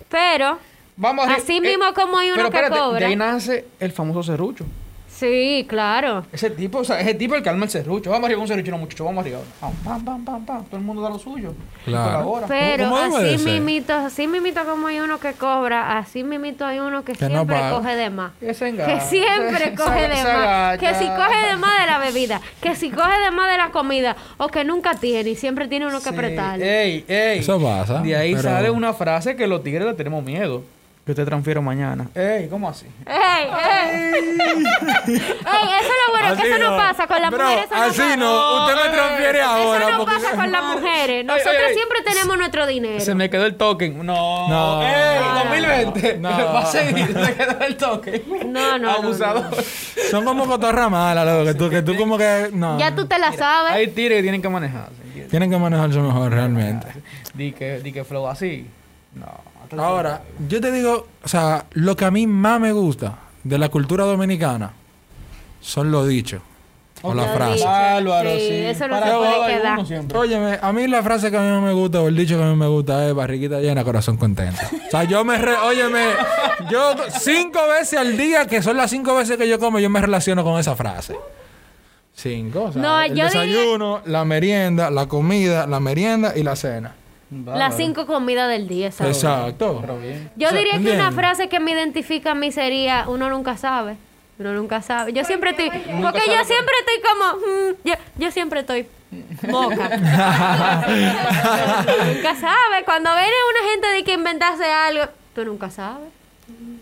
Pero, 0.07 0.59
Vamos 0.95 1.27
a 1.27 1.33
Así 1.33 1.59
mismo 1.59 1.85
como 1.95 2.19
hay 2.19 2.27
uno 2.27 2.35
pero 2.35 2.49
que 2.51 2.57
espérate, 2.57 2.79
cobra. 2.79 2.99
De 2.99 3.05
ahí 3.05 3.15
nace 3.15 3.65
el 3.79 3.91
famoso 3.91 4.23
serrucho. 4.23 4.65
Sí, 5.13 5.65
claro. 5.69 6.25
Ese 6.31 6.49
tipo, 6.49 6.79
o 6.79 6.83
sea, 6.83 6.99
ese 6.99 7.13
tipo 7.13 7.33
es 7.35 7.37
el 7.39 7.43
que 7.43 7.49
arma 7.49 7.65
el 7.65 7.71
serrucho. 7.71 8.09
Vamos 8.09 8.25
arriba 8.27 8.41
un 8.41 8.47
serrucho, 8.47 8.71
no, 8.71 8.77
muchachos, 8.77 9.05
vamos 9.05 9.21
arriba. 9.23 9.39
Pam, 9.59 9.73
pam, 9.83 10.03
pam, 10.05 10.25
pam, 10.25 10.45
pam. 10.45 10.65
Todo 10.65 10.77
el 10.77 10.83
mundo 10.83 11.01
da 11.01 11.09
lo 11.09 11.19
suyo. 11.19 11.53
Claro. 11.85 12.41
Pero 12.47 12.89
¿Cómo 12.89 13.17
debe 13.19 13.29
de 13.29 13.35
así 13.35 13.45
mimito, 13.45 13.93
así 13.93 14.27
mimito 14.27 14.63
como 14.65 14.87
hay 14.87 14.99
uno 14.99 15.19
que 15.19 15.33
cobra, 15.33 15.97
así 15.97 16.23
mimito 16.23 16.65
hay 16.65 16.79
uno 16.79 17.03
que, 17.03 17.15
siempre 17.15 17.57
coge 17.71 17.95
de 17.95 18.09
más. 18.09 18.31
Que 18.39 18.53
se 18.53 18.71
Que 18.75 18.99
siempre 19.01 19.57
Se- 19.65 19.75
coge 19.75 19.99
se- 20.01 20.07
de 20.09 20.15
se 20.15 20.23
más. 20.23 20.35
agacha. 20.35 20.77
Que 20.89 20.95
si 20.95 21.05
coge 21.09 21.47
de 21.49 21.57
más 21.57 21.81
de 21.81 21.87
la 21.91 21.97
bebida. 21.99 22.41
Que 22.61 22.75
si 22.75 22.89
coge 22.89 23.19
de 23.23 23.31
más 23.31 23.51
de 23.51 23.57
la 23.57 23.71
comida. 23.71 24.15
O 24.37 24.47
que 24.47 24.63
nunca 24.63 24.95
tiene 24.95 25.29
y 25.31 25.35
siempre 25.35 25.67
tiene 25.67 25.85
uno 25.87 25.99
que 25.99 26.09
Sí. 26.09 26.15
apretarle. 26.15 26.83
Ey, 26.83 27.05
ey. 27.07 27.39
Eso 27.39 27.61
pasa, 27.61 27.99
De 28.01 28.15
ahí 28.15 28.31
pero- 28.35 28.43
sale 28.49 28.69
una 28.69 28.93
frase 28.93 29.35
que 29.35 29.47
los 29.47 29.63
tigres 29.63 29.85
le 29.85 29.93
tenemos 29.93 30.23
miedo. 30.23 30.63
Yo 31.05 31.13
te 31.13 31.25
transfiero 31.25 31.61
mañana. 31.61 32.07
Ey, 32.15 32.47
¿cómo 32.47 32.69
así? 32.69 32.85
¡Ey, 33.05 33.43
ey! 33.43 34.25
¡Ey! 34.39 34.63
Eso 35.05 35.15
es 35.15 35.87
lo 36.07 36.13
bueno, 36.13 36.35
que 36.41 36.49
eso 36.49 36.57
no 36.59 36.77
pasa 36.77 37.07
con 37.07 37.21
las 37.21 37.29
Bro, 37.29 37.43
mujeres. 37.43 37.65
Eso 37.65 37.75
así 37.75 38.17
no. 38.17 38.65
Usted 38.65 38.75
me 38.83 38.89
transfiere 38.89 39.41
ahora. 39.41 39.81
Eso 39.83 39.91
no 39.91 39.97
porque- 39.97 40.15
pasa 40.15 40.35
con 40.37 40.51
las 40.53 40.63
mujeres. 40.63 41.25
Nosotros 41.25 41.55
ey, 41.59 41.65
ey. 41.71 41.75
siempre 41.75 41.97
tenemos 42.05 42.37
nuestro 42.37 42.65
dinero. 42.67 42.99
Se 43.01 43.15
me 43.15 43.29
quedó 43.29 43.45
el 43.45 43.55
token. 43.55 44.05
No. 44.05 44.47
No. 44.47 44.81
Ey, 44.81 45.19
No, 45.19 45.39
2020. 45.43 46.17
no. 46.19 46.29
Va 46.29 46.59
a 46.61 46.65
seguir. 46.67 47.07
Se 47.07 47.13
me 47.19 47.33
quedó 47.35 47.65
el 47.65 47.75
token. 47.75 48.23
No, 48.53 48.77
no, 48.77 48.79
no, 48.79 48.89
Abusador. 48.91 49.55
Son 50.09 50.23
como 50.23 50.45
cotorra 50.45 50.87
mala, 50.87 51.25
loco. 51.25 51.43
Que 51.45 51.53
tú, 51.53 51.69
que 51.69 51.81
tú 51.81 51.97
como 51.97 52.17
que. 52.17 52.49
No. 52.53 52.79
Ya 52.79 52.95
tú 52.95 53.05
te 53.07 53.19
la 53.19 53.33
sabes. 53.33 53.73
Hay 53.73 53.87
tigres 53.87 54.19
que 54.19 54.21
tienen 54.23 54.41
que 54.41 54.47
manejarse. 54.47 54.93
¿entiendes? 55.03 55.29
Tienen 55.31 55.51
que 55.51 55.57
manejarse 55.57 55.99
mejor 55.99 56.31
realmente. 56.31 56.87
Di 57.33 57.51
que, 57.51 57.79
di 57.81 57.91
que 57.91 58.05
flow 58.05 58.25
así. 58.27 58.67
No. 59.15 59.51
Ahora, 59.81 60.21
yo 60.47 60.59
te 60.61 60.71
digo, 60.71 61.07
o 61.23 61.27
sea, 61.27 61.65
lo 61.71 61.95
que 61.95 62.05
a 62.05 62.11
mí 62.11 62.27
más 62.27 62.59
me 62.59 62.71
gusta 62.71 63.19
de 63.43 63.57
la 63.57 63.69
cultura 63.69 64.03
dominicana 64.05 64.71
son 65.61 65.91
los 65.91 66.07
dichos 66.07 66.41
o 67.01 67.11
frases. 67.13 67.55
dicho. 67.55 67.65
Bárbaro, 67.67 68.29
Sí, 68.31 68.39
sí. 68.39 68.53
eso 68.65 68.87
no 68.87 68.99
Para 68.99 69.11
se 69.11 69.17
puede 69.17 69.47
quedar. 69.59 70.15
Óyeme, 70.17 70.59
a 70.61 70.71
mí 70.71 70.87
la 70.87 71.03
frase 71.03 71.29
que 71.31 71.37
a 71.37 71.41
mí 71.41 71.49
más 71.51 71.61
me 71.61 71.73
gusta 71.73 72.01
o 72.01 72.07
el 72.07 72.15
dicho 72.15 72.37
que 72.37 72.43
a 72.43 72.47
mí 72.47 72.55
me 72.55 72.67
gusta 72.67 73.07
es 73.07 73.13
barriguita 73.13 73.59
llena, 73.59 73.83
corazón 73.83 74.15
contento. 74.17 74.61
O 74.87 74.89
sea, 74.89 75.03
yo 75.03 75.25
me... 75.25 75.37
Re, 75.37 75.53
óyeme, 75.55 76.11
yo 76.71 76.93
cinco 77.19 77.59
veces 77.77 77.99
al 77.99 78.15
día, 78.15 78.45
que 78.47 78.61
son 78.61 78.77
las 78.77 78.89
cinco 78.89 79.15
veces 79.15 79.35
que 79.37 79.49
yo 79.49 79.59
como, 79.59 79.79
yo 79.79 79.89
me 79.89 79.99
relaciono 79.99 80.43
con 80.45 80.57
esa 80.59 80.75
frase. 80.77 81.17
Cinco. 82.15 82.65
O 82.65 82.71
sea, 82.71 82.81
No, 82.81 83.01
el 83.01 83.15
yo 83.15 83.25
diría- 83.27 83.41
desayuno, 83.41 84.01
la 84.05 84.23
merienda, 84.23 84.89
la 84.89 85.07
comida, 85.07 85.67
la 85.67 85.79
merienda 85.81 86.33
y 86.37 86.43
la 86.43 86.55
cena. 86.55 86.95
Las 87.45 87.77
cinco 87.77 88.05
comidas 88.05 88.49
del 88.49 88.67
día, 88.67 88.91
¿sabes? 88.91 89.17
Exacto. 89.17 89.79
Pero 89.81 89.99
bien. 89.99 90.29
Yo 90.35 90.47
O 90.47 90.51
sea, 90.51 90.59
diría 90.59 90.79
que 90.79 90.91
una 90.95 91.11
frase 91.11 91.49
que 91.49 91.59
me 91.59 91.71
identifica 91.71 92.31
a 92.31 92.35
mí 92.35 92.51
sería, 92.51 93.05
uno 93.07 93.29
nunca 93.29 93.57
sabe. 93.57 93.97
Uno 94.39 94.53
nunca 94.53 94.81
sabe. 94.81 95.13
Yo 95.13 95.23
siempre 95.23 95.51
estoy, 95.51 95.69
porque 95.69 96.21
yo 96.25 96.43
siempre 96.43 96.73
estoy 96.79 97.01
como, 97.07 97.37
mm, 97.37 97.75
yo, 97.83 97.93
yo 98.17 98.31
siempre 98.31 98.61
estoy 98.61 98.87
moca. 99.47 99.89
nunca 102.15 102.35
sabe. 102.35 102.83
Cuando 102.85 103.11
viene 103.11 103.33
una 103.51 103.69
gente 103.71 103.87
de 103.93 104.03
que 104.03 104.13
inventase 104.13 104.65
algo, 104.65 105.03
tú 105.35 105.45
nunca 105.45 105.69
sabes. 105.69 106.09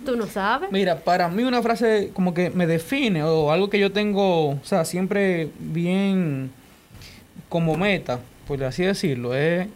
Tú 0.06 0.16
no 0.16 0.26
sabes. 0.28 0.72
Mira, 0.72 1.00
para 1.00 1.28
mí 1.30 1.44
una 1.44 1.62
frase 1.62 2.12
como 2.14 2.34
que 2.34 2.50
me 2.50 2.66
define 2.66 3.24
o 3.24 3.52
algo 3.52 3.70
que 3.70 3.80
yo 3.80 3.92
tengo, 3.92 4.50
o 4.50 4.60
sea, 4.64 4.86
siempre 4.86 5.50
bien 5.60 6.52
como 7.50 7.76
meta, 7.76 8.20
por 8.48 8.64
así 8.64 8.84
decirlo, 8.84 9.36
es... 9.36 9.68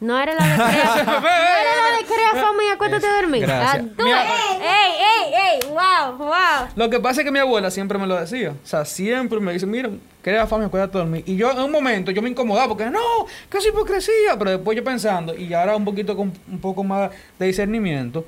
No 0.00 0.18
era 0.18 0.34
la 0.34 0.46
de 0.46 0.54
crea, 0.54 1.04
no 1.04 1.28
era 1.28 1.76
la 1.76 1.98
de 1.98 2.04
crea 2.06 2.42
fama 2.42 2.64
y 2.64 2.72
acuéstate 2.72 3.06
a 3.06 3.20
dormir. 3.20 3.42
Gracias. 3.42 3.84
Ah, 3.98 4.24
ey, 4.58 4.92
ey, 5.02 5.34
ey, 5.34 5.68
wow, 5.68 6.16
wow. 6.16 6.68
Lo 6.74 6.88
que 6.88 6.98
pasa 7.00 7.20
es 7.20 7.24
que 7.26 7.30
mi 7.30 7.38
abuela 7.38 7.70
siempre 7.70 7.98
me 7.98 8.06
lo 8.06 8.18
decía. 8.18 8.52
O 8.52 8.66
sea, 8.66 8.86
siempre 8.86 9.38
me 9.40 9.52
dice, 9.52 9.66
mira, 9.66 9.90
crea 10.22 10.46
fama 10.46 10.64
y 10.64 10.66
acuérdate 10.66 10.94
de 10.94 11.04
dormir. 11.04 11.24
Y 11.26 11.36
yo 11.36 11.50
en 11.50 11.60
un 11.60 11.70
momento 11.70 12.10
yo 12.10 12.22
me 12.22 12.30
incomodaba 12.30 12.68
porque 12.68 12.88
no, 12.88 13.26
que 13.50 13.58
es 13.58 13.66
hipocresía. 13.66 14.38
Pero 14.38 14.52
después 14.52 14.74
yo 14.74 14.82
pensando, 14.82 15.34
y 15.36 15.52
ahora 15.52 15.76
un 15.76 15.84
poquito 15.84 16.16
con 16.16 16.32
un 16.50 16.60
poco 16.60 16.82
más 16.82 17.10
de 17.38 17.46
discernimiento, 17.46 18.24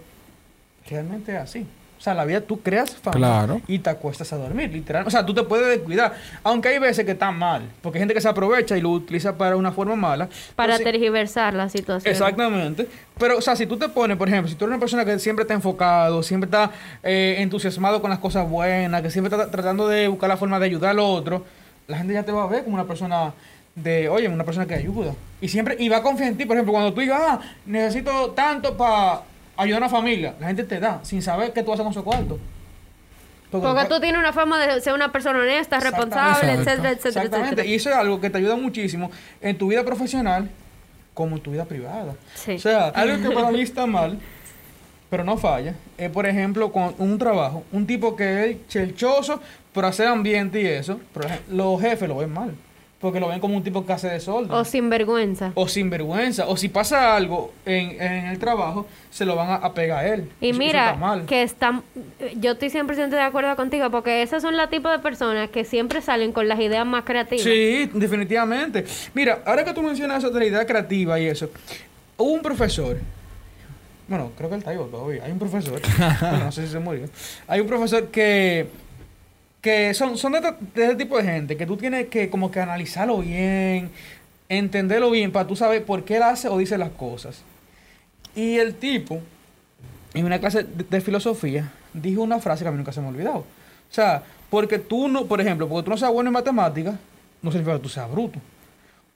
realmente 0.86 1.34
es 1.34 1.38
así. 1.38 1.66
O 2.02 2.04
sea, 2.04 2.14
la 2.14 2.24
vida 2.24 2.40
tú 2.40 2.60
creas 2.60 2.96
fama 2.96 3.16
Claro. 3.16 3.60
y 3.68 3.78
te 3.78 3.88
acuestas 3.88 4.32
a 4.32 4.36
dormir, 4.36 4.72
literal. 4.72 5.06
O 5.06 5.10
sea, 5.10 5.24
tú 5.24 5.32
te 5.32 5.44
puedes 5.44 5.68
descuidar. 5.68 6.12
Aunque 6.42 6.70
hay 6.70 6.80
veces 6.80 7.04
que 7.04 7.12
están 7.12 7.38
mal. 7.38 7.62
Porque 7.80 7.98
hay 7.98 8.00
gente 8.00 8.12
que 8.12 8.20
se 8.20 8.26
aprovecha 8.28 8.76
y 8.76 8.80
lo 8.80 8.90
utiliza 8.90 9.38
para 9.38 9.54
una 9.54 9.70
forma 9.70 9.94
mala. 9.94 10.28
Para 10.56 10.80
tergiversar 10.80 11.54
la 11.54 11.68
situación. 11.68 12.10
Exactamente. 12.10 12.88
Pero, 13.16 13.38
o 13.38 13.40
sea, 13.40 13.54
si 13.54 13.66
tú 13.68 13.76
te 13.76 13.88
pones, 13.88 14.16
por 14.16 14.26
ejemplo, 14.26 14.48
si 14.50 14.56
tú 14.56 14.64
eres 14.64 14.72
una 14.72 14.80
persona 14.80 15.04
que 15.04 15.16
siempre 15.20 15.44
está 15.44 15.54
enfocado, 15.54 16.24
siempre 16.24 16.46
está 16.46 16.72
eh, 17.04 17.36
entusiasmado 17.38 18.00
con 18.00 18.10
las 18.10 18.18
cosas 18.18 18.50
buenas, 18.50 19.00
que 19.00 19.08
siempre 19.08 19.32
está 19.32 19.48
tratando 19.48 19.86
de 19.86 20.08
buscar 20.08 20.28
la 20.28 20.36
forma 20.36 20.58
de 20.58 20.66
ayudar 20.66 20.90
al 20.90 20.98
otro, 20.98 21.44
la 21.86 21.98
gente 21.98 22.14
ya 22.14 22.24
te 22.24 22.32
va 22.32 22.42
a 22.42 22.46
ver 22.48 22.64
como 22.64 22.74
una 22.74 22.84
persona 22.84 23.32
de, 23.76 24.08
oye, 24.08 24.26
una 24.26 24.42
persona 24.42 24.66
que 24.66 24.74
ayuda. 24.74 25.14
Y 25.40 25.46
siempre, 25.46 25.76
y 25.78 25.88
va 25.88 25.98
a 25.98 26.02
confiar 26.02 26.30
en 26.30 26.36
ti, 26.36 26.46
por 26.46 26.56
ejemplo, 26.56 26.72
cuando 26.72 26.92
tú 26.92 27.00
digas, 27.00 27.20
ah, 27.24 27.40
necesito 27.64 28.32
tanto 28.32 28.76
para 28.76 29.22
ayudar 29.56 29.82
a 29.82 29.86
una 29.86 29.94
familia, 29.94 30.34
la 30.40 30.48
gente 30.48 30.64
te 30.64 30.80
da, 30.80 31.00
sin 31.02 31.22
saber 31.22 31.52
qué 31.52 31.62
tú 31.62 31.72
haces 31.72 31.84
con 31.84 31.94
su 31.94 32.04
cuarto. 32.04 32.38
Porque 33.50 33.84
tú 33.84 34.00
tienes 34.00 34.18
una 34.18 34.32
fama 34.32 34.64
de 34.64 34.80
ser 34.80 34.94
una 34.94 35.12
persona 35.12 35.38
honesta, 35.38 35.78
responsable, 35.78 36.52
etcétera, 36.52 36.90
etcétera, 36.90 37.24
Exactamente. 37.24 37.66
Y 37.66 37.74
eso 37.74 37.90
es 37.90 37.96
algo 37.96 38.18
que 38.18 38.30
te 38.30 38.38
ayuda 38.38 38.56
muchísimo 38.56 39.10
en 39.42 39.58
tu 39.58 39.68
vida 39.68 39.84
profesional 39.84 40.48
como 41.12 41.36
en 41.36 41.42
tu 41.42 41.50
vida 41.50 41.66
privada. 41.66 42.14
Sí. 42.34 42.52
O 42.52 42.58
sea, 42.58 42.88
algo 42.88 43.28
que 43.28 43.34
para 43.34 43.50
mí 43.50 43.60
está 43.60 43.86
mal, 43.86 44.18
pero 45.10 45.24
no 45.24 45.36
falla, 45.36 45.74
es 45.98 46.10
por 46.10 46.24
ejemplo 46.24 46.72
con 46.72 46.94
un 46.96 47.18
trabajo, 47.18 47.64
un 47.72 47.86
tipo 47.86 48.16
que 48.16 48.50
es 48.50 48.68
chelchoso 48.68 49.42
por 49.74 49.84
hacer 49.84 50.06
ambiente 50.06 50.62
y 50.62 50.66
eso, 50.66 51.00
ejemplo, 51.14 51.28
los 51.50 51.80
jefes 51.80 52.08
lo 52.08 52.16
ven 52.16 52.32
mal, 52.32 52.54
porque 53.02 53.20
lo 53.20 53.28
ven 53.28 53.40
como 53.40 53.56
un 53.56 53.62
tipo 53.64 53.84
que 53.84 53.92
hace 53.92 54.08
desorden. 54.08 54.50
O 54.52 54.64
sinvergüenza. 54.64 55.52
o 55.56 55.68
sin 55.68 55.90
vergüenza, 55.90 56.46
o 56.48 56.56
si 56.56 56.68
pasa 56.70 57.14
algo 57.16 57.52
en, 57.66 58.00
en 58.00 58.26
el 58.28 58.38
trabajo, 58.38 58.86
se 59.10 59.26
lo 59.26 59.34
van 59.36 59.50
a, 59.50 59.54
a 59.56 59.74
pegar 59.74 59.98
a 60.04 60.08
él. 60.14 60.20
Y 60.40 60.46
Eso- 60.50 60.50
eso 60.50 60.58
mira, 60.58 60.86
está 60.86 60.96
mal. 60.98 61.26
que 61.26 61.42
están, 61.42 61.82
yo 62.36 62.52
estoy 62.52 62.70
100% 62.70 63.08
de 63.08 63.20
acuerdo 63.20 63.54
contigo, 63.56 63.90
porque 63.90 64.22
esos 64.22 64.40
son 64.40 64.56
los 64.56 64.70
tipos 64.70 64.90
de 64.92 65.00
personas 65.00 65.50
que 65.50 65.64
siempre 65.64 66.00
salen 66.00 66.32
con 66.32 66.46
las 66.48 66.58
ideas 66.60 66.86
más 66.86 67.04
creativas. 67.04 67.42
Sí, 67.44 67.90
definitivamente. 67.92 68.84
Mira, 69.14 69.40
ahora 69.44 69.64
que 69.64 69.74
tú 69.74 69.82
mencionas 69.82 70.22
la 70.22 70.44
idea 70.44 70.64
creativa 70.64 71.18
y 71.18 71.26
eso, 71.26 71.50
hubo 72.16 72.30
un 72.32 72.40
profesor, 72.40 72.96
bueno, 74.08 74.30
creo 74.36 74.48
que 74.48 74.54
él 74.54 74.58
está 74.60 74.70
vivo 74.70 74.84
todavía, 74.84 75.24
hay 75.24 75.32
un 75.32 75.38
profesor, 75.40 75.80
bueno, 76.20 76.38
no 76.44 76.52
sé 76.52 76.66
si 76.66 76.72
se 76.72 76.78
murió, 76.78 77.06
hay 77.48 77.60
un 77.60 77.66
profesor 77.66 78.06
que, 78.08 78.66
que 79.62 79.94
son, 79.94 80.18
son 80.18 80.32
de, 80.32 80.40
de 80.74 80.84
ese 80.84 80.96
tipo 80.96 81.16
de 81.16 81.24
gente, 81.24 81.56
que 81.56 81.64
tú 81.64 81.78
tienes 81.78 82.08
que 82.08 82.28
como 82.28 82.50
que 82.50 82.60
analizarlo 82.60 83.18
bien, 83.18 83.90
entenderlo 84.50 85.10
bien, 85.10 85.32
para 85.32 85.46
tú 85.46 85.56
saber 85.56 85.84
por 85.84 86.04
qué 86.04 86.16
él 86.16 86.24
hace 86.24 86.48
o 86.48 86.58
dice 86.58 86.76
las 86.76 86.90
cosas. 86.90 87.42
Y 88.34 88.58
el 88.58 88.74
tipo, 88.74 89.20
en 90.12 90.26
una 90.26 90.38
clase 90.40 90.64
de, 90.64 90.84
de 90.84 91.00
filosofía, 91.00 91.72
dijo 91.94 92.22
una 92.22 92.40
frase 92.40 92.64
que 92.64 92.68
a 92.68 92.72
mí 92.72 92.76
nunca 92.76 92.92
se 92.92 93.00
me 93.00 93.06
ha 93.06 93.10
olvidado. 93.10 93.38
O 93.38 93.94
sea, 93.94 94.22
porque 94.50 94.78
tú 94.78 95.08
no, 95.08 95.26
por 95.26 95.40
ejemplo, 95.40 95.68
porque 95.68 95.84
tú 95.84 95.90
no 95.90 95.96
seas 95.96 96.12
bueno 96.12 96.28
en 96.28 96.34
matemáticas, 96.34 96.96
no 97.40 97.50
significa 97.50 97.76
que 97.76 97.82
tú 97.82 97.88
seas 97.88 98.10
bruto. 98.10 98.38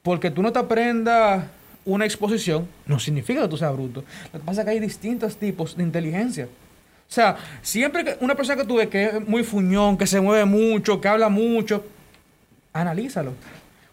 Porque 0.03 0.31
tú 0.31 0.43
no 0.43 0.53
te 0.53 0.59
aprendas 0.59 1.45
una 1.85 2.05
exposición, 2.05 2.69
no 2.87 2.99
significa 2.99 3.43
que 3.43 3.49
tú 3.49 3.57
seas 3.57 3.73
bruto. 3.73 4.05
Lo 4.33 4.41
que 4.41 4.47
pasa 4.47 4.61
es 4.61 4.65
que 4.65 4.71
hay 4.71 4.81
distintos 4.81 5.37
tipos 5.37 5.77
de 5.77 5.83
inteligencia. 5.83 6.49
O 7.09 7.13
sea, 7.13 7.37
siempre 7.63 8.05
que 8.05 8.17
una 8.21 8.35
persona 8.35 8.61
que 8.61 8.67
tú 8.67 8.77
ves 8.77 8.89
que 8.89 9.05
es 9.05 9.29
muy 9.29 9.45
fuñón, 9.45 9.97
que 9.97 10.07
se 10.07 10.21
mueve 10.21 10.45
mucho, 10.45 11.01
que 11.01 11.09
habla 11.09 11.29
mucho, 11.29 11.85
analízalo. 12.73 13.33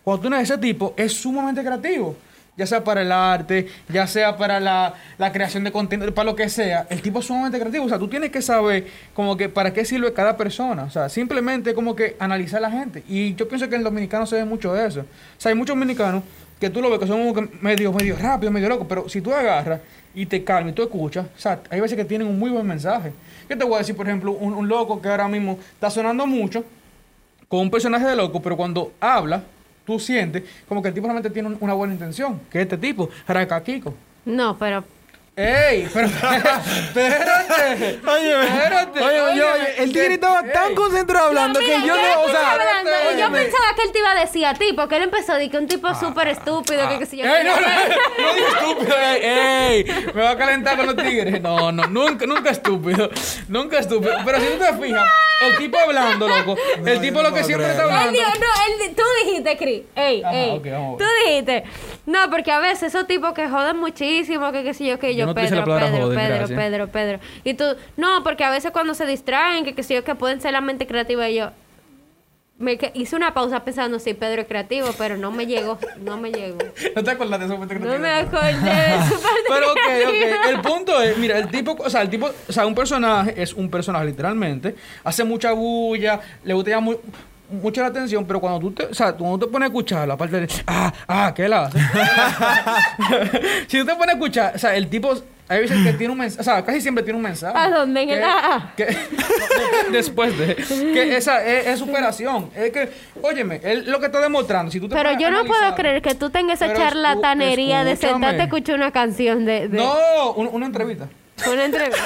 Cuando 0.04 0.21
tú 0.21 0.34
eres 0.34 0.49
ese 0.49 0.58
tipo, 0.58 0.93
es 0.97 1.13
sumamente 1.13 1.63
creativo. 1.63 2.17
Ya 2.56 2.68
sea 2.68 2.84
para 2.84 3.02
el 3.02 3.12
arte, 3.12 3.68
ya 3.89 4.06
sea 4.06 4.38
para 4.38 4.60
la, 4.60 4.94
la 5.18 5.32
creación 5.32 5.63
de 5.63 5.72
contenido, 5.72 6.13
para 6.13 6.30
lo 6.30 6.36
que 6.36 6.50
sea. 6.50 6.86
El 6.89 7.02
tipo 7.02 7.20
es 7.20 7.26
sumamente 7.26 7.60
creativo. 7.60 7.86
O 7.86 7.89
sea, 7.89 7.98
tú 7.98 8.08
tienes 8.08 8.30
que 8.30 8.42
saber 8.42 8.88
como 9.13 9.36
que 9.36 9.50
para 9.50 9.74
qué 9.74 9.84
sirve 9.86 10.13
cada 10.13 10.38
persona. 10.38 10.84
O 10.84 10.89
sea, 10.89 11.10
simplemente 11.10 11.74
como 11.74 11.96
que 11.96 12.16
analizar 12.20 12.60
a 12.63 12.70
la 12.70 12.72
gente. 12.72 13.04
Y 13.08 13.34
yo 13.36 13.48
pienso 13.48 13.68
que 13.68 13.76
en 13.76 13.82
el 13.82 13.86
dominicano 13.86 14.26
se 14.28 14.36
ve 14.36 14.46
mucho 14.46 14.74
de 14.74 14.88
eso. 14.88 15.02
O 15.02 15.42
sea, 15.42 15.50
hay 15.50 15.56
muchos 15.56 15.76
dominicanos 15.76 16.24
que 16.60 16.70
tú 16.70 16.82
lo 16.82 16.89
ves 16.89 17.00
que 17.00 17.08
son 17.08 17.50
medio, 17.62 17.92
medio 17.92 18.16
rápido, 18.16 18.52
medio 18.52 18.70
loco. 18.70 18.88
Pero 18.88 19.10
si 19.10 19.20
tú 19.20 19.34
agarras 19.34 19.80
y 20.13 20.28
te 20.28 20.44
calmas 20.44 20.74
y 20.74 20.76
tú 20.76 20.84
escuchas, 20.84 21.26
o 21.26 21.39
sea, 21.39 21.60
hay 21.72 21.80
veces 21.80 21.98
que 21.98 22.06
tienen 22.06 22.28
un 22.28 22.38
muy 22.38 22.52
buen 22.52 22.68
mensaje. 22.68 23.13
Yo 23.50 23.58
te 23.58 23.63
voy 23.63 23.76
a 23.76 23.78
decir, 23.80 23.96
por 23.96 24.08
ejemplo, 24.08 24.32
un 24.32 24.68
loco 24.68 25.02
que 25.02 25.10
ahora 25.10 25.28
mismo 25.28 25.58
está 25.74 25.89
sonando 25.89 26.28
mucho, 26.28 26.63
con 27.54 27.62
un 27.62 27.70
personaje 27.70 28.06
de 28.08 28.16
loco, 28.16 28.42
pero 28.42 28.58
cuando 28.58 28.94
habla, 29.00 29.44
tú 29.86 30.00
sientes 30.00 30.43
como 30.67 30.82
que 30.82 30.89
el 30.89 30.93
tipo 30.93 31.08
realmente 31.08 31.30
tiene 31.30 31.50
un- 31.50 31.58
una 31.60 31.74
buena 31.74 31.93
intención, 31.93 32.39
que 32.50 32.60
es 32.60 32.63
este 32.63 32.78
tipo, 32.78 33.10
Kiko. 33.63 33.93
No, 34.26 34.58
pero 34.58 34.84
¡Ey! 35.36 35.89
Pero, 35.91 36.06
espérate. 36.08 38.00
Oye, 38.08 38.43
espérate. 38.43 39.02
oye, 39.02 39.22
oye, 39.22 39.43
oye, 39.43 39.84
el 39.84 39.91
tigre 39.91 40.13
estaba 40.13 40.43
tan 40.43 40.76
concentrado 40.76 41.30
hablando 41.30 41.60
Mira, 41.60 41.82
que 41.82 41.88
yo 41.88 41.96
no, 41.96 42.22
o 42.22 42.30
sea, 42.30 42.52
hablando, 42.52 42.91
y 43.15 43.19
yo 43.19 43.32
pensaba 43.32 43.65
que 43.76 43.82
él 43.82 43.91
te 43.91 43.98
iba 43.98 44.12
a 44.12 44.15
decir 44.15 44.46
a 44.46 44.54
ti, 44.54 44.74
porque 44.76 44.98
él 44.98 45.04
empezó 45.04 45.32
a 45.32 45.38
decir 45.38 45.50
que 45.50 45.58
un 45.58 45.67
tipo 45.67 45.91
súper 45.96 46.28
estúpido, 46.28 46.88
que 46.88 47.00
qué 47.00 47.06
sé 47.08 47.17
yo. 47.17 47.26
Ey, 47.26 47.43
no, 47.46 47.56
no, 47.56 47.62
no 47.62 48.34
digas 48.36 48.54
estúpido. 48.54 48.96
Ey, 48.96 49.22
ey, 49.24 50.06
me 50.13 50.22
va 50.22 50.30
a 50.30 50.38
calentar 50.38 50.78
con 50.78 50.86
los 50.86 50.96
tigres. 50.98 51.41
No, 51.41 51.72
no, 51.72 51.88
nunca, 51.88 52.28
nunca 52.28 52.52
estúpido. 52.52 53.10
Nunca 53.48 53.80
estúpido. 53.80 54.15
Pero 54.24 54.39
si 54.39 54.46
tú 54.46 54.58
te 54.60 54.74
fijas, 54.74 55.10
el 55.41 55.58
tipo 55.58 55.80
hablando, 55.80 56.28
loco. 56.28 56.56
el 56.86 57.02
tipo 57.02 57.24
lo 57.24 57.34
que 57.34 57.43
siempre 57.43 57.72
está 57.72 57.86
creerlo. 57.86 58.02
Él 58.02 58.08
hablando. 58.08 58.19
dijo, 58.19 58.32
no, 58.39 58.86
él, 58.86 58.96
tú 58.96 59.04
dijiste, 59.26 59.58
Cris. 59.58 59.82
Ey, 59.96 60.24
Ajá, 60.24 60.36
ey. 60.36 60.62
tú 60.62 61.06
dijiste. 61.26 61.63
No, 62.06 62.30
porque 62.30 62.52
a 62.52 62.60
veces 62.60 62.93
esos 62.93 63.08
tipos 63.08 63.34
que 63.34 63.50
joden 63.50 63.78
muchísimo, 63.78 64.52
que 64.52 64.63
qué 64.63 64.74
sé 64.76 64.86
yo, 64.86 65.00
que 65.00 65.15
Yo 65.15 65.23
yo, 65.24 65.28
no 65.28 65.34
te 65.36 65.44
hice 65.44 65.56
la 65.56 65.62
Pedro, 65.64 65.74
palabra 65.76 65.92
Pedro, 65.92 66.06
joden, 66.06 66.20
Pedro, 66.20 66.36
gracias. 66.38 66.60
Pedro, 66.60 66.88
Pedro. 66.88 67.20
Y 67.44 67.54
tú, 67.56 67.64
no, 67.98 68.24
porque 68.24 68.44
a 68.44 68.50
veces 68.52 68.72
cuando 68.72 68.94
se 68.94 69.06
distraen, 69.06 69.66
que 69.66 69.74
qué 69.76 69.84
sé 69.84 69.96
yo, 69.96 70.04
que 70.04 70.16
pueden 70.16 70.40
ser 70.42 70.54
la 70.54 70.62
mente 70.62 70.88
creativa, 70.88 71.28
y 71.30 71.36
yo 71.36 71.50
me 72.60 72.78
que- 72.78 72.92
hice 72.94 73.16
una 73.16 73.34
pausa 73.34 73.64
pensando, 73.66 74.00
sí, 74.00 74.14
Pedro 74.14 74.42
es 74.44 74.48
creativo, 74.48 74.88
pero 74.98 75.18
no 75.18 75.32
me 75.32 75.48
llegó, 75.48 75.80
no 76.02 76.18
me 76.18 76.32
llegó. 76.32 76.60
¿No 76.96 77.04
te 77.04 77.12
acuerdas 77.12 77.40
de 77.40 77.46
eso? 77.48 77.60
que 77.60 77.66
te 77.68 77.80
No 77.80 78.00
me 78.00 78.10
acordé 78.12 78.54
de 78.54 79.06
su 79.10 79.22
Pero 79.50 79.72
ok, 79.72 79.78
creativa. 79.84 80.38
ok. 80.38 80.50
El 80.50 80.62
punto 80.62 81.02
es, 81.02 81.18
mira, 81.18 81.38
el 81.40 81.50
tipo, 81.50 81.76
o 81.78 81.90
sea, 81.90 82.04
el 82.04 82.10
tipo, 82.10 82.30
o 82.48 82.52
sea, 82.54 82.66
un 82.66 82.76
personaje 82.76 83.34
es 83.42 83.54
un 83.54 83.70
personaje 83.70 84.06
literalmente, 84.06 84.76
hace 85.04 85.24
mucha 85.24 85.52
bulla, 85.52 86.22
le 86.44 86.54
gusta 86.54 86.70
llamar 86.70 86.84
mu- 86.96 87.00
mucho 87.54 87.82
la 87.82 87.88
atención, 87.88 88.26
pero 88.26 88.39
cuando 88.39 88.60
tú 88.60 88.72
te, 88.72 88.86
o 88.86 88.94
sea, 88.94 89.13
cuando 89.13 89.46
te 89.46 89.52
pones 89.52 89.68
a 89.68 89.70
escucharlo, 89.70 90.13
aparte 90.13 90.39
de, 90.42 90.48
ah, 90.68 90.94
ah, 91.08 91.34
¿qué 91.36 91.46
hace? 91.46 91.80
si 93.68 93.80
tú 93.80 93.86
te 93.86 93.96
pones 93.96 94.10
a 94.10 94.13
escuchar, 94.13 94.56
o 94.56 94.60
sea, 94.60 94.76
el 94.76 94.88
tipo, 94.88 95.13
hay 95.48 95.60
veces 95.62 95.78
que 95.84 95.94
tiene 95.94 96.12
un 96.13 96.20
mensaje, 96.20 96.42
o 96.42 96.44
sea, 96.44 96.66
casi 96.66 96.82
siempre 96.82 97.04
tiene 97.04 97.18
un 97.18 97.24
mensaje. 97.24 97.58
¿A 97.58 97.70
dónde? 97.70 98.02
En 98.04 98.10
el 98.12 98.24
que- 98.76 98.98
después 99.92 100.38
de, 100.38 100.56
que 100.56 101.16
esa 101.18 101.46
es, 101.46 101.68
es 101.68 101.80
superación. 101.80 102.50
Es 102.56 102.72
que, 102.72 102.89
óyeme, 103.22 103.60
él 103.63 103.86
lo 103.89 104.00
que 104.00 104.08
está 104.08 104.20
demostrando, 104.20 104.72
si 104.72 104.80
tú 104.80 104.88
te 104.89 104.96
Pero 104.96 105.18
yo 105.20 105.30
no 105.32 105.46
puedo 105.46 105.76
creer 105.76 106.02
que 106.02 106.16
tú 106.16 106.30
tengas 106.30 106.62
esa 106.62 106.74
charlatanería 106.74 107.84
de 107.84 107.96
sentarte 107.96 108.42
a 108.42 108.46
escuchar 108.46 108.76
una 108.76 108.92
canción 108.92 109.46
de, 109.46 109.68
de 109.68 109.78
No, 109.78 110.32
un- 110.34 110.48
una 110.52 110.66
entrevista. 110.66 111.08
una 111.52 111.66
entrevista. 111.66 112.04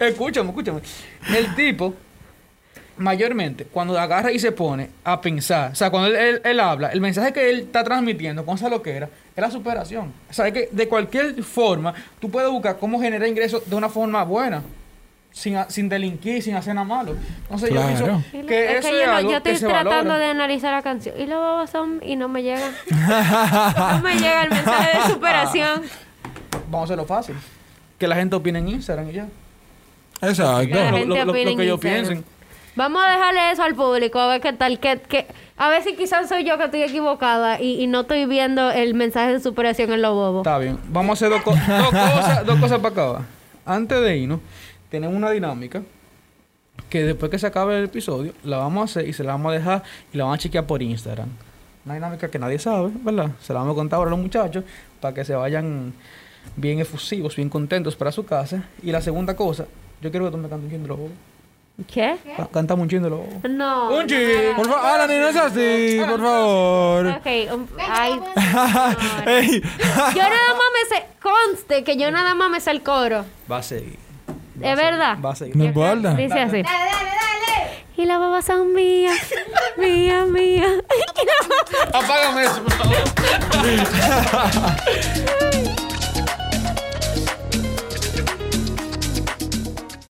escúchame, 0.00 0.48
escúchame. 0.50 0.80
El 1.36 1.54
tipo, 1.54 1.94
mayormente, 2.98 3.64
cuando 3.64 3.98
agarra 3.98 4.30
y 4.32 4.38
se 4.38 4.52
pone 4.52 4.90
a 5.04 5.20
pensar, 5.20 5.72
o 5.72 5.74
sea, 5.74 5.90
cuando 5.90 6.08
él, 6.08 6.16
él- 6.16 6.40
él 6.44 6.60
habla, 6.60 6.88
el 6.88 7.00
mensaje 7.00 7.32
que 7.32 7.48
él 7.50 7.60
está 7.60 7.82
transmitiendo 7.84 8.44
con 8.44 8.56
esa 8.56 8.68
loquera 8.68 9.08
es 9.34 9.40
la 9.40 9.50
superación. 9.50 10.12
O 10.28 10.32
sea, 10.32 10.46
es 10.48 10.52
que 10.52 10.68
de 10.70 10.88
cualquier 10.88 11.42
forma, 11.42 11.94
tú 12.20 12.30
puedes 12.30 12.50
buscar 12.50 12.76
cómo 12.78 13.00
generar 13.00 13.28
ingresos 13.28 13.62
de 13.68 13.74
una 13.76 13.88
forma 13.88 14.22
buena. 14.24 14.62
Sin, 15.30 15.56
a- 15.56 15.68
sin 15.70 15.88
delinquir, 15.88 16.42
sin 16.42 16.56
hacer 16.56 16.74
nada 16.74 16.86
malo. 16.86 17.14
Entonces 17.42 17.68
Claro. 17.70 17.90
yo 17.90 18.22
pienso 18.32 18.48
que 18.48 18.64
es 18.64 18.70
eso 18.78 18.88
que 18.88 18.94
es 18.94 19.00
yo, 19.04 19.06
no- 19.12 19.16
algo 19.18 19.30
yo 19.30 19.36
estoy 19.36 19.52
que 19.52 19.58
se 19.58 19.66
tratando 19.66 19.94
valora. 19.94 20.18
de 20.18 20.24
analizar 20.24 20.72
la 20.72 20.82
canción 20.82 21.14
y 21.20 21.26
los 21.26 21.38
bobos 21.38 21.70
son 21.70 22.00
y 22.02 22.16
no 22.16 22.28
me 22.28 22.42
llega. 22.42 22.70
no 22.90 24.00
me 24.02 24.14
llega 24.14 24.42
el 24.44 24.50
mensaje 24.50 24.98
de 24.98 25.12
superación. 25.12 25.82
Vamos 26.70 26.80
a 26.80 26.84
hacerlo 26.84 27.04
fácil. 27.06 27.36
Que 27.98 28.08
la 28.08 28.16
gente 28.16 28.34
opine 28.36 28.58
en 28.58 28.68
Instagram 28.68 29.10
y 29.10 29.12
ya. 29.12 29.26
Exacto. 30.22 30.66
Que 30.66 30.74
la 30.74 30.90
Lo- 30.90 30.96
gente 30.96 31.24
lo- 31.24 31.32
que 31.32 31.42
ellos 31.42 31.56
Instagram. 31.58 31.80
piensen. 31.80 32.24
Vamos 32.78 33.02
a 33.04 33.10
dejarle 33.10 33.50
eso 33.50 33.64
al 33.64 33.74
público, 33.74 34.20
a 34.20 34.28
ver 34.28 34.40
qué 34.40 34.52
tal, 34.52 34.78
que, 34.78 35.00
que- 35.00 35.26
a 35.56 35.68
ver 35.68 35.82
si 35.82 35.96
quizás 35.96 36.28
soy 36.28 36.44
yo 36.44 36.56
que 36.58 36.64
estoy 36.66 36.82
equivocada 36.84 37.60
y, 37.60 37.82
y 37.82 37.88
no 37.88 38.02
estoy 38.02 38.24
viendo 38.26 38.70
el 38.70 38.94
mensaje 38.94 39.32
de 39.32 39.40
superación 39.40 39.90
en 39.92 40.00
los 40.00 40.14
bobos. 40.14 40.42
Está 40.46 40.58
bien. 40.58 40.78
Vamos 40.88 41.10
a 41.10 41.12
hacer 41.26 41.30
dos, 41.30 41.42
co- 41.42 41.50
dos 41.68 41.88
cosas, 41.90 42.46
dos 42.46 42.60
cosas 42.60 42.78
para 42.78 42.92
acabar. 42.92 43.22
Antes 43.66 44.00
de 44.00 44.16
irnos, 44.16 44.38
tenemos 44.90 45.16
una 45.16 45.30
dinámica 45.32 45.82
que 46.88 47.02
después 47.02 47.32
que 47.32 47.38
se 47.40 47.48
acabe 47.48 47.78
el 47.78 47.84
episodio, 47.86 48.32
la 48.44 48.58
vamos 48.58 48.82
a 48.82 48.84
hacer 48.84 49.08
y 49.08 49.12
se 49.12 49.24
la 49.24 49.32
vamos 49.32 49.50
a 49.50 49.54
dejar 49.56 49.82
y 50.12 50.16
la 50.16 50.24
vamos 50.24 50.38
a 50.38 50.42
chequear 50.42 50.64
por 50.64 50.80
Instagram. 50.80 51.28
Una 51.84 51.94
dinámica 51.94 52.28
que 52.30 52.38
nadie 52.38 52.60
sabe, 52.60 52.90
¿verdad? 53.02 53.32
Se 53.40 53.52
la 53.52 53.58
vamos 53.58 53.72
a 53.72 53.76
contar 53.76 53.96
ahora 53.96 54.10
a 54.10 54.12
los 54.12 54.20
muchachos 54.20 54.62
para 55.00 55.12
que 55.12 55.24
se 55.24 55.34
vayan 55.34 55.92
bien 56.54 56.78
efusivos, 56.78 57.34
bien 57.34 57.48
contentos 57.48 57.96
para 57.96 58.12
su 58.12 58.24
casa. 58.24 58.62
Y 58.84 58.92
la 58.92 59.00
segunda 59.02 59.34
cosa, 59.34 59.66
yo 60.00 60.10
quiero 60.12 60.26
que 60.26 60.30
tú 60.32 60.38
me 60.38 60.48
cantes 60.48 60.72
un 60.72 60.86
los 60.86 60.96
bobos. 60.96 61.12
¿Qué? 61.86 62.16
Ca- 62.36 62.48
Cántame 62.52 62.82
un 62.82 62.88
chin 62.88 63.02
de 63.02 63.08
los 63.10 63.20
bobos. 63.20 63.34
No. 63.50 63.90
Un. 63.90 64.06
Por 64.56 64.66
favor, 64.68 64.84
Alan, 64.84 65.08
no 65.20 65.28
es 65.28 65.36
así, 65.36 66.00
por 66.08 66.20
favor. 66.20 67.06
Ok, 67.06 67.26
un- 67.54 67.68
ay, 67.88 68.12
Ey. 69.26 69.60
yo 69.60 70.22
nada 70.22 70.54
más 70.54 70.70
me 70.74 70.96
sé, 70.96 71.06
conste 71.22 71.84
que 71.84 71.96
yo 71.96 72.10
nada 72.10 72.34
más 72.34 72.50
me 72.50 72.60
sé 72.60 72.72
el 72.72 72.82
coro. 72.82 73.24
Va 73.50 73.58
a 73.58 73.62
seguir. 73.62 73.96
¿Es 74.60 74.76
verdad? 74.76 75.18
Va 75.24 75.30
a 75.32 75.36
seguir. 75.36 75.56
No 75.56 75.64
importa. 75.64 76.14
Dice 76.14 76.40
así. 76.40 76.62
Y 77.96 78.04
las 78.06 78.18
babas 78.20 78.44
son 78.44 78.72
mías, 78.74 79.16
mías, 79.76 80.26
mías. 80.28 80.70
Apágame 81.92 82.42
eso, 82.44 82.62
por 82.62 82.72
favor. 82.72 82.96